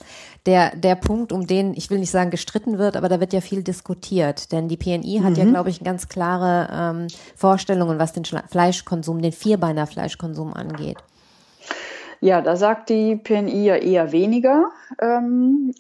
der, 0.47 0.75
der 0.75 0.97
Punkt, 0.97 1.31
um 1.33 1.47
den, 1.47 1.75
ich 1.75 1.89
will 1.89 2.01
nicht 2.01 2.11
sagen 2.11 2.31
gestritten 2.31 2.79
wird, 2.79 2.97
aber 2.97 3.09
da 3.09 3.21
wird 3.21 3.33
ja 3.33 3.41
viel 3.41 3.63
diskutiert. 3.63 4.51
Denn 4.51 4.67
die 4.67 4.77
PNI 4.77 5.21
hat 5.23 5.33
mhm. 5.33 5.37
ja, 5.37 5.45
glaube 5.45 5.71
ich, 5.71 5.85
ganz 5.85 6.09
klare 6.09 6.69
ähm, 6.73 7.07
Vorstellungen, 7.37 8.01
was 8.01 8.13
den 8.13 8.25
Fleischkonsum, 8.25 9.23
den 9.23 9.33
Vierbeiner 9.33 9.87
Fleischkonsum 9.87 10.53
angeht. 10.53 10.99
Ja, 12.21 12.41
da 12.41 12.57
sagt 12.57 12.89
die 12.89 13.17
PNI 13.17 13.65
ja 13.65 13.77
eher 13.77 14.13
weniger, 14.13 14.71
ähm, 15.01 15.73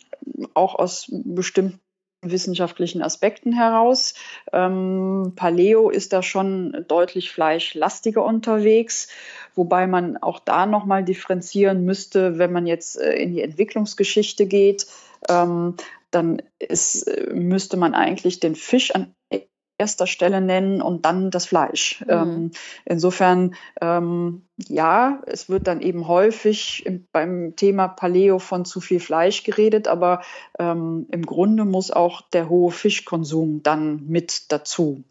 auch 0.54 0.74
aus 0.74 1.06
bestimmten 1.10 1.80
wissenschaftlichen 2.22 3.02
Aspekten 3.02 3.52
heraus. 3.52 4.14
Ähm, 4.52 5.32
Paleo 5.36 5.90
ist 5.90 6.12
da 6.12 6.22
schon 6.22 6.84
deutlich 6.88 7.30
fleischlastiger 7.30 8.24
unterwegs, 8.24 9.08
wobei 9.54 9.86
man 9.86 10.16
auch 10.16 10.40
da 10.40 10.66
nochmal 10.66 11.04
differenzieren 11.04 11.84
müsste, 11.84 12.38
wenn 12.38 12.52
man 12.52 12.66
jetzt 12.66 13.00
äh, 13.00 13.14
in 13.14 13.32
die 13.32 13.42
Entwicklungsgeschichte 13.42 14.46
geht. 14.46 14.86
Ähm, 15.28 15.74
dann 16.10 16.42
ist, 16.58 17.02
äh, 17.02 17.32
müsste 17.32 17.76
man 17.76 17.94
eigentlich 17.94 18.40
den 18.40 18.54
Fisch 18.54 18.94
an 18.94 19.12
erster 19.78 20.06
Stelle 20.06 20.40
nennen 20.40 20.80
und 20.80 21.04
dann 21.04 21.30
das 21.30 21.46
Fleisch. 21.46 22.00
Mhm. 22.00 22.10
Ähm, 22.10 22.50
insofern, 22.84 23.54
ähm, 23.80 24.42
ja, 24.56 25.22
es 25.26 25.48
wird 25.48 25.66
dann 25.66 25.80
eben 25.80 26.08
häufig 26.08 26.84
im, 26.86 27.06
beim 27.12 27.56
Thema 27.56 27.88
Paleo 27.88 28.38
von 28.38 28.64
zu 28.64 28.80
viel 28.80 29.00
Fleisch 29.00 29.44
geredet, 29.44 29.88
aber 29.88 30.22
ähm, 30.58 31.06
im 31.10 31.26
Grunde 31.26 31.64
muss 31.64 31.90
auch 31.90 32.22
der 32.22 32.48
hohe 32.48 32.72
Fischkonsum 32.72 33.62
dann 33.62 34.06
mit 34.06 34.50
dazu. 34.50 35.04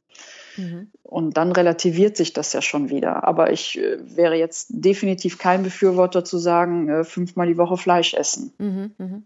Mhm. 0.57 0.91
Und 1.03 1.37
dann 1.37 1.51
relativiert 1.51 2.17
sich 2.17 2.33
das 2.33 2.53
ja 2.53 2.61
schon 2.61 2.89
wieder. 2.89 3.23
Aber 3.25 3.51
ich 3.51 3.77
äh, 3.77 3.97
wäre 4.15 4.35
jetzt 4.35 4.67
definitiv 4.69 5.37
kein 5.37 5.63
Befürworter 5.63 6.23
zu 6.23 6.37
sagen, 6.37 6.89
äh, 6.89 7.03
fünfmal 7.03 7.47
die 7.47 7.57
Woche 7.57 7.77
Fleisch 7.77 8.13
essen. 8.13 8.53
Mhm, 8.57 8.91
mh. 8.97 9.21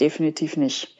Definitiv 0.00 0.56
nicht. 0.56 0.96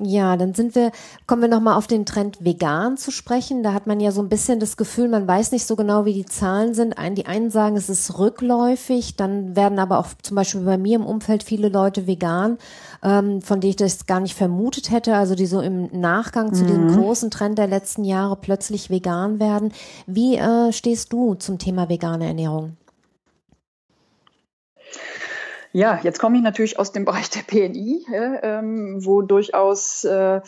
Ja, 0.00 0.36
dann 0.36 0.54
sind 0.54 0.74
wir, 0.74 0.90
kommen 1.28 1.42
wir 1.42 1.48
nochmal 1.48 1.78
auf 1.78 1.86
den 1.86 2.04
Trend 2.04 2.44
vegan 2.44 2.96
zu 2.96 3.12
sprechen. 3.12 3.62
Da 3.62 3.72
hat 3.72 3.86
man 3.86 4.00
ja 4.00 4.10
so 4.10 4.20
ein 4.20 4.28
bisschen 4.28 4.58
das 4.58 4.76
Gefühl, 4.76 5.08
man 5.08 5.28
weiß 5.28 5.52
nicht 5.52 5.66
so 5.66 5.76
genau, 5.76 6.04
wie 6.04 6.12
die 6.12 6.26
Zahlen 6.26 6.74
sind. 6.74 6.96
Die 7.12 7.26
einen 7.26 7.50
sagen, 7.50 7.76
es 7.76 7.88
ist 7.88 8.18
rückläufig, 8.18 9.14
dann 9.14 9.54
werden 9.54 9.78
aber 9.78 9.98
auch 9.98 10.08
zum 10.20 10.34
Beispiel 10.34 10.62
bei 10.62 10.78
mir 10.78 10.96
im 10.96 11.06
Umfeld 11.06 11.44
viele 11.44 11.68
Leute 11.68 12.08
vegan, 12.08 12.58
ähm, 13.04 13.40
von 13.40 13.60
denen 13.60 13.70
ich 13.70 13.76
das 13.76 14.06
gar 14.06 14.18
nicht 14.18 14.34
vermutet 14.34 14.90
hätte, 14.90 15.14
also 15.14 15.36
die 15.36 15.46
so 15.46 15.60
im 15.60 15.88
Nachgang 15.92 16.52
zu 16.52 16.64
mhm. 16.64 16.66
diesem 16.66 16.96
großen 16.96 17.30
Trend 17.30 17.58
der 17.58 17.68
letzten 17.68 18.02
Jahre 18.02 18.34
plötzlich 18.34 18.90
vegan 18.90 19.38
werden. 19.38 19.72
Wie 20.08 20.34
äh, 20.36 20.72
stehst 20.72 21.12
du 21.12 21.34
zum 21.34 21.58
Thema 21.58 21.88
vegane 21.88 22.26
Ernährung? 22.26 22.76
Ja, 25.76 25.98
jetzt 26.04 26.20
komme 26.20 26.36
ich 26.36 26.42
natürlich 26.44 26.78
aus 26.78 26.92
dem 26.92 27.04
Bereich 27.04 27.30
der 27.30 27.40
PNI, 27.40 28.06
äh, 28.06 28.62
wo 29.04 29.22
durchaus 29.22 30.04
äh, 30.04 30.40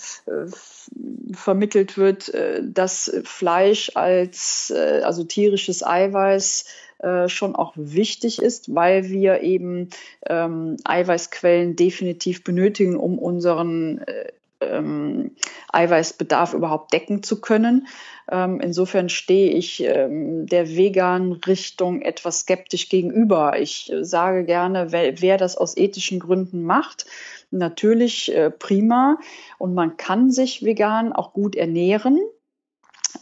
vermittelt 1.32 1.98
wird, 1.98 2.32
äh, 2.32 2.62
dass 2.62 3.12
Fleisch 3.24 3.90
als 3.96 4.72
äh, 4.74 5.00
also 5.02 5.24
tierisches 5.24 5.84
Eiweiß 5.84 6.66
äh, 6.98 7.28
schon 7.28 7.56
auch 7.56 7.72
wichtig 7.74 8.40
ist, 8.40 8.72
weil 8.72 9.08
wir 9.08 9.40
eben 9.40 9.90
ähm, 10.28 10.76
Eiweißquellen 10.84 11.74
definitiv 11.74 12.44
benötigen, 12.44 12.96
um 12.96 13.18
unseren 13.18 13.98
äh, 14.06 14.30
ähm, 14.60 15.32
Eiweißbedarf 15.72 16.54
überhaupt 16.54 16.92
decken 16.92 17.22
zu 17.22 17.40
können. 17.40 17.86
Ähm, 18.30 18.60
insofern 18.60 19.08
stehe 19.08 19.52
ich 19.52 19.82
ähm, 19.84 20.46
der 20.46 20.76
veganen 20.76 21.32
Richtung 21.32 22.02
etwas 22.02 22.40
skeptisch 22.40 22.88
gegenüber. 22.88 23.58
Ich 23.60 23.92
äh, 23.92 24.04
sage 24.04 24.44
gerne, 24.44 24.92
wer, 24.92 25.20
wer, 25.20 25.38
das 25.38 25.56
aus 25.56 25.76
ethischen 25.76 26.18
Gründen 26.18 26.64
macht, 26.64 27.06
natürlich 27.50 28.34
äh, 28.34 28.50
prima. 28.50 29.18
Und 29.58 29.74
man 29.74 29.96
kann 29.96 30.30
sich 30.30 30.64
vegan 30.64 31.12
auch 31.12 31.32
gut 31.32 31.54
ernähren. 31.54 32.18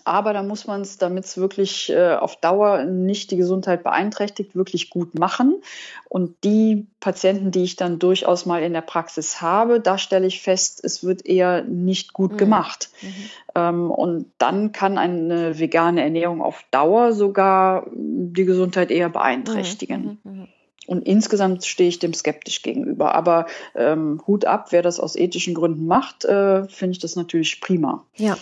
Aber 0.05 0.33
da 0.33 0.43
muss 0.43 0.67
man 0.67 0.81
es, 0.81 0.99
damit 0.99 1.25
es 1.25 1.37
wirklich 1.37 1.91
äh, 1.91 2.15
auf 2.15 2.37
Dauer 2.37 2.85
nicht 2.85 3.31
die 3.31 3.37
Gesundheit 3.37 3.83
beeinträchtigt, 3.85 4.55
wirklich 4.55 4.91
gut 4.91 5.19
machen. 5.19 5.63
Und 6.09 6.37
die 6.45 6.87
Patienten, 7.01 7.51
die 7.51 7.63
ich 7.63 7.77
dann 7.77 7.99
durchaus 7.99 8.47
mal 8.47 8.63
in 8.63 8.73
der 8.73 8.81
Praxis 8.81 9.41
habe, 9.41 9.81
da 9.81 9.99
stelle 9.99 10.27
ich 10.27 10.43
fest, 10.43 10.81
es 10.83 11.05
wird 11.05 11.27
eher 11.27 11.63
nicht 11.65 12.13
gut 12.13 12.33
mhm. 12.33 12.37
gemacht. 12.37 12.91
Mhm. 13.03 13.09
Ähm, 13.55 13.91
und 13.91 14.33
dann 14.39 14.73
kann 14.73 14.99
eine 14.99 15.59
vegane 15.59 16.03
Ernährung 16.03 16.43
auf 16.43 16.65
Dauer 16.71 17.13
sogar 17.13 17.87
die 17.93 18.45
Gesundheit 18.45 18.91
eher 18.91 19.09
beeinträchtigen. 19.09 20.21
Mhm. 20.23 20.33
mhm, 20.33 20.39
mhm. 20.41 20.49
Und 20.87 21.07
insgesamt 21.07 21.65
stehe 21.65 21.89
ich 21.89 21.99
dem 21.99 22.13
skeptisch 22.13 22.63
gegenüber. 22.63 23.15
Aber 23.15 23.47
ähm, 23.75 24.21
Hut 24.27 24.45
ab, 24.45 24.67
wer 24.71 24.83
das 24.83 25.01
aus 25.01 25.17
ethischen 25.17 25.55
Gründen 25.55 25.87
macht, 25.87 26.25
äh, 26.25 26.69
finde 26.69 26.93
ich 26.93 26.99
das 26.99 27.17
natürlich 27.17 27.61
prima. 27.61 28.05
Ja, 28.17 28.37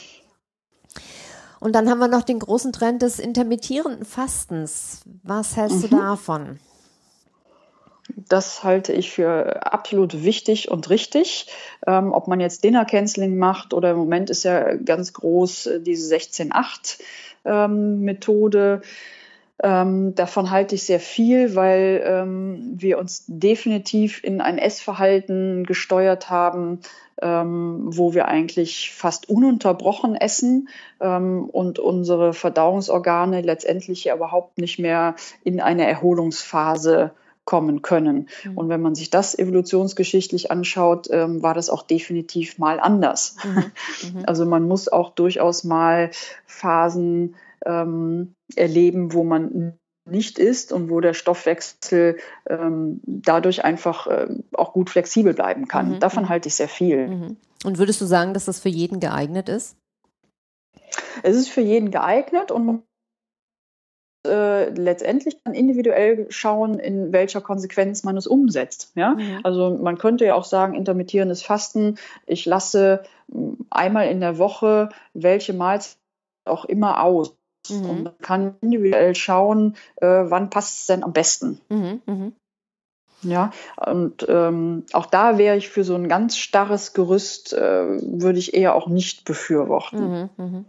und 1.63 1.73
dann 1.75 1.89
haben 1.89 2.01
wir 2.01 2.09
noch 2.09 2.25
den 2.25 2.41
großen 2.41 2.73
Trend 2.73 3.03
des 3.03 3.21
intermittierenden 3.21 4.05
Fastens. 4.05 5.03
Was 5.23 5.57
hältst 5.57 5.85
mhm. 5.85 5.91
du 5.91 5.97
davon? 5.97 6.59
Das 8.17 8.65
halte 8.65 8.93
ich 8.93 9.13
für 9.13 9.65
absolut 9.65 10.25
wichtig 10.25 10.73
und 10.73 10.91
richtig. 10.91 11.47
Ähm, 11.87 12.13
ob 12.13 12.27
man 12.27 12.41
jetzt 12.41 12.65
Dinner 12.65 12.85
Canceling 12.85 13.37
macht 13.39 13.75
oder 13.75 13.93
im 13.93 13.97
Moment 13.97 14.29
ist 14.29 14.43
ja 14.43 14.75
ganz 14.75 15.13
groß 15.13 15.67
äh, 15.67 15.81
diese 15.81 16.13
16-8 16.15 17.01
ähm. 17.45 18.05
Ähm, 19.63 20.15
davon 20.17 20.51
halte 20.51 20.75
ich 20.75 20.83
sehr 20.83 20.99
viel, 20.99 21.55
weil 21.55 22.03
ähm, 22.05 22.73
wir 22.75 22.99
uns 22.99 23.25
definitiv 23.29 24.23
in 24.25 24.41
ein 24.41 24.59
Essverhalten 24.59 25.65
gesteuert 25.65 26.31
haben, 26.31 26.81
ähm, 27.21 27.83
wo 27.85 28.13
wir 28.13 28.27
eigentlich 28.27 28.91
fast 28.93 29.29
ununterbrochen 29.29 30.17
essen 30.17 30.69
ähm, 31.01 31.49
und 31.49 31.79
unsere 31.79 32.35
Verdauungsorgane 32.35 33.43
letztendlich 33.43 34.03
ja 34.05 34.17
überhaupt 34.17 34.59
nicht 34.59 34.81
mehr 34.81 35.15
in 35.45 35.61
eine 35.61 35.87
Erholungsphase 35.87 37.13
kommen 37.45 37.83
können. 37.83 38.29
Mhm. 38.45 38.59
Und 38.59 38.69
wenn 38.69 38.83
man 38.83 38.95
sich 38.95 39.11
das 39.11 39.39
evolutionsgeschichtlich 39.39 40.51
anschaut, 40.51 41.09
ähm, 41.11 41.43
war 41.43 41.55
das 41.55 41.71
auch 41.71 41.83
definitiv 41.83 42.59
mal 42.59 42.81
anders. 42.81 43.37
Mhm. 43.45 43.65
Mhm. 44.03 44.25
Also 44.27 44.47
man 44.47 44.67
muss 44.67 44.89
auch 44.89 45.11
durchaus 45.11 45.63
mal 45.63 46.11
Phasen 46.47 47.37
ähm, 47.65 48.35
erleben, 48.59 49.13
wo 49.13 49.25
man 49.25 49.79
nicht 50.05 50.39
isst 50.39 50.73
und 50.73 50.91
wo 50.91 51.01
der 51.01 51.15
Stoffwechsel 51.15 52.19
ähm, 52.49 53.01
dadurch 53.07 53.65
einfach 53.65 54.07
äh, 54.09 54.29
auch 54.53 54.73
gut 54.73 54.91
flexibel 54.91 55.33
bleiben 55.33 55.69
kann. 55.69 55.93
Mhm. 55.93 56.01
Davon 56.01 56.25
mhm. 56.25 56.29
halte 56.29 56.49
ich 56.49 56.55
sehr 56.55 56.69
viel. 56.69 57.09
Mhm. 57.09 57.37
Und 57.65 57.79
würdest 57.79 58.01
du 58.01 58.07
sagen, 58.07 58.35
dass 58.35 58.47
das 58.47 58.59
für 58.59 58.69
jeden 58.69 58.99
geeignet 58.99 59.49
ist? 59.49 59.77
Es 61.23 61.37
ist 61.37 61.49
für 61.49 61.61
jeden 61.61 61.91
geeignet 61.91 62.51
und 62.51 62.67
man 62.67 62.83
äh, 64.27 64.71
letztendlich 64.71 65.37
dann 65.43 65.55
individuell 65.55 66.27
schauen, 66.31 66.79
in 66.79 67.13
welcher 67.13 67.41
Konsequenz 67.41 68.05
man 68.05 68.17
es 68.17 68.27
umsetzt. 68.27 68.93
Ja? 68.95 69.15
Mhm. 69.15 69.41
Also 69.43 69.79
man 69.81 69.99
könnte 69.99 70.25
ja 70.25 70.35
auch 70.35 70.45
sagen, 70.45 70.75
intermittierendes 70.75 71.43
Fasten, 71.43 71.97
ich 72.27 72.45
lasse 72.47 73.03
einmal 73.71 74.09
in 74.09 74.21
der 74.21 74.39
Woche 74.39 74.91
welche 75.15 75.53
Mahlzeit 75.53 75.97
auch 76.45 76.65
immer 76.65 77.03
aus. 77.03 77.37
Mhm. 77.69 77.91
Und 77.91 78.03
man 78.05 78.19
kann 78.21 78.55
individuell 78.61 79.15
schauen, 79.15 79.77
äh, 79.97 80.07
wann 80.07 80.51
passt 80.51 80.81
es 80.81 80.87
denn 80.87 81.05
am 81.05 81.13
besten. 81.13 81.61
Mhm, 81.69 82.03
mh. 82.07 82.33
Ja, 83.25 83.53
und 83.77 84.27
ähm, 84.29 84.85
auch 84.93 85.07
da 85.07 85.39
wäre 85.39 85.57
ich 85.57 85.69
für 85.69 85.85
so 85.85 85.95
ein 85.95 86.09
ganz 86.09 86.37
starres 86.37 86.93
Gerüst, 86.93 87.53
äh, 87.53 87.87
würde 88.19 88.41
ich 88.41 88.55
eher 88.55 88.75
auch 88.75 88.89
nicht 88.89 89.25
befürworten. 89.25 90.11
Mhm, 90.11 90.31
mh. 90.37 90.65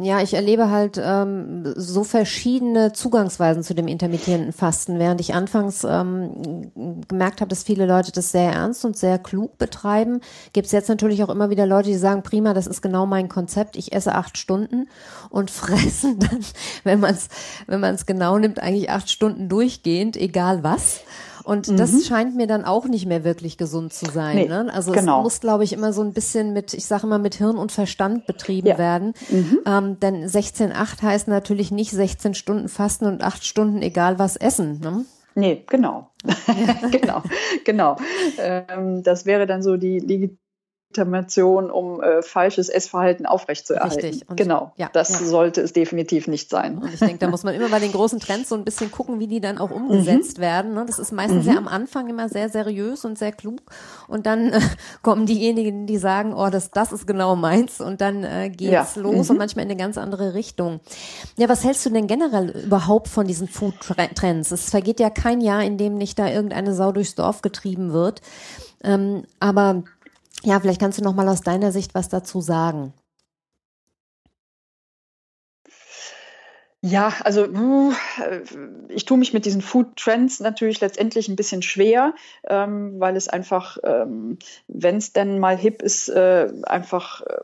Ja, 0.00 0.20
ich 0.20 0.34
erlebe 0.34 0.70
halt 0.70 1.00
ähm, 1.02 1.72
so 1.76 2.04
verschiedene 2.04 2.92
Zugangsweisen 2.92 3.62
zu 3.62 3.74
dem 3.74 3.88
intermittierenden 3.88 4.52
Fasten. 4.52 4.98
Während 4.98 5.20
ich 5.20 5.34
anfangs 5.34 5.84
ähm, 5.84 6.70
gemerkt 7.08 7.40
habe, 7.40 7.48
dass 7.48 7.62
viele 7.62 7.86
Leute 7.86 8.12
das 8.12 8.32
sehr 8.32 8.52
ernst 8.52 8.84
und 8.84 8.96
sehr 8.96 9.18
klug 9.18 9.56
betreiben, 9.58 10.20
gibt 10.52 10.66
es 10.66 10.72
jetzt 10.72 10.88
natürlich 10.88 11.22
auch 11.22 11.28
immer 11.28 11.50
wieder 11.50 11.66
Leute, 11.66 11.90
die 11.90 11.96
sagen, 11.96 12.22
prima, 12.22 12.54
das 12.54 12.66
ist 12.66 12.82
genau 12.82 13.06
mein 13.06 13.28
Konzept. 13.28 13.76
Ich 13.76 13.92
esse 13.92 14.14
acht 14.14 14.36
Stunden 14.36 14.88
und 15.30 15.50
fressen 15.58 16.18
dann, 16.18 16.44
wenn 16.84 17.00
man 17.00 17.14
es 17.14 17.28
wenn 17.66 17.80
man's 17.80 18.06
genau 18.06 18.38
nimmt, 18.38 18.60
eigentlich 18.60 18.90
acht 18.90 19.10
Stunden 19.10 19.48
durchgehend, 19.48 20.16
egal 20.16 20.62
was. 20.62 21.00
Und 21.48 21.66
mhm. 21.66 21.78
das 21.78 22.06
scheint 22.06 22.36
mir 22.36 22.46
dann 22.46 22.66
auch 22.66 22.84
nicht 22.88 23.06
mehr 23.06 23.24
wirklich 23.24 23.56
gesund 23.56 23.94
zu 23.94 24.04
sein. 24.04 24.36
Nee, 24.36 24.48
ne? 24.48 24.70
Also 24.70 24.92
genau. 24.92 25.20
es 25.20 25.24
muss, 25.24 25.40
glaube 25.40 25.64
ich, 25.64 25.72
immer 25.72 25.94
so 25.94 26.02
ein 26.02 26.12
bisschen 26.12 26.52
mit, 26.52 26.74
ich 26.74 26.84
sage 26.84 27.06
immer, 27.06 27.18
mit 27.18 27.36
Hirn 27.36 27.56
und 27.56 27.72
Verstand 27.72 28.26
betrieben 28.26 28.68
ja. 28.68 28.76
werden. 28.76 29.14
Mhm. 29.30 29.60
Ähm, 29.64 29.98
denn 29.98 30.26
16,8 30.26 31.00
heißt 31.00 31.26
natürlich 31.26 31.70
nicht 31.70 31.90
16 31.90 32.34
Stunden 32.34 32.68
fasten 32.68 33.06
und 33.06 33.22
8 33.22 33.46
Stunden 33.46 33.80
egal 33.80 34.18
was 34.18 34.36
essen. 34.36 34.80
Ne? 34.80 35.06
Nee, 35.36 35.64
genau. 35.66 36.10
genau, 36.90 37.22
genau. 37.64 37.96
Ähm, 38.36 39.02
das 39.02 39.24
wäre 39.24 39.46
dann 39.46 39.62
so 39.62 39.78
die 39.78 40.36
Legitimation, 40.90 41.70
um 41.70 42.00
äh, 42.00 42.22
falsches 42.22 42.68
Essverhalten 42.70 43.26
aufrechtzuerhalten. 43.26 44.00
Richtig. 44.00 44.28
Und 44.28 44.36
genau, 44.36 44.72
ja, 44.76 44.88
das 44.90 45.10
ja. 45.10 45.26
sollte 45.26 45.60
es 45.60 45.74
definitiv 45.74 46.28
nicht 46.28 46.48
sein. 46.48 46.78
Und 46.78 46.92
ich 46.92 46.98
denke, 46.98 47.18
da 47.18 47.28
muss 47.28 47.44
man 47.44 47.54
immer 47.54 47.68
bei 47.68 47.78
den 47.78 47.92
großen 47.92 48.20
Trends 48.20 48.48
so 48.48 48.54
ein 48.54 48.64
bisschen 48.64 48.90
gucken, 48.90 49.20
wie 49.20 49.26
die 49.26 49.40
dann 49.40 49.58
auch 49.58 49.70
umgesetzt 49.70 50.38
mhm. 50.38 50.42
werden. 50.42 50.74
Ne? 50.74 50.84
Das 50.86 50.98
ist 50.98 51.12
meistens 51.12 51.44
mhm. 51.44 51.52
ja 51.52 51.58
am 51.58 51.68
Anfang 51.68 52.08
immer 52.08 52.28
sehr 52.30 52.48
seriös 52.48 53.04
und 53.04 53.18
sehr 53.18 53.32
klug. 53.32 53.60
Und 54.06 54.24
dann 54.24 54.52
äh, 54.52 54.60
kommen 55.02 55.26
diejenigen, 55.26 55.86
die 55.86 55.98
sagen, 55.98 56.32
oh, 56.32 56.48
das, 56.48 56.70
das 56.70 56.92
ist 56.92 57.06
genau 57.06 57.36
meins. 57.36 57.80
Und 57.82 58.00
dann 58.00 58.24
äh, 58.24 58.48
geht's 58.48 58.94
ja. 58.94 59.02
los 59.02 59.26
mhm. 59.26 59.32
und 59.32 59.38
manchmal 59.38 59.66
in 59.66 59.70
eine 59.70 59.78
ganz 59.78 59.98
andere 59.98 60.32
Richtung. 60.32 60.80
Ja, 61.36 61.50
was 61.50 61.64
hältst 61.64 61.84
du 61.84 61.90
denn 61.90 62.06
generell 62.06 62.50
überhaupt 62.64 63.08
von 63.08 63.26
diesen 63.26 63.46
Food-Trends? 63.46 64.50
Es 64.52 64.70
vergeht 64.70 65.00
ja 65.00 65.10
kein 65.10 65.42
Jahr, 65.42 65.62
in 65.62 65.76
dem 65.76 65.98
nicht 65.98 66.18
da 66.18 66.28
irgendeine 66.28 66.72
Sau 66.72 66.92
durchs 66.92 67.14
Dorf 67.14 67.42
getrieben 67.42 67.92
wird. 67.92 68.22
Ähm, 68.82 69.24
aber 69.40 69.82
ja, 70.44 70.60
vielleicht 70.60 70.80
kannst 70.80 70.98
du 70.98 71.02
noch 71.02 71.14
mal 71.14 71.28
aus 71.28 71.40
deiner 71.40 71.72
Sicht 71.72 71.94
was 71.94 72.08
dazu 72.08 72.40
sagen. 72.40 72.92
Ja, 76.80 77.12
also 77.24 77.44
äh, 77.44 78.42
ich 78.88 79.04
tue 79.04 79.18
mich 79.18 79.32
mit 79.32 79.44
diesen 79.46 79.62
Food 79.62 79.96
Trends 79.96 80.38
natürlich 80.38 80.80
letztendlich 80.80 81.28
ein 81.28 81.34
bisschen 81.34 81.62
schwer, 81.62 82.14
ähm, 82.48 83.00
weil 83.00 83.16
es 83.16 83.28
einfach, 83.28 83.78
ähm, 83.82 84.38
wenn 84.68 84.96
es 84.96 85.12
denn 85.12 85.40
mal 85.40 85.56
hip 85.56 85.82
ist, 85.82 86.08
äh, 86.08 86.52
einfach 86.62 87.22
äh, 87.22 87.40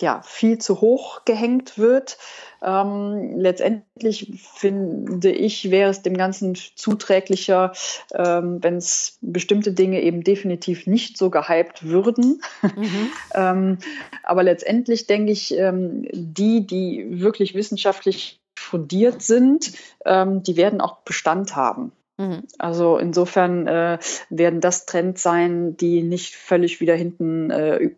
ja 0.00 0.22
viel 0.24 0.58
zu 0.58 0.80
hoch 0.80 1.24
gehängt 1.24 1.78
wird. 1.78 2.18
Ähm, 2.62 3.38
letztendlich 3.38 4.32
finde 4.54 5.30
ich, 5.30 5.70
wäre 5.70 5.90
es 5.90 6.02
dem 6.02 6.16
Ganzen 6.16 6.54
zuträglicher, 6.54 7.72
ähm, 8.14 8.62
wenn 8.62 8.76
es 8.76 9.18
bestimmte 9.20 9.72
Dinge 9.72 10.02
eben 10.02 10.24
definitiv 10.24 10.86
nicht 10.86 11.16
so 11.16 11.30
gehypt 11.30 11.84
würden. 11.84 12.42
Mhm. 12.62 13.10
ähm, 13.34 13.78
aber 14.22 14.42
letztendlich 14.42 15.06
denke 15.06 15.32
ich, 15.32 15.56
ähm, 15.56 16.06
die, 16.12 16.66
die 16.66 17.20
wirklich 17.20 17.54
wissenschaftlich 17.54 18.40
fundiert 18.58 19.22
sind, 19.22 19.72
ähm, 20.04 20.42
die 20.42 20.56
werden 20.56 20.80
auch 20.80 20.98
Bestand 21.02 21.54
haben. 21.54 21.92
Mhm. 22.18 22.42
Also 22.58 22.98
insofern 22.98 23.66
äh, 23.66 23.98
werden 24.28 24.60
das 24.60 24.86
Trends 24.86 25.22
sein, 25.22 25.76
die 25.76 26.02
nicht 26.02 26.34
völlig 26.34 26.80
wieder 26.80 26.94
hinten 26.94 27.50
äh, 27.50 27.90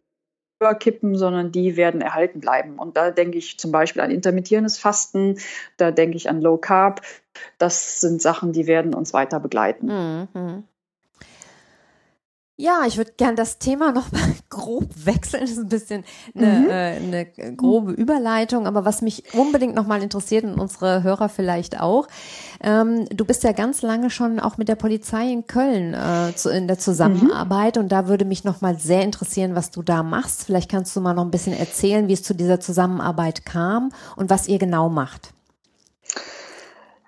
überkippen, 0.60 1.16
sondern 1.16 1.52
die 1.52 1.76
werden 1.76 2.02
erhalten 2.02 2.40
bleiben. 2.40 2.78
Und 2.78 2.96
da 2.96 3.10
denke 3.10 3.38
ich 3.38 3.58
zum 3.58 3.72
Beispiel 3.72 4.02
an 4.02 4.10
intermittierendes 4.10 4.78
Fasten, 4.78 5.38
da 5.78 5.90
denke 5.90 6.16
ich 6.16 6.28
an 6.28 6.42
Low 6.42 6.58
Carb. 6.58 7.00
Das 7.58 8.00
sind 8.00 8.20
Sachen, 8.20 8.52
die 8.52 8.66
werden 8.66 8.94
uns 8.94 9.14
weiter 9.14 9.40
begleiten. 9.40 10.28
Mhm. 10.34 10.64
Ja, 12.60 12.82
ich 12.86 12.98
würde 12.98 13.12
gern 13.16 13.36
das 13.36 13.58
Thema 13.58 13.90
noch 13.90 14.12
mal 14.12 14.20
grob 14.50 14.84
wechseln. 15.06 15.40
Das 15.40 15.52
ist 15.52 15.58
ein 15.58 15.68
bisschen 15.70 16.04
eine, 16.34 16.46
mhm. 16.46 16.68
äh, 16.68 16.96
eine 16.96 17.56
grobe 17.56 17.92
Überleitung, 17.92 18.66
aber 18.66 18.84
was 18.84 19.00
mich 19.00 19.32
unbedingt 19.32 19.74
noch 19.74 19.86
mal 19.86 20.02
interessiert 20.02 20.44
und 20.44 20.60
unsere 20.60 21.02
Hörer 21.02 21.30
vielleicht 21.30 21.80
auch. 21.80 22.06
Ähm, 22.62 23.06
du 23.08 23.24
bist 23.24 23.44
ja 23.44 23.52
ganz 23.52 23.80
lange 23.80 24.10
schon 24.10 24.38
auch 24.40 24.58
mit 24.58 24.68
der 24.68 24.74
Polizei 24.74 25.32
in 25.32 25.46
Köln 25.46 25.94
äh, 25.94 26.34
zu, 26.36 26.50
in 26.50 26.68
der 26.68 26.78
Zusammenarbeit 26.78 27.76
mhm. 27.76 27.84
und 27.84 27.92
da 27.92 28.08
würde 28.08 28.26
mich 28.26 28.44
noch 28.44 28.60
mal 28.60 28.78
sehr 28.78 29.04
interessieren, 29.04 29.54
was 29.54 29.70
du 29.70 29.82
da 29.82 30.02
machst. 30.02 30.44
Vielleicht 30.44 30.70
kannst 30.70 30.94
du 30.94 31.00
mal 31.00 31.14
noch 31.14 31.24
ein 31.24 31.30
bisschen 31.30 31.56
erzählen, 31.56 32.08
wie 32.08 32.12
es 32.12 32.22
zu 32.22 32.34
dieser 32.34 32.60
Zusammenarbeit 32.60 33.46
kam 33.46 33.90
und 34.16 34.28
was 34.28 34.48
ihr 34.48 34.58
genau 34.58 34.90
macht. 34.90 35.32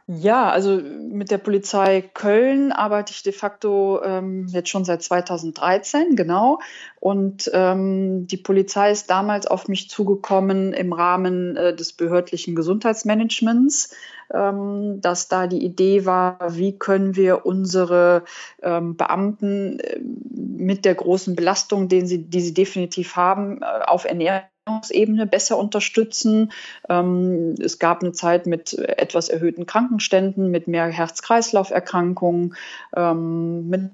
Ja, 0.06 0.50
also 0.50 0.80
mit 0.80 1.30
der 1.30 1.38
Polizei 1.38 2.02
Köln 2.02 2.72
arbeite 2.72 3.12
ich 3.12 3.22
de 3.22 3.32
facto 3.32 4.02
ähm, 4.02 4.46
jetzt 4.48 4.68
schon 4.68 4.84
seit 4.84 5.02
2013, 5.02 6.16
genau. 6.16 6.58
Und 6.98 7.48
ähm, 7.54 8.26
die 8.26 8.36
Polizei 8.36 8.90
ist 8.90 9.10
damals 9.10 9.46
auf 9.46 9.68
mich 9.68 9.88
zugekommen 9.88 10.72
im 10.72 10.92
Rahmen 10.92 11.56
äh, 11.56 11.74
des 11.74 11.92
behördlichen 11.92 12.56
Gesundheitsmanagements, 12.56 13.94
ähm, 14.34 15.00
dass 15.00 15.28
da 15.28 15.46
die 15.46 15.64
Idee 15.64 16.04
war, 16.04 16.38
wie 16.56 16.76
können 16.76 17.14
wir 17.14 17.46
unsere 17.46 18.24
ähm, 18.60 18.96
Beamten 18.96 19.78
äh, 19.78 20.00
mit 20.00 20.84
der 20.84 20.96
großen 20.96 21.36
Belastung, 21.36 21.88
den 21.88 22.06
sie, 22.06 22.24
die 22.24 22.40
sie 22.40 22.54
definitiv 22.54 23.14
haben, 23.14 23.62
äh, 23.62 23.84
auf 23.86 24.04
Ernährung 24.04 24.42
Ebene 24.90 25.26
besser 25.26 25.58
unterstützen. 25.58 26.52
Ähm, 26.88 27.54
es 27.60 27.78
gab 27.78 28.02
eine 28.02 28.12
Zeit 28.12 28.46
mit 28.46 28.74
etwas 28.74 29.28
erhöhten 29.28 29.66
Krankenständen, 29.66 30.50
mit 30.50 30.68
mehr 30.68 30.86
Herz-Kreislauf-Erkrankungen, 30.86 32.54
ähm, 32.94 33.68
mit 33.68 33.90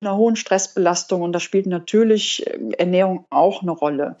einer 0.00 0.16
hohen 0.16 0.36
Stressbelastung 0.36 1.20
und 1.20 1.32
da 1.32 1.40
spielt 1.40 1.66
natürlich 1.66 2.46
äh, 2.46 2.58
Ernährung 2.78 3.26
auch 3.28 3.62
eine 3.62 3.72
Rolle. 3.72 4.16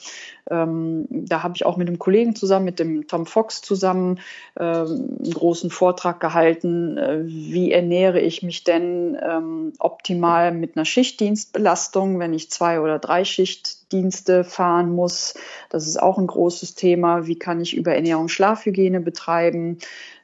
Ähm, 0.50 1.06
da 1.08 1.42
habe 1.42 1.54
ich 1.56 1.64
auch 1.64 1.78
mit 1.78 1.88
einem 1.88 1.98
Kollegen 1.98 2.36
zusammen, 2.36 2.66
mit 2.66 2.78
dem 2.78 3.06
Tom 3.06 3.24
Fox 3.24 3.62
zusammen, 3.62 4.20
ähm, 4.58 5.18
einen 5.22 5.32
großen 5.32 5.70
Vortrag 5.70 6.20
gehalten, 6.20 6.98
äh, 6.98 7.22
wie 7.24 7.72
ernähre 7.72 8.20
ich 8.20 8.42
mich 8.42 8.64
denn 8.64 9.18
ähm, 9.22 9.72
optimal 9.78 10.52
mit 10.52 10.76
einer 10.76 10.84
Schichtdienstbelastung, 10.84 12.18
wenn 12.18 12.34
ich 12.34 12.50
zwei 12.50 12.80
oder 12.80 12.98
drei 12.98 13.24
Schichtdienste 13.24 14.44
fahren 14.44 14.90
muss. 14.90 15.34
Das 15.70 15.86
ist 15.86 16.00
auch 16.00 16.18
ein 16.18 16.26
großes 16.26 16.74
Thema. 16.74 17.26
Wie 17.26 17.38
kann 17.38 17.60
ich 17.60 17.74
über 17.74 17.94
Ernährung 17.94 18.28
Schlafhygiene 18.28 19.00
betreiben? 19.00 19.78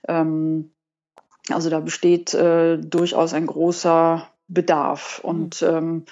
Ähm, 0.07 0.71
also 1.49 1.71
da 1.71 1.81
besteht 1.81 2.35
äh, 2.35 2.77
durchaus 2.77 3.33
ein 3.33 3.47
großer 3.47 4.29
Bedarf. 4.49 5.21
Mhm. 5.23 5.29
Und 5.29 5.63
ähm, 5.63 6.05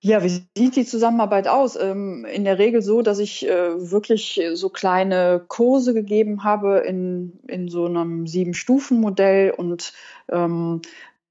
ja, 0.00 0.22
wie 0.22 0.28
sieht 0.28 0.76
die 0.76 0.84
Zusammenarbeit 0.84 1.48
aus? 1.48 1.76
Ähm, 1.76 2.24
in 2.24 2.44
der 2.44 2.58
Regel 2.58 2.82
so, 2.82 3.02
dass 3.02 3.18
ich 3.18 3.48
äh, 3.48 3.90
wirklich 3.90 4.40
so 4.54 4.68
kleine 4.68 5.44
Kurse 5.48 5.94
gegeben 5.94 6.44
habe 6.44 6.78
in, 6.78 7.40
in 7.48 7.68
so 7.68 7.86
einem 7.86 8.26
Sieben-Stufen-Modell 8.26 9.50
und 9.50 9.92
ähm, 10.30 10.82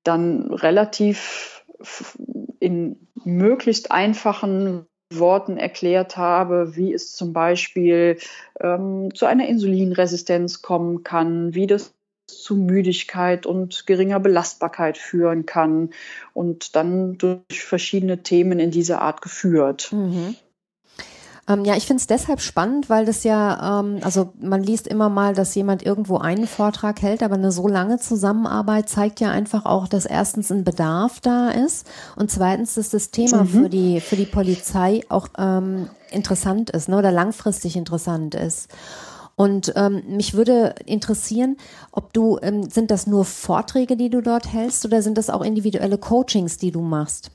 dann 0.03 0.51
relativ 0.51 1.63
in 2.59 3.07
möglichst 3.23 3.91
einfachen 3.91 4.85
Worten 5.13 5.57
erklärt 5.57 6.17
habe, 6.17 6.75
wie 6.75 6.93
es 6.93 7.15
zum 7.15 7.31
Beispiel 7.33 8.17
ähm, 8.59 9.13
zu 9.13 9.25
einer 9.25 9.47
Insulinresistenz 9.47 10.61
kommen 10.61 11.03
kann, 11.03 11.53
wie 11.53 11.67
das 11.67 11.94
zu 12.27 12.55
Müdigkeit 12.55 13.45
und 13.45 13.85
geringer 13.85 14.19
Belastbarkeit 14.19 14.97
führen 14.97 15.45
kann 15.45 15.91
und 16.33 16.75
dann 16.75 17.17
durch 17.17 17.63
verschiedene 17.63 18.23
Themen 18.23 18.59
in 18.59 18.71
dieser 18.71 19.01
Art 19.01 19.21
geführt. 19.21 19.91
Mhm. 19.91 20.35
Ähm, 21.47 21.63
ja, 21.63 21.75
ich 21.75 21.85
finde 21.85 22.01
es 22.01 22.07
deshalb 22.07 22.41
spannend, 22.41 22.89
weil 22.89 23.05
das 23.05 23.23
ja, 23.23 23.79
ähm, 23.79 23.99
also 24.01 24.33
man 24.39 24.63
liest 24.63 24.87
immer 24.87 25.09
mal, 25.09 25.35
dass 25.35 25.53
jemand 25.53 25.85
irgendwo 25.85 26.17
einen 26.17 26.47
Vortrag 26.47 27.01
hält, 27.03 27.21
aber 27.21 27.35
eine 27.35 27.51
so 27.51 27.67
lange 27.67 27.99
Zusammenarbeit 27.99 28.89
zeigt 28.89 29.19
ja 29.19 29.29
einfach 29.29 29.65
auch, 29.65 29.87
dass 29.87 30.05
erstens 30.05 30.51
ein 30.51 30.63
Bedarf 30.63 31.19
da 31.19 31.51
ist 31.51 31.87
und 32.15 32.31
zweitens, 32.31 32.73
dass 32.73 32.89
das 32.89 33.11
Thema 33.11 33.43
mhm. 33.43 33.47
für 33.47 33.69
die 33.69 33.99
für 34.01 34.15
die 34.15 34.25
Polizei 34.25 35.01
auch 35.09 35.27
ähm, 35.37 35.89
interessant 36.09 36.71
ist, 36.71 36.89
ne, 36.89 36.97
oder 36.97 37.11
langfristig 37.11 37.75
interessant 37.75 38.33
ist. 38.33 38.69
Und 39.35 39.73
ähm, 39.75 40.03
mich 40.07 40.33
würde 40.33 40.75
interessieren, 40.85 41.57
ob 41.91 42.13
du, 42.13 42.39
ähm, 42.41 42.69
sind 42.69 42.89
das 42.89 43.05
nur 43.05 43.25
Vorträge, 43.25 43.97
die 43.97 44.09
du 44.09 44.21
dort 44.21 44.51
hältst 44.51 44.85
oder 44.85 45.01
sind 45.01 45.17
das 45.17 45.29
auch 45.29 45.41
individuelle 45.41 45.97
Coachings, 45.97 46.57
die 46.57 46.71
du 46.71 46.81
machst? 46.81 47.31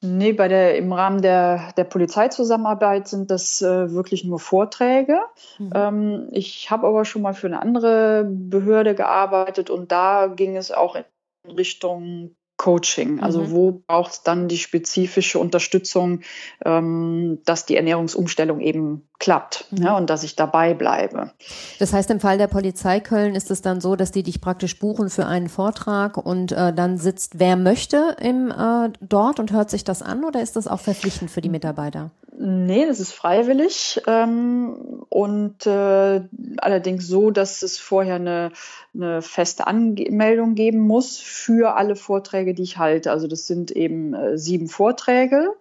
Nee, 0.00 0.32
bei 0.32 0.46
der, 0.46 0.76
im 0.76 0.92
Rahmen 0.92 1.22
der, 1.22 1.72
der 1.76 1.84
Polizeizusammenarbeit 1.84 3.08
sind 3.08 3.30
das 3.30 3.62
äh, 3.62 3.92
wirklich 3.92 4.24
nur 4.24 4.38
Vorträge. 4.38 5.18
Mhm. 5.58 5.72
Ähm, 5.74 6.28
ich 6.30 6.70
habe 6.70 6.86
aber 6.86 7.04
schon 7.04 7.22
mal 7.22 7.34
für 7.34 7.48
eine 7.48 7.60
andere 7.60 8.24
Behörde 8.30 8.94
gearbeitet 8.94 9.70
und 9.70 9.90
da 9.90 10.28
ging 10.28 10.56
es 10.56 10.70
auch 10.70 10.94
in 10.94 11.04
Richtung 11.50 12.36
Coaching? 12.58 13.20
Also 13.20 13.44
mhm. 13.44 13.50
wo 13.52 13.82
braucht 13.86 14.12
es 14.12 14.22
dann 14.22 14.48
die 14.48 14.58
spezifische 14.58 15.38
Unterstützung, 15.38 16.20
ähm, 16.64 17.38
dass 17.46 17.64
die 17.64 17.76
Ernährungsumstellung 17.76 18.60
eben 18.60 19.08
klappt 19.18 19.66
mhm. 19.70 19.84
ja, 19.84 19.96
und 19.96 20.10
dass 20.10 20.24
ich 20.24 20.36
dabei 20.36 20.74
bleibe. 20.74 21.32
Das 21.78 21.92
heißt, 21.92 22.10
im 22.10 22.20
Fall 22.20 22.36
der 22.36 22.48
Polizei 22.48 23.00
Köln 23.00 23.34
ist 23.34 23.50
es 23.50 23.62
dann 23.62 23.80
so, 23.80 23.96
dass 23.96 24.10
die 24.10 24.22
dich 24.22 24.40
praktisch 24.40 24.78
buchen 24.78 25.08
für 25.08 25.26
einen 25.26 25.48
Vortrag 25.48 26.16
und 26.18 26.52
äh, 26.52 26.72
dann 26.74 26.98
sitzt 26.98 27.38
wer 27.38 27.56
möchte 27.56 28.16
im, 28.20 28.50
äh, 28.50 28.90
dort 29.00 29.40
und 29.40 29.52
hört 29.52 29.70
sich 29.70 29.84
das 29.84 30.02
an 30.02 30.24
oder 30.24 30.42
ist 30.42 30.56
das 30.56 30.68
auch 30.68 30.80
verpflichtend 30.80 31.30
für 31.30 31.40
die 31.40 31.48
Mitarbeiter? 31.48 32.10
Nee, 32.40 32.86
das 32.86 33.00
ist 33.00 33.12
freiwillig 33.12 34.00
ähm, 34.06 35.04
und 35.08 35.66
äh, 35.66 36.20
allerdings 36.58 37.08
so, 37.08 37.32
dass 37.32 37.62
es 37.62 37.78
vorher 37.78 38.14
eine, 38.14 38.52
eine 38.94 39.22
feste 39.22 39.66
Anmeldung 39.66 40.54
geben 40.54 40.78
muss 40.78 41.18
für 41.18 41.76
alle 41.76 41.96
Vorträge 41.96 42.47
Vorträge, 42.48 42.54
die 42.54 42.62
ich 42.62 42.78
halte. 42.78 43.10
Also 43.10 43.26
das 43.26 43.46
sind 43.46 43.70
eben 43.70 44.14
äh, 44.14 44.38
sieben 44.38 44.68
Vorträge 44.68 45.54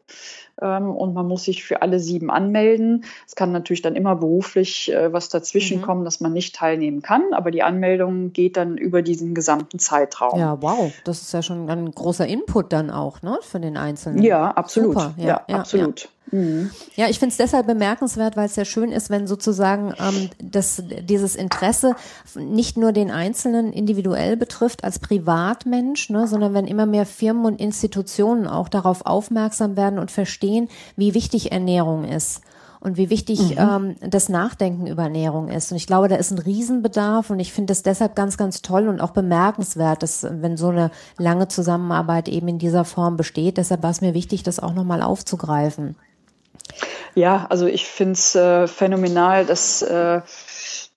ähm, 0.61 0.89
und 0.89 1.13
man 1.13 1.27
muss 1.27 1.43
sich 1.43 1.63
für 1.63 1.81
alle 1.81 1.99
sieben 1.99 2.29
anmelden. 2.31 3.05
Es 3.27 3.35
kann 3.35 3.51
natürlich 3.51 3.81
dann 3.81 3.95
immer 3.95 4.15
beruflich 4.15 4.91
äh, 4.91 5.11
was 5.11 5.29
dazwischen 5.29 5.79
mhm. 5.79 5.81
kommen, 5.83 6.05
dass 6.05 6.19
man 6.19 6.33
nicht 6.33 6.55
teilnehmen 6.55 7.01
kann, 7.01 7.33
aber 7.33 7.51
die 7.51 7.63
Anmeldung 7.63 8.33
geht 8.33 8.57
dann 8.57 8.77
über 8.77 9.01
diesen 9.01 9.33
gesamten 9.33 9.79
Zeitraum. 9.79 10.39
Ja, 10.39 10.61
wow, 10.61 10.91
das 11.03 11.21
ist 11.21 11.33
ja 11.33 11.41
schon 11.41 11.69
ein 11.69 11.91
großer 11.91 12.25
Input 12.25 12.71
dann 12.71 12.89
auch, 12.89 13.21
ne, 13.21 13.37
für 13.41 13.59
den 13.59 13.77
Einzelnen. 13.77 14.23
Ja, 14.23 14.51
absolut. 14.51 14.93
Super. 14.93 15.13
Ja, 15.17 15.25
ja, 15.25 15.41
ja 15.47 15.57
absolut. 15.57 16.03
Ja. 16.03 16.09
Mhm. 16.31 16.71
Ja, 16.95 17.07
ich 17.07 17.19
finde 17.19 17.31
es 17.31 17.37
deshalb 17.37 17.67
bemerkenswert, 17.67 18.35
weil 18.35 18.45
es 18.45 18.55
ja 18.55 18.65
schön 18.65 18.91
ist, 18.91 19.09
wenn 19.09 19.27
sozusagen 19.27 19.93
ähm, 19.99 20.29
das, 20.41 20.83
dieses 21.03 21.35
Interesse 21.35 21.95
nicht 22.35 22.77
nur 22.77 22.91
den 22.91 23.11
Einzelnen 23.11 23.71
individuell 23.71 24.37
betrifft 24.37 24.83
als 24.83 24.99
Privatmensch, 24.99 26.09
ne, 26.09 26.27
sondern 26.27 26.53
wenn 26.53 26.67
immer 26.67 26.85
mehr 26.85 27.05
Firmen 27.05 27.45
und 27.45 27.61
Institutionen 27.61 28.47
auch 28.47 28.69
darauf 28.69 29.05
aufmerksam 29.05 29.77
werden 29.77 29.99
und 29.99 30.11
verstehen, 30.11 30.69
wie 30.95 31.13
wichtig 31.13 31.51
Ernährung 31.51 32.03
ist 32.03 32.41
und 32.79 32.97
wie 32.97 33.09
wichtig 33.09 33.55
mhm. 33.55 33.57
ähm, 33.57 33.95
das 34.01 34.29
Nachdenken 34.29 34.87
über 34.87 35.03
Ernährung 35.03 35.49
ist. 35.49 35.71
Und 35.71 35.77
ich 35.77 35.87
glaube, 35.87 36.07
da 36.07 36.15
ist 36.15 36.31
ein 36.31 36.39
Riesenbedarf 36.39 37.29
und 37.29 37.39
ich 37.39 37.53
finde 37.53 37.73
es 37.73 37.83
deshalb 37.83 38.15
ganz, 38.15 38.37
ganz 38.37 38.61
toll 38.61 38.87
und 38.87 39.01
auch 39.01 39.11
bemerkenswert, 39.11 40.03
dass 40.03 40.27
wenn 40.29 40.57
so 40.57 40.69
eine 40.69 40.91
lange 41.17 41.47
Zusammenarbeit 41.47 42.27
eben 42.27 42.47
in 42.47 42.59
dieser 42.59 42.85
Form 42.85 43.17
besteht. 43.17 43.57
Deshalb 43.57 43.83
war 43.83 43.91
es 43.91 44.01
mir 44.01 44.13
wichtig, 44.13 44.43
das 44.43 44.59
auch 44.59 44.73
nochmal 44.73 45.01
aufzugreifen. 45.01 45.95
Ja, 47.15 47.47
also 47.49 47.65
ich 47.65 47.85
finde 47.85 48.13
es 48.13 48.35
äh, 48.35 48.67
phänomenal, 48.67 49.45
dass 49.45 49.81
äh, 49.81 50.21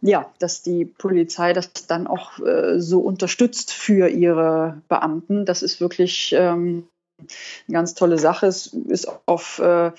ja, 0.02 0.26
dass 0.38 0.62
die 0.62 0.84
Polizei 0.84 1.52
das 1.52 1.72
dann 1.86 2.06
auch 2.06 2.38
äh, 2.38 2.80
so 2.80 3.00
unterstützt 3.00 3.72
für 3.72 4.08
ihre 4.08 4.80
Beamten. 4.88 5.44
Das 5.44 5.62
ist 5.62 5.80
wirklich 5.80 6.34
ähm, 6.36 6.84
eine 7.18 7.74
ganz 7.74 7.94
tolle 7.94 8.18
Sache. 8.18 8.46
Es 8.46 8.68
ist 8.68 9.08
auf 9.26 9.58
äh, 9.58 9.92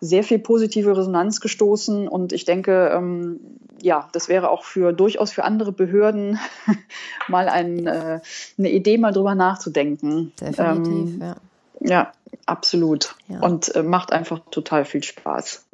sehr 0.00 0.24
viel 0.24 0.38
positive 0.38 0.96
Resonanz 0.96 1.40
gestoßen 1.40 2.08
und 2.08 2.32
ich 2.32 2.44
denke, 2.44 2.90
ähm, 2.94 3.40
ja, 3.80 4.08
das 4.12 4.28
wäre 4.28 4.50
auch 4.50 4.64
für 4.64 4.92
durchaus 4.92 5.32
für 5.32 5.44
andere 5.44 5.72
Behörden 5.72 6.38
mal 7.28 7.48
ein, 7.48 7.86
äh, 7.86 8.20
eine 8.58 8.70
Idee, 8.70 8.98
mal 8.98 9.12
drüber 9.12 9.34
nachzudenken. 9.34 10.32
Definitiv, 10.40 11.14
ähm, 11.14 11.20
ja. 11.20 11.36
Ja, 11.80 12.12
absolut. 12.46 13.14
Ja. 13.28 13.40
Und 13.40 13.74
äh, 13.74 13.82
macht 13.82 14.12
einfach 14.12 14.40
total 14.50 14.84
viel 14.84 15.02
Spaß. 15.02 15.64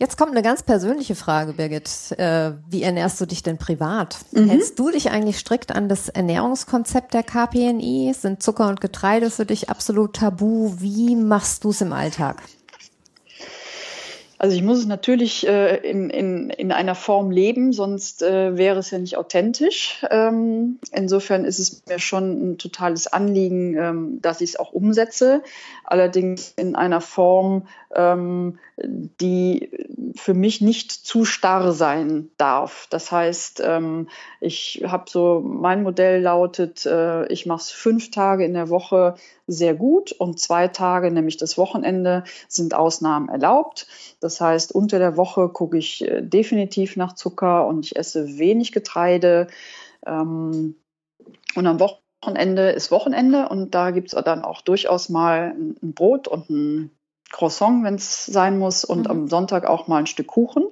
Jetzt 0.00 0.16
kommt 0.16 0.30
eine 0.30 0.42
ganz 0.42 0.62
persönliche 0.62 1.14
Frage, 1.14 1.52
Birgit. 1.52 2.12
Äh, 2.12 2.52
wie 2.70 2.82
ernährst 2.82 3.20
du 3.20 3.26
dich 3.26 3.42
denn 3.42 3.58
privat? 3.58 4.16
Mhm. 4.32 4.48
Hältst 4.48 4.78
du 4.78 4.90
dich 4.90 5.10
eigentlich 5.10 5.38
strikt 5.38 5.76
an 5.76 5.90
das 5.90 6.08
Ernährungskonzept 6.08 7.12
der 7.12 7.22
KPNI? 7.22 8.14
Sind 8.18 8.42
Zucker 8.42 8.68
und 8.68 8.80
Getreide 8.80 9.30
für 9.30 9.44
dich 9.44 9.68
absolut 9.68 10.16
tabu? 10.16 10.72
Wie 10.78 11.16
machst 11.16 11.64
du 11.64 11.70
es 11.70 11.82
im 11.82 11.92
Alltag? 11.92 12.42
Also 14.40 14.56
ich 14.56 14.62
muss 14.62 14.78
es 14.78 14.86
natürlich 14.86 15.46
äh, 15.46 15.76
in, 15.86 16.08
in, 16.08 16.48
in 16.48 16.72
einer 16.72 16.94
Form 16.94 17.30
leben, 17.30 17.74
sonst 17.74 18.22
äh, 18.22 18.56
wäre 18.56 18.78
es 18.78 18.90
ja 18.90 18.96
nicht 18.96 19.18
authentisch. 19.18 20.02
Ähm, 20.10 20.78
insofern 20.92 21.44
ist 21.44 21.58
es 21.58 21.84
mir 21.86 21.98
schon 21.98 22.52
ein 22.52 22.56
totales 22.56 23.06
Anliegen, 23.06 23.76
ähm, 23.76 24.22
dass 24.22 24.40
ich 24.40 24.52
es 24.52 24.56
auch 24.58 24.72
umsetze. 24.72 25.42
Allerdings 25.84 26.54
in 26.56 26.74
einer 26.74 27.02
Form, 27.02 27.66
ähm, 27.94 28.58
die 28.82 29.68
für 30.16 30.32
mich 30.32 30.62
nicht 30.62 30.90
zu 30.90 31.26
starr 31.26 31.72
sein 31.72 32.30
darf. 32.38 32.86
Das 32.88 33.12
heißt, 33.12 33.62
ähm, 33.62 34.08
ich 34.40 34.82
habe 34.86 35.04
so, 35.10 35.42
mein 35.44 35.82
Modell 35.82 36.22
lautet, 36.22 36.86
äh, 36.86 37.26
ich 37.26 37.44
mache 37.44 37.60
es 37.60 37.70
fünf 37.70 38.10
Tage 38.10 38.46
in 38.46 38.54
der 38.54 38.70
Woche 38.70 39.16
sehr 39.50 39.74
gut 39.74 40.12
und 40.12 40.38
zwei 40.38 40.68
Tage, 40.68 41.10
nämlich 41.10 41.36
das 41.36 41.58
Wochenende, 41.58 42.24
sind 42.48 42.74
Ausnahmen 42.74 43.28
erlaubt. 43.28 43.86
Das 44.20 44.40
heißt, 44.40 44.72
unter 44.72 44.98
der 44.98 45.16
Woche 45.16 45.48
gucke 45.48 45.76
ich 45.76 46.06
äh, 46.06 46.22
definitiv 46.22 46.96
nach 46.96 47.14
Zucker 47.14 47.66
und 47.66 47.84
ich 47.84 47.96
esse 47.96 48.38
wenig 48.38 48.72
Getreide. 48.72 49.48
Ähm, 50.06 50.76
und 51.56 51.66
am 51.66 51.80
Wochenende 51.80 52.70
ist 52.70 52.90
Wochenende 52.90 53.48
und 53.48 53.74
da 53.74 53.90
gibt 53.90 54.12
es 54.12 54.22
dann 54.22 54.44
auch 54.44 54.60
durchaus 54.60 55.08
mal 55.08 55.54
ein 55.58 55.94
Brot 55.94 56.28
und 56.28 56.48
ein 56.50 56.90
Croissant, 57.32 57.84
wenn 57.84 57.94
es 57.94 58.26
sein 58.26 58.58
muss, 58.58 58.84
und 58.84 59.04
mhm. 59.04 59.10
am 59.10 59.28
Sonntag 59.28 59.64
auch 59.64 59.86
mal 59.86 59.98
ein 59.98 60.06
Stück 60.06 60.26
Kuchen. 60.26 60.64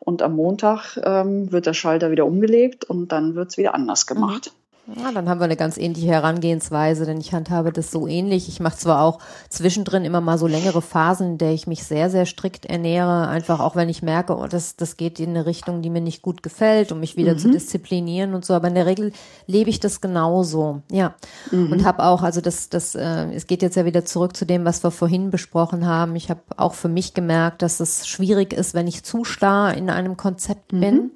Und 0.00 0.22
am 0.22 0.34
Montag 0.34 0.98
ähm, 1.02 1.52
wird 1.52 1.66
der 1.66 1.74
Schalter 1.74 2.10
wieder 2.10 2.26
umgelegt 2.26 2.84
und 2.84 3.12
dann 3.12 3.34
wird 3.34 3.50
es 3.50 3.58
wieder 3.58 3.74
anders 3.74 4.06
gemacht. 4.06 4.52
Ja, 4.86 5.12
dann 5.12 5.28
haben 5.28 5.38
wir 5.38 5.44
eine 5.44 5.56
ganz 5.56 5.76
ähnliche 5.76 6.08
Herangehensweise, 6.08 7.06
denn 7.06 7.20
ich 7.20 7.32
handhabe 7.32 7.70
das 7.70 7.90
so 7.90 8.08
ähnlich. 8.08 8.48
Ich 8.48 8.60
mache 8.60 8.76
zwar 8.76 9.02
auch 9.02 9.20
zwischendrin 9.48 10.04
immer 10.04 10.20
mal 10.20 10.38
so 10.38 10.46
längere 10.46 10.82
Phasen, 10.82 11.32
in 11.32 11.38
der 11.38 11.52
ich 11.52 11.66
mich 11.66 11.84
sehr, 11.84 12.10
sehr 12.10 12.26
strikt 12.26 12.66
ernähre, 12.66 13.28
einfach 13.28 13.60
auch 13.60 13.76
wenn 13.76 13.88
ich 13.88 14.02
merke, 14.02 14.36
oh, 14.36 14.46
das, 14.48 14.76
das 14.76 14.96
geht 14.96 15.20
in 15.20 15.30
eine 15.30 15.46
Richtung, 15.46 15.82
die 15.82 15.90
mir 15.90 16.00
nicht 16.00 16.22
gut 16.22 16.42
gefällt, 16.42 16.92
um 16.92 17.00
mich 17.00 17.16
wieder 17.16 17.34
mhm. 17.34 17.38
zu 17.38 17.50
disziplinieren 17.50 18.34
und 18.34 18.44
so. 18.44 18.54
Aber 18.54 18.68
in 18.68 18.74
der 18.74 18.86
Regel 18.86 19.12
lebe 19.46 19.70
ich 19.70 19.80
das 19.80 20.00
genauso, 20.00 20.82
ja. 20.90 21.14
Mhm. 21.52 21.70
Und 21.70 21.84
habe 21.84 22.02
auch, 22.02 22.22
also 22.22 22.40
das, 22.40 22.68
das, 22.68 22.94
äh, 22.94 23.32
es 23.32 23.46
geht 23.46 23.62
jetzt 23.62 23.76
ja 23.76 23.84
wieder 23.84 24.04
zurück 24.04 24.36
zu 24.36 24.44
dem, 24.44 24.64
was 24.64 24.82
wir 24.82 24.90
vorhin 24.90 25.30
besprochen 25.30 25.86
haben. 25.86 26.16
Ich 26.16 26.30
habe 26.30 26.40
auch 26.56 26.74
für 26.74 26.88
mich 26.88 27.14
gemerkt, 27.14 27.62
dass 27.62 27.80
es 27.80 28.08
schwierig 28.08 28.52
ist, 28.52 28.74
wenn 28.74 28.88
ich 28.88 29.04
zu 29.04 29.24
starr 29.24 29.74
in 29.74 29.88
einem 29.90 30.16
Konzept 30.16 30.72
mhm. 30.72 30.80
bin 30.80 31.10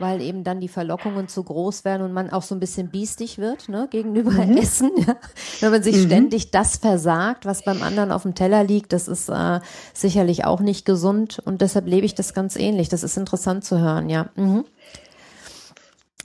weil 0.00 0.20
eben 0.22 0.44
dann 0.44 0.60
die 0.60 0.68
Verlockungen 0.68 1.28
zu 1.28 1.44
groß 1.44 1.84
werden 1.84 2.02
und 2.02 2.12
man 2.12 2.30
auch 2.30 2.42
so 2.42 2.54
ein 2.54 2.60
bisschen 2.60 2.90
biestig 2.90 3.38
wird 3.38 3.68
ne, 3.68 3.88
gegenüber 3.90 4.32
mhm. 4.32 4.56
Essen. 4.56 4.90
Ja. 5.00 5.16
Wenn 5.60 5.70
man 5.70 5.82
sich 5.82 5.96
mhm. 5.96 6.06
ständig 6.06 6.50
das 6.50 6.76
versagt, 6.76 7.46
was 7.46 7.62
beim 7.62 7.82
anderen 7.82 8.12
auf 8.12 8.22
dem 8.22 8.34
Teller 8.34 8.64
liegt, 8.64 8.92
das 8.92 9.08
ist 9.08 9.28
äh, 9.28 9.60
sicherlich 9.94 10.44
auch 10.44 10.60
nicht 10.60 10.84
gesund 10.84 11.40
und 11.44 11.62
deshalb 11.62 11.86
lebe 11.86 12.04
ich 12.04 12.14
das 12.14 12.34
ganz 12.34 12.56
ähnlich. 12.56 12.88
Das 12.88 13.02
ist 13.02 13.16
interessant 13.16 13.64
zu 13.64 13.78
hören, 13.78 14.10
ja. 14.10 14.28
Mhm. 14.34 14.64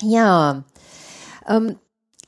Ja. 0.01 0.63
Ähm, 1.47 1.77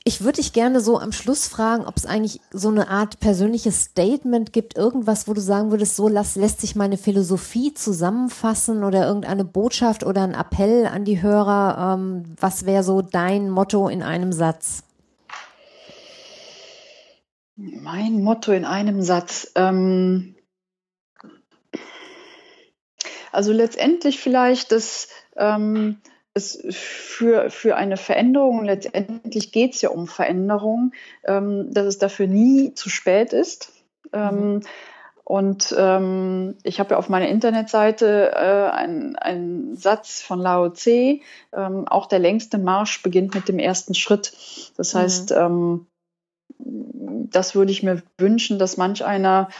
ich 0.08 0.24
würde 0.24 0.36
dich 0.36 0.54
gerne 0.54 0.80
so 0.80 0.98
am 0.98 1.12
Schluss 1.12 1.48
fragen, 1.48 1.84
ob 1.84 1.98
es 1.98 2.06
eigentlich 2.06 2.40
so 2.50 2.68
eine 2.68 2.88
Art 2.88 3.20
persönliches 3.20 3.82
Statement 3.82 4.54
gibt, 4.54 4.74
irgendwas, 4.74 5.28
wo 5.28 5.34
du 5.34 5.40
sagen 5.42 5.70
würdest, 5.70 5.96
so 5.96 6.08
lass, 6.08 6.34
lässt 6.34 6.62
sich 6.62 6.74
meine 6.74 6.96
Philosophie 6.96 7.74
zusammenfassen 7.74 8.84
oder 8.84 9.06
irgendeine 9.06 9.44
Botschaft 9.44 10.04
oder 10.04 10.22
ein 10.22 10.32
Appell 10.32 10.86
an 10.86 11.04
die 11.04 11.20
Hörer. 11.20 11.94
Ähm, 11.98 12.24
was 12.40 12.64
wäre 12.64 12.82
so 12.82 13.02
dein 13.02 13.50
Motto 13.50 13.88
in 13.88 14.02
einem 14.02 14.32
Satz? 14.32 14.82
Mein 17.56 18.22
Motto 18.22 18.52
in 18.52 18.64
einem 18.64 19.02
Satz. 19.02 19.52
Ähm 19.56 20.36
also 23.30 23.52
letztendlich 23.52 24.20
vielleicht 24.20 24.72
das. 24.72 25.08
Ähm 25.36 26.00
es 26.34 26.64
für, 26.70 27.50
für 27.50 27.76
eine 27.76 27.96
Veränderung, 27.96 28.64
letztendlich 28.64 29.52
geht 29.52 29.74
es 29.74 29.82
ja 29.82 29.90
um 29.90 30.06
Veränderung, 30.06 30.92
ähm, 31.24 31.72
dass 31.72 31.86
es 31.86 31.98
dafür 31.98 32.26
nie 32.26 32.74
zu 32.74 32.88
spät 32.90 33.32
ist. 33.32 33.72
Ähm, 34.12 34.54
mhm. 34.54 34.60
Und 35.24 35.74
ähm, 35.76 36.56
ich 36.62 36.80
habe 36.80 36.92
ja 36.92 36.96
auf 36.96 37.10
meiner 37.10 37.28
Internetseite 37.28 38.32
äh, 38.32 38.70
einen, 38.70 39.76
Satz 39.76 40.22
von 40.22 40.40
Lao 40.40 40.70
Tse, 40.70 41.20
ähm, 41.52 41.86
auch 41.86 42.06
der 42.06 42.18
längste 42.18 42.56
Marsch 42.56 43.02
beginnt 43.02 43.34
mit 43.34 43.46
dem 43.46 43.58
ersten 43.58 43.92
Schritt. 43.92 44.32
Das 44.78 44.94
mhm. 44.94 44.98
heißt, 44.98 45.32
ähm, 45.32 45.86
das 46.58 47.54
würde 47.54 47.72
ich 47.72 47.82
mir 47.82 48.02
wünschen, 48.16 48.58
dass 48.58 48.78
manch 48.78 49.04
einer 49.04 49.50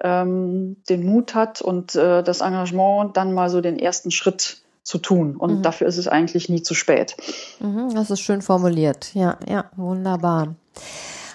ähm, 0.00 0.82
den 0.88 1.04
Mut 1.04 1.34
hat 1.34 1.60
und 1.60 1.94
äh, 1.94 2.22
das 2.22 2.40
Engagement 2.40 3.14
dann 3.16 3.34
mal 3.34 3.50
so 3.50 3.60
den 3.60 3.78
ersten 3.78 4.10
Schritt 4.10 4.62
zu 4.88 4.96
tun. 4.96 5.36
Und 5.36 5.58
mhm. 5.58 5.62
dafür 5.62 5.86
ist 5.86 5.98
es 5.98 6.08
eigentlich 6.08 6.48
nie 6.48 6.62
zu 6.62 6.72
spät. 6.72 7.14
Mhm, 7.60 7.94
das 7.94 8.10
ist 8.10 8.20
schön 8.20 8.40
formuliert. 8.40 9.14
Ja, 9.14 9.36
ja, 9.46 9.66
wunderbar. 9.76 10.54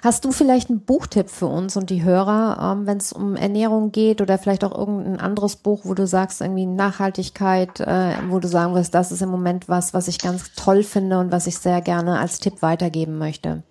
Hast 0.01 0.25
du 0.25 0.31
vielleicht 0.31 0.71
einen 0.71 0.81
Buchtipp 0.81 1.29
für 1.29 1.45
uns 1.45 1.77
und 1.77 1.91
die 1.91 2.03
Hörer, 2.03 2.73
ähm, 2.73 2.87
wenn 2.87 2.97
es 2.97 3.13
um 3.13 3.35
Ernährung 3.35 3.91
geht 3.91 4.21
oder 4.21 4.39
vielleicht 4.39 4.63
auch 4.63 4.75
irgendein 4.75 5.19
anderes 5.19 5.55
Buch, 5.55 5.81
wo 5.83 5.93
du 5.93 6.07
sagst, 6.07 6.41
irgendwie 6.41 6.65
Nachhaltigkeit, 6.65 7.79
äh, 7.79 8.15
wo 8.27 8.39
du 8.39 8.47
sagen 8.47 8.73
wirst, 8.73 8.95
das 8.95 9.11
ist 9.11 9.21
im 9.21 9.29
Moment 9.29 9.69
was, 9.69 9.93
was 9.93 10.07
ich 10.07 10.17
ganz 10.17 10.53
toll 10.55 10.81
finde 10.81 11.19
und 11.19 11.31
was 11.31 11.45
ich 11.45 11.59
sehr 11.59 11.79
gerne 11.81 12.17
als 12.19 12.39
Tipp 12.39 12.61
weitergeben 12.61 13.19
möchte? 13.19 13.61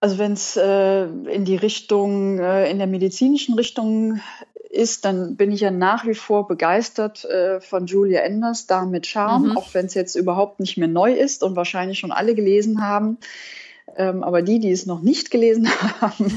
Also 0.00 0.18
wenn 0.18 0.32
es 0.32 0.56
äh, 0.56 1.04
in 1.04 1.44
die 1.44 1.56
Richtung, 1.56 2.40
äh, 2.40 2.68
in 2.68 2.78
der 2.78 2.88
medizinischen 2.88 3.54
Richtung 3.54 4.20
ist, 4.76 5.04
dann 5.04 5.36
bin 5.36 5.50
ich 5.50 5.60
ja 5.60 5.70
nach 5.70 6.06
wie 6.06 6.14
vor 6.14 6.46
begeistert 6.46 7.24
äh, 7.24 7.60
von 7.60 7.86
Julia 7.86 8.20
Enders, 8.20 8.66
da 8.66 8.84
mit 8.84 9.06
Charme, 9.06 9.50
mhm. 9.50 9.56
auch 9.56 9.74
wenn 9.74 9.86
es 9.86 9.94
jetzt 9.94 10.14
überhaupt 10.14 10.60
nicht 10.60 10.76
mehr 10.76 10.88
neu 10.88 11.12
ist 11.12 11.42
und 11.42 11.56
wahrscheinlich 11.56 11.98
schon 11.98 12.12
alle 12.12 12.34
gelesen 12.34 12.82
haben. 12.82 13.18
Ähm, 13.96 14.24
aber 14.24 14.42
die, 14.42 14.58
die 14.58 14.72
es 14.72 14.84
noch 14.84 15.00
nicht 15.00 15.30
gelesen 15.30 15.68
haben, 16.00 16.32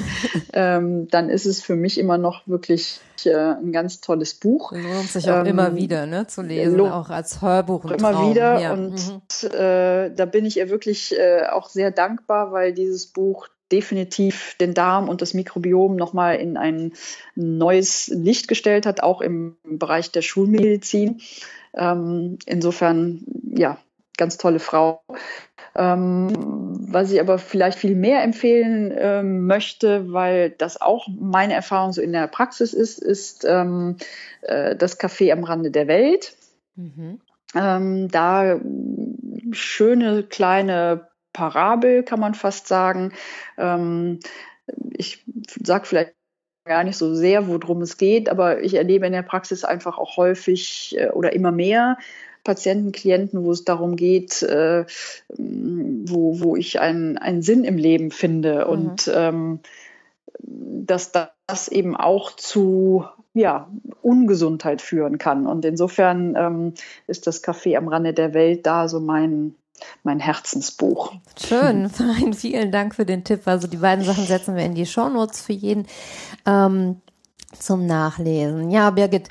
ähm, 0.54 1.08
dann 1.10 1.30
ist 1.30 1.46
es 1.46 1.62
für 1.62 1.76
mich 1.76 1.98
immer 1.98 2.18
noch 2.18 2.48
wirklich 2.48 3.02
äh, 3.26 3.34
ein 3.36 3.72
ganz 3.72 4.02
tolles 4.02 4.36
Buch. 4.36 4.72
Lohnt 4.72 5.10
sich 5.10 5.30
auch 5.30 5.40
ähm, 5.40 5.48
immer 5.48 5.76
wieder 5.76 6.06
ne, 6.06 6.28
zu 6.28 6.42
lesen, 6.42 6.80
auch 6.82 7.10
als 7.10 7.42
Hörbuch. 7.42 7.86
Immer 7.86 8.14
Traum. 8.14 8.30
wieder. 8.32 8.60
Ja. 8.60 8.74
Und 8.74 8.94
mhm. 8.94 9.50
äh, 9.52 10.10
da 10.12 10.26
bin 10.26 10.46
ich 10.46 10.58
ihr 10.58 10.70
wirklich 10.70 11.18
äh, 11.18 11.48
auch 11.52 11.70
sehr 11.70 11.92
dankbar, 11.92 12.52
weil 12.52 12.74
dieses 12.74 13.08
Buch 13.08 13.48
definitiv 13.72 14.56
den 14.60 14.74
Darm 14.74 15.10
und 15.10 15.22
das 15.22 15.34
Mikrobiom 15.34 15.96
nochmal 15.96 16.38
in 16.38 16.58
ein 16.58 16.94
neues 17.36 18.08
Licht 18.08 18.48
gestellt 18.48 18.86
hat, 18.86 19.02
auch 19.02 19.22
im 19.22 19.58
Bereich 19.64 20.12
der 20.12 20.22
Schulmedizin. 20.22 21.22
Ähm, 21.76 22.40
insofern, 22.46 23.24
ja, 23.54 23.78
ganz 24.18 24.38
tolle 24.38 24.60
Frau. 24.60 25.02
Ähm, 25.76 26.30
was 26.92 27.12
ich 27.12 27.22
aber 27.22 27.38
vielleicht 27.38 27.78
viel 27.78 27.96
mehr 27.96 28.24
empfehlen 28.24 28.94
ähm, 28.96 29.46
möchte, 29.46 30.12
weil 30.12 30.50
das 30.50 30.82
auch 30.82 31.08
meine 31.08 31.54
Erfahrung 31.54 31.94
so 31.94 32.02
in 32.02 32.12
der 32.12 32.28
Praxis 32.28 32.74
ist, 32.74 33.00
ist 33.00 33.46
ähm, 33.48 33.98
äh, 34.42 34.76
das 34.76 35.00
Café 35.00 35.32
am 35.32 35.44
Rande 35.44 35.72
der 35.72 35.88
Welt. 35.88 36.36
Mhm. 36.76 37.22
Ähm, 37.56 38.10
da 38.10 38.60
schöne 39.52 40.24
kleine 40.24 41.08
Parabel, 41.34 42.04
kann 42.04 42.20
man 42.20 42.34
fast 42.34 42.68
sagen. 42.68 43.14
Ähm, 43.58 44.20
ich 44.94 45.24
sage 45.64 45.86
vielleicht 45.86 46.14
gar 46.66 46.84
nicht 46.84 46.98
so 46.98 47.16
sehr, 47.16 47.48
worum 47.48 47.82
es 47.82 47.98
geht, 47.98 48.30
aber 48.30 48.62
ich 48.62 48.76
erlebe 48.76 49.08
in 49.08 49.14
der 49.14 49.24
Praxis 49.24 49.64
einfach 49.64 49.98
auch 49.98 50.18
häufig 50.18 50.96
äh, 50.98 51.10
oder 51.10 51.34
immer 51.34 51.52
mehr 51.52 51.98
Patienten, 52.44 52.92
Klienten, 52.92 53.44
wo 53.44 53.52
es 53.52 53.66
darum 53.66 53.96
geht, 53.96 54.42
äh, 54.44 54.86
wo, 55.38 56.40
wo 56.40 56.56
ich 56.56 56.80
einen, 56.80 57.18
einen 57.18 57.42
Sinn 57.42 57.64
im 57.64 57.78
Leben 57.78 58.12
finde 58.12 58.66
mhm. 58.66 58.72
und 58.72 59.12
ähm, 59.14 59.60
dass 60.42 61.12
das 61.12 61.68
eben 61.68 61.96
auch 61.96 62.36
zu 62.36 63.06
ja, 63.34 63.70
Ungesundheit 64.02 64.82
führen 64.82 65.18
kann. 65.18 65.48
Und 65.48 65.66
insofern 65.66 66.36
ähm, 66.36 66.74
ist 67.08 67.28
das 67.28 67.44
Café 67.44 67.78
am 67.78 67.88
Rande 67.88 68.14
der 68.14 68.34
Welt 68.34 68.66
da 68.66 68.88
so 68.88 69.00
mein, 69.00 69.56
mein 70.04 70.20
Herzensbuch. 70.20 71.14
Schön, 71.38 71.90
vielen 72.34 72.72
Dank 72.72 72.96
für 72.96 73.06
den 73.06 73.24
Tipp. 73.24 73.42
Also 73.46 73.68
die 73.68 73.78
beiden 73.78 74.06
Sachen 74.06 74.26
setzen 74.26 74.56
wir 74.56 74.64
in 74.66 74.76
die 74.76 74.86
Shownotes 74.86 75.42
für 75.42 75.54
jeden 75.54 75.88
ähm, 76.46 77.02
zum 77.58 77.86
Nachlesen. 77.86 78.72
Ja, 78.72 78.90
Birgit, 78.92 79.30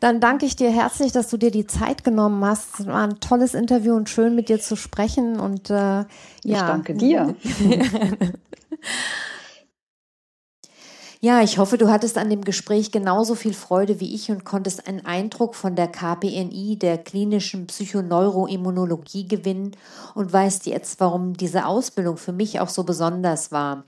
dann 0.00 0.20
danke 0.20 0.46
ich 0.46 0.56
dir 0.56 0.70
herzlich, 0.70 1.12
dass 1.12 1.28
du 1.28 1.36
dir 1.36 1.50
die 1.50 1.66
Zeit 1.66 2.04
genommen 2.04 2.42
hast. 2.44 2.80
Es 2.80 2.86
war 2.86 3.06
ein 3.06 3.20
tolles 3.20 3.54
Interview 3.54 3.94
und 3.94 4.08
schön 4.08 4.34
mit 4.34 4.48
dir 4.48 4.58
zu 4.58 4.74
sprechen. 4.76 5.38
Und 5.38 5.68
äh, 5.68 5.74
ja. 5.74 6.06
Ich 6.42 6.58
danke 6.58 6.94
dir. 6.94 7.34
Ja, 11.22 11.42
ich 11.42 11.58
hoffe, 11.58 11.76
du 11.76 11.90
hattest 11.90 12.16
an 12.16 12.30
dem 12.30 12.40
Gespräch 12.40 12.92
genauso 12.92 13.34
viel 13.34 13.52
Freude 13.52 14.00
wie 14.00 14.14
ich 14.14 14.30
und 14.30 14.46
konntest 14.46 14.88
einen 14.88 15.04
Eindruck 15.04 15.54
von 15.54 15.76
der 15.76 15.88
KPNI, 15.88 16.78
der 16.78 16.96
klinischen 16.96 17.66
Psychoneuroimmunologie 17.66 19.28
gewinnen 19.28 19.76
und 20.14 20.32
weißt 20.32 20.64
jetzt, 20.64 20.98
warum 20.98 21.34
diese 21.36 21.66
Ausbildung 21.66 22.16
für 22.16 22.32
mich 22.32 22.58
auch 22.60 22.70
so 22.70 22.84
besonders 22.84 23.52
war, 23.52 23.84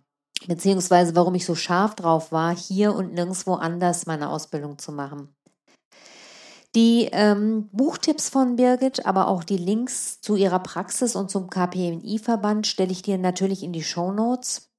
beziehungsweise 0.47 1.17
warum 1.17 1.35
ich 1.35 1.47
so 1.47 1.55
scharf 1.55 1.95
drauf 1.95 2.33
war, 2.33 2.55
hier 2.55 2.95
und 2.95 3.15
nirgendwo 3.15 3.55
anders 3.55 4.05
meine 4.05 4.29
Ausbildung 4.29 4.79
zu 4.79 4.93
machen. 4.93 5.35
Die 6.75 7.09
ähm, 7.13 7.71
Buchtipps 7.73 8.29
von 8.29 8.57
Birgit, 8.57 9.07
aber 9.07 9.29
auch 9.29 9.43
die 9.43 9.57
Links 9.57 10.21
zu 10.21 10.37
ihrer 10.37 10.59
Praxis 10.59 11.17
und 11.17 11.31
zum 11.31 11.49
KPNI-Verband 11.49 12.67
stelle 12.67 12.93
ich 12.93 13.01
dir 13.01 13.17
natürlich 13.17 13.63
in 13.63 13.73
die 13.73 13.83
Show 13.83 14.13
Notes. 14.13 14.72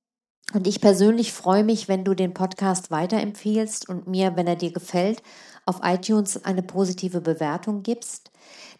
Und 0.51 0.67
ich 0.67 0.81
persönlich 0.81 1.31
freue 1.31 1.63
mich, 1.63 1.87
wenn 1.87 2.03
du 2.03 2.13
den 2.13 2.33
Podcast 2.33 2.91
weiterempfiehlst 2.91 3.87
und 3.87 4.07
mir, 4.07 4.35
wenn 4.35 4.45
er 4.45 4.55
dir 4.55 4.71
gefällt, 4.71 5.23
auf 5.65 5.79
iTunes 5.83 6.43
eine 6.43 6.61
positive 6.61 7.21
Bewertung 7.21 7.81
gibst. 7.81 8.31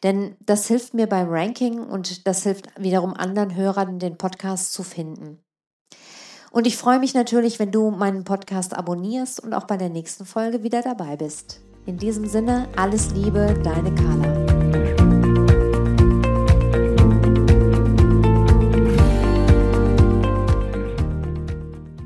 Denn 0.04 0.36
das 0.46 0.68
hilft 0.68 0.94
mir 0.94 1.08
beim 1.08 1.30
Ranking 1.30 1.80
und 1.80 2.28
das 2.28 2.44
hilft 2.44 2.68
wiederum 2.78 3.14
anderen 3.14 3.56
Hörern, 3.56 4.00
den 4.00 4.18
Podcast 4.18 4.74
zu 4.74 4.84
finden. 4.84 5.40
Und 6.52 6.68
ich 6.68 6.78
freue 6.78 7.00
mich 7.00 7.16
natürlich, 7.16 7.58
wenn 7.58 7.72
du 7.72 7.90
meinen 7.90 8.26
Podcast 8.26 8.76
abonnierst 8.76 9.40
und 9.40 9.54
auch 9.54 9.64
bei 9.64 9.78
der 9.78 9.90
nächsten 9.90 10.26
Folge 10.26 10.62
wieder 10.62 10.84
dabei 10.84 11.16
bist. 11.16 11.62
In 11.88 11.98
diesem 11.98 12.28
Sinne, 12.28 12.68
alles 12.76 13.12
Liebe, 13.12 13.60
deine 13.64 13.94
Carla. 13.96 15.03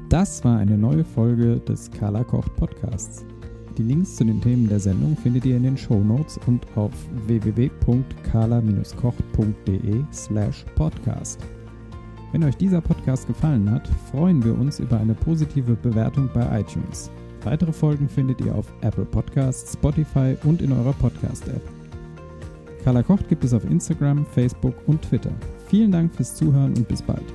Das 0.10 0.44
war 0.46 0.58
eine 0.58 0.78
neue 0.78 1.04
Folge 1.04 1.60
des 1.60 1.92
Carla 1.92 2.24
Kocht 2.24 2.56
Podcasts. 2.56 3.26
Die 3.78 3.84
Links 3.84 4.16
zu 4.16 4.24
den 4.24 4.40
Themen 4.40 4.70
der 4.70 4.80
Sendung 4.80 5.18
findet 5.18 5.46
ihr 5.46 5.58
in 5.58 5.64
den 5.64 5.76
Show 5.76 6.00
Notes 6.00 6.40
und 6.48 6.66
auf 6.78 6.94
www.carla-kocht.de 7.26 10.04
slash 10.14 10.66
podcast. 10.76 11.42
Wenn 12.32 12.46
euch 12.46 12.56
dieser 12.56 12.80
Podcast 12.80 13.28
gefallen 13.28 13.70
hat, 13.70 13.90
freuen 14.10 14.42
wir 14.46 14.58
uns 14.58 14.80
über 14.80 14.98
eine 14.98 15.14
positive 15.14 15.76
Bewertung 15.76 16.30
bei 16.34 16.62
iTunes. 16.62 17.12
Weitere 17.44 17.74
Folgen 17.74 18.08
findet 18.08 18.40
ihr 18.40 18.56
auf 18.56 18.72
Apple 18.82 19.06
Podcasts, 19.06 19.74
Spotify 19.74 20.38
und 20.46 20.62
in 20.62 20.72
eurer 20.72 20.94
Podcast-App. 20.94 21.62
Carla 22.86 23.04
Kocht 23.04 23.28
gibt 23.28 23.44
es 23.44 23.54
auf 23.54 23.66
Instagram, 23.66 24.26
Facebook 24.26 24.76
und 24.88 25.02
Twitter. 25.02 25.34
Vielen 25.68 25.92
Dank 25.92 26.16
fürs 26.16 26.34
Zuhören 26.34 26.74
und 26.76 26.88
bis 26.88 27.02
bald. 27.02 27.26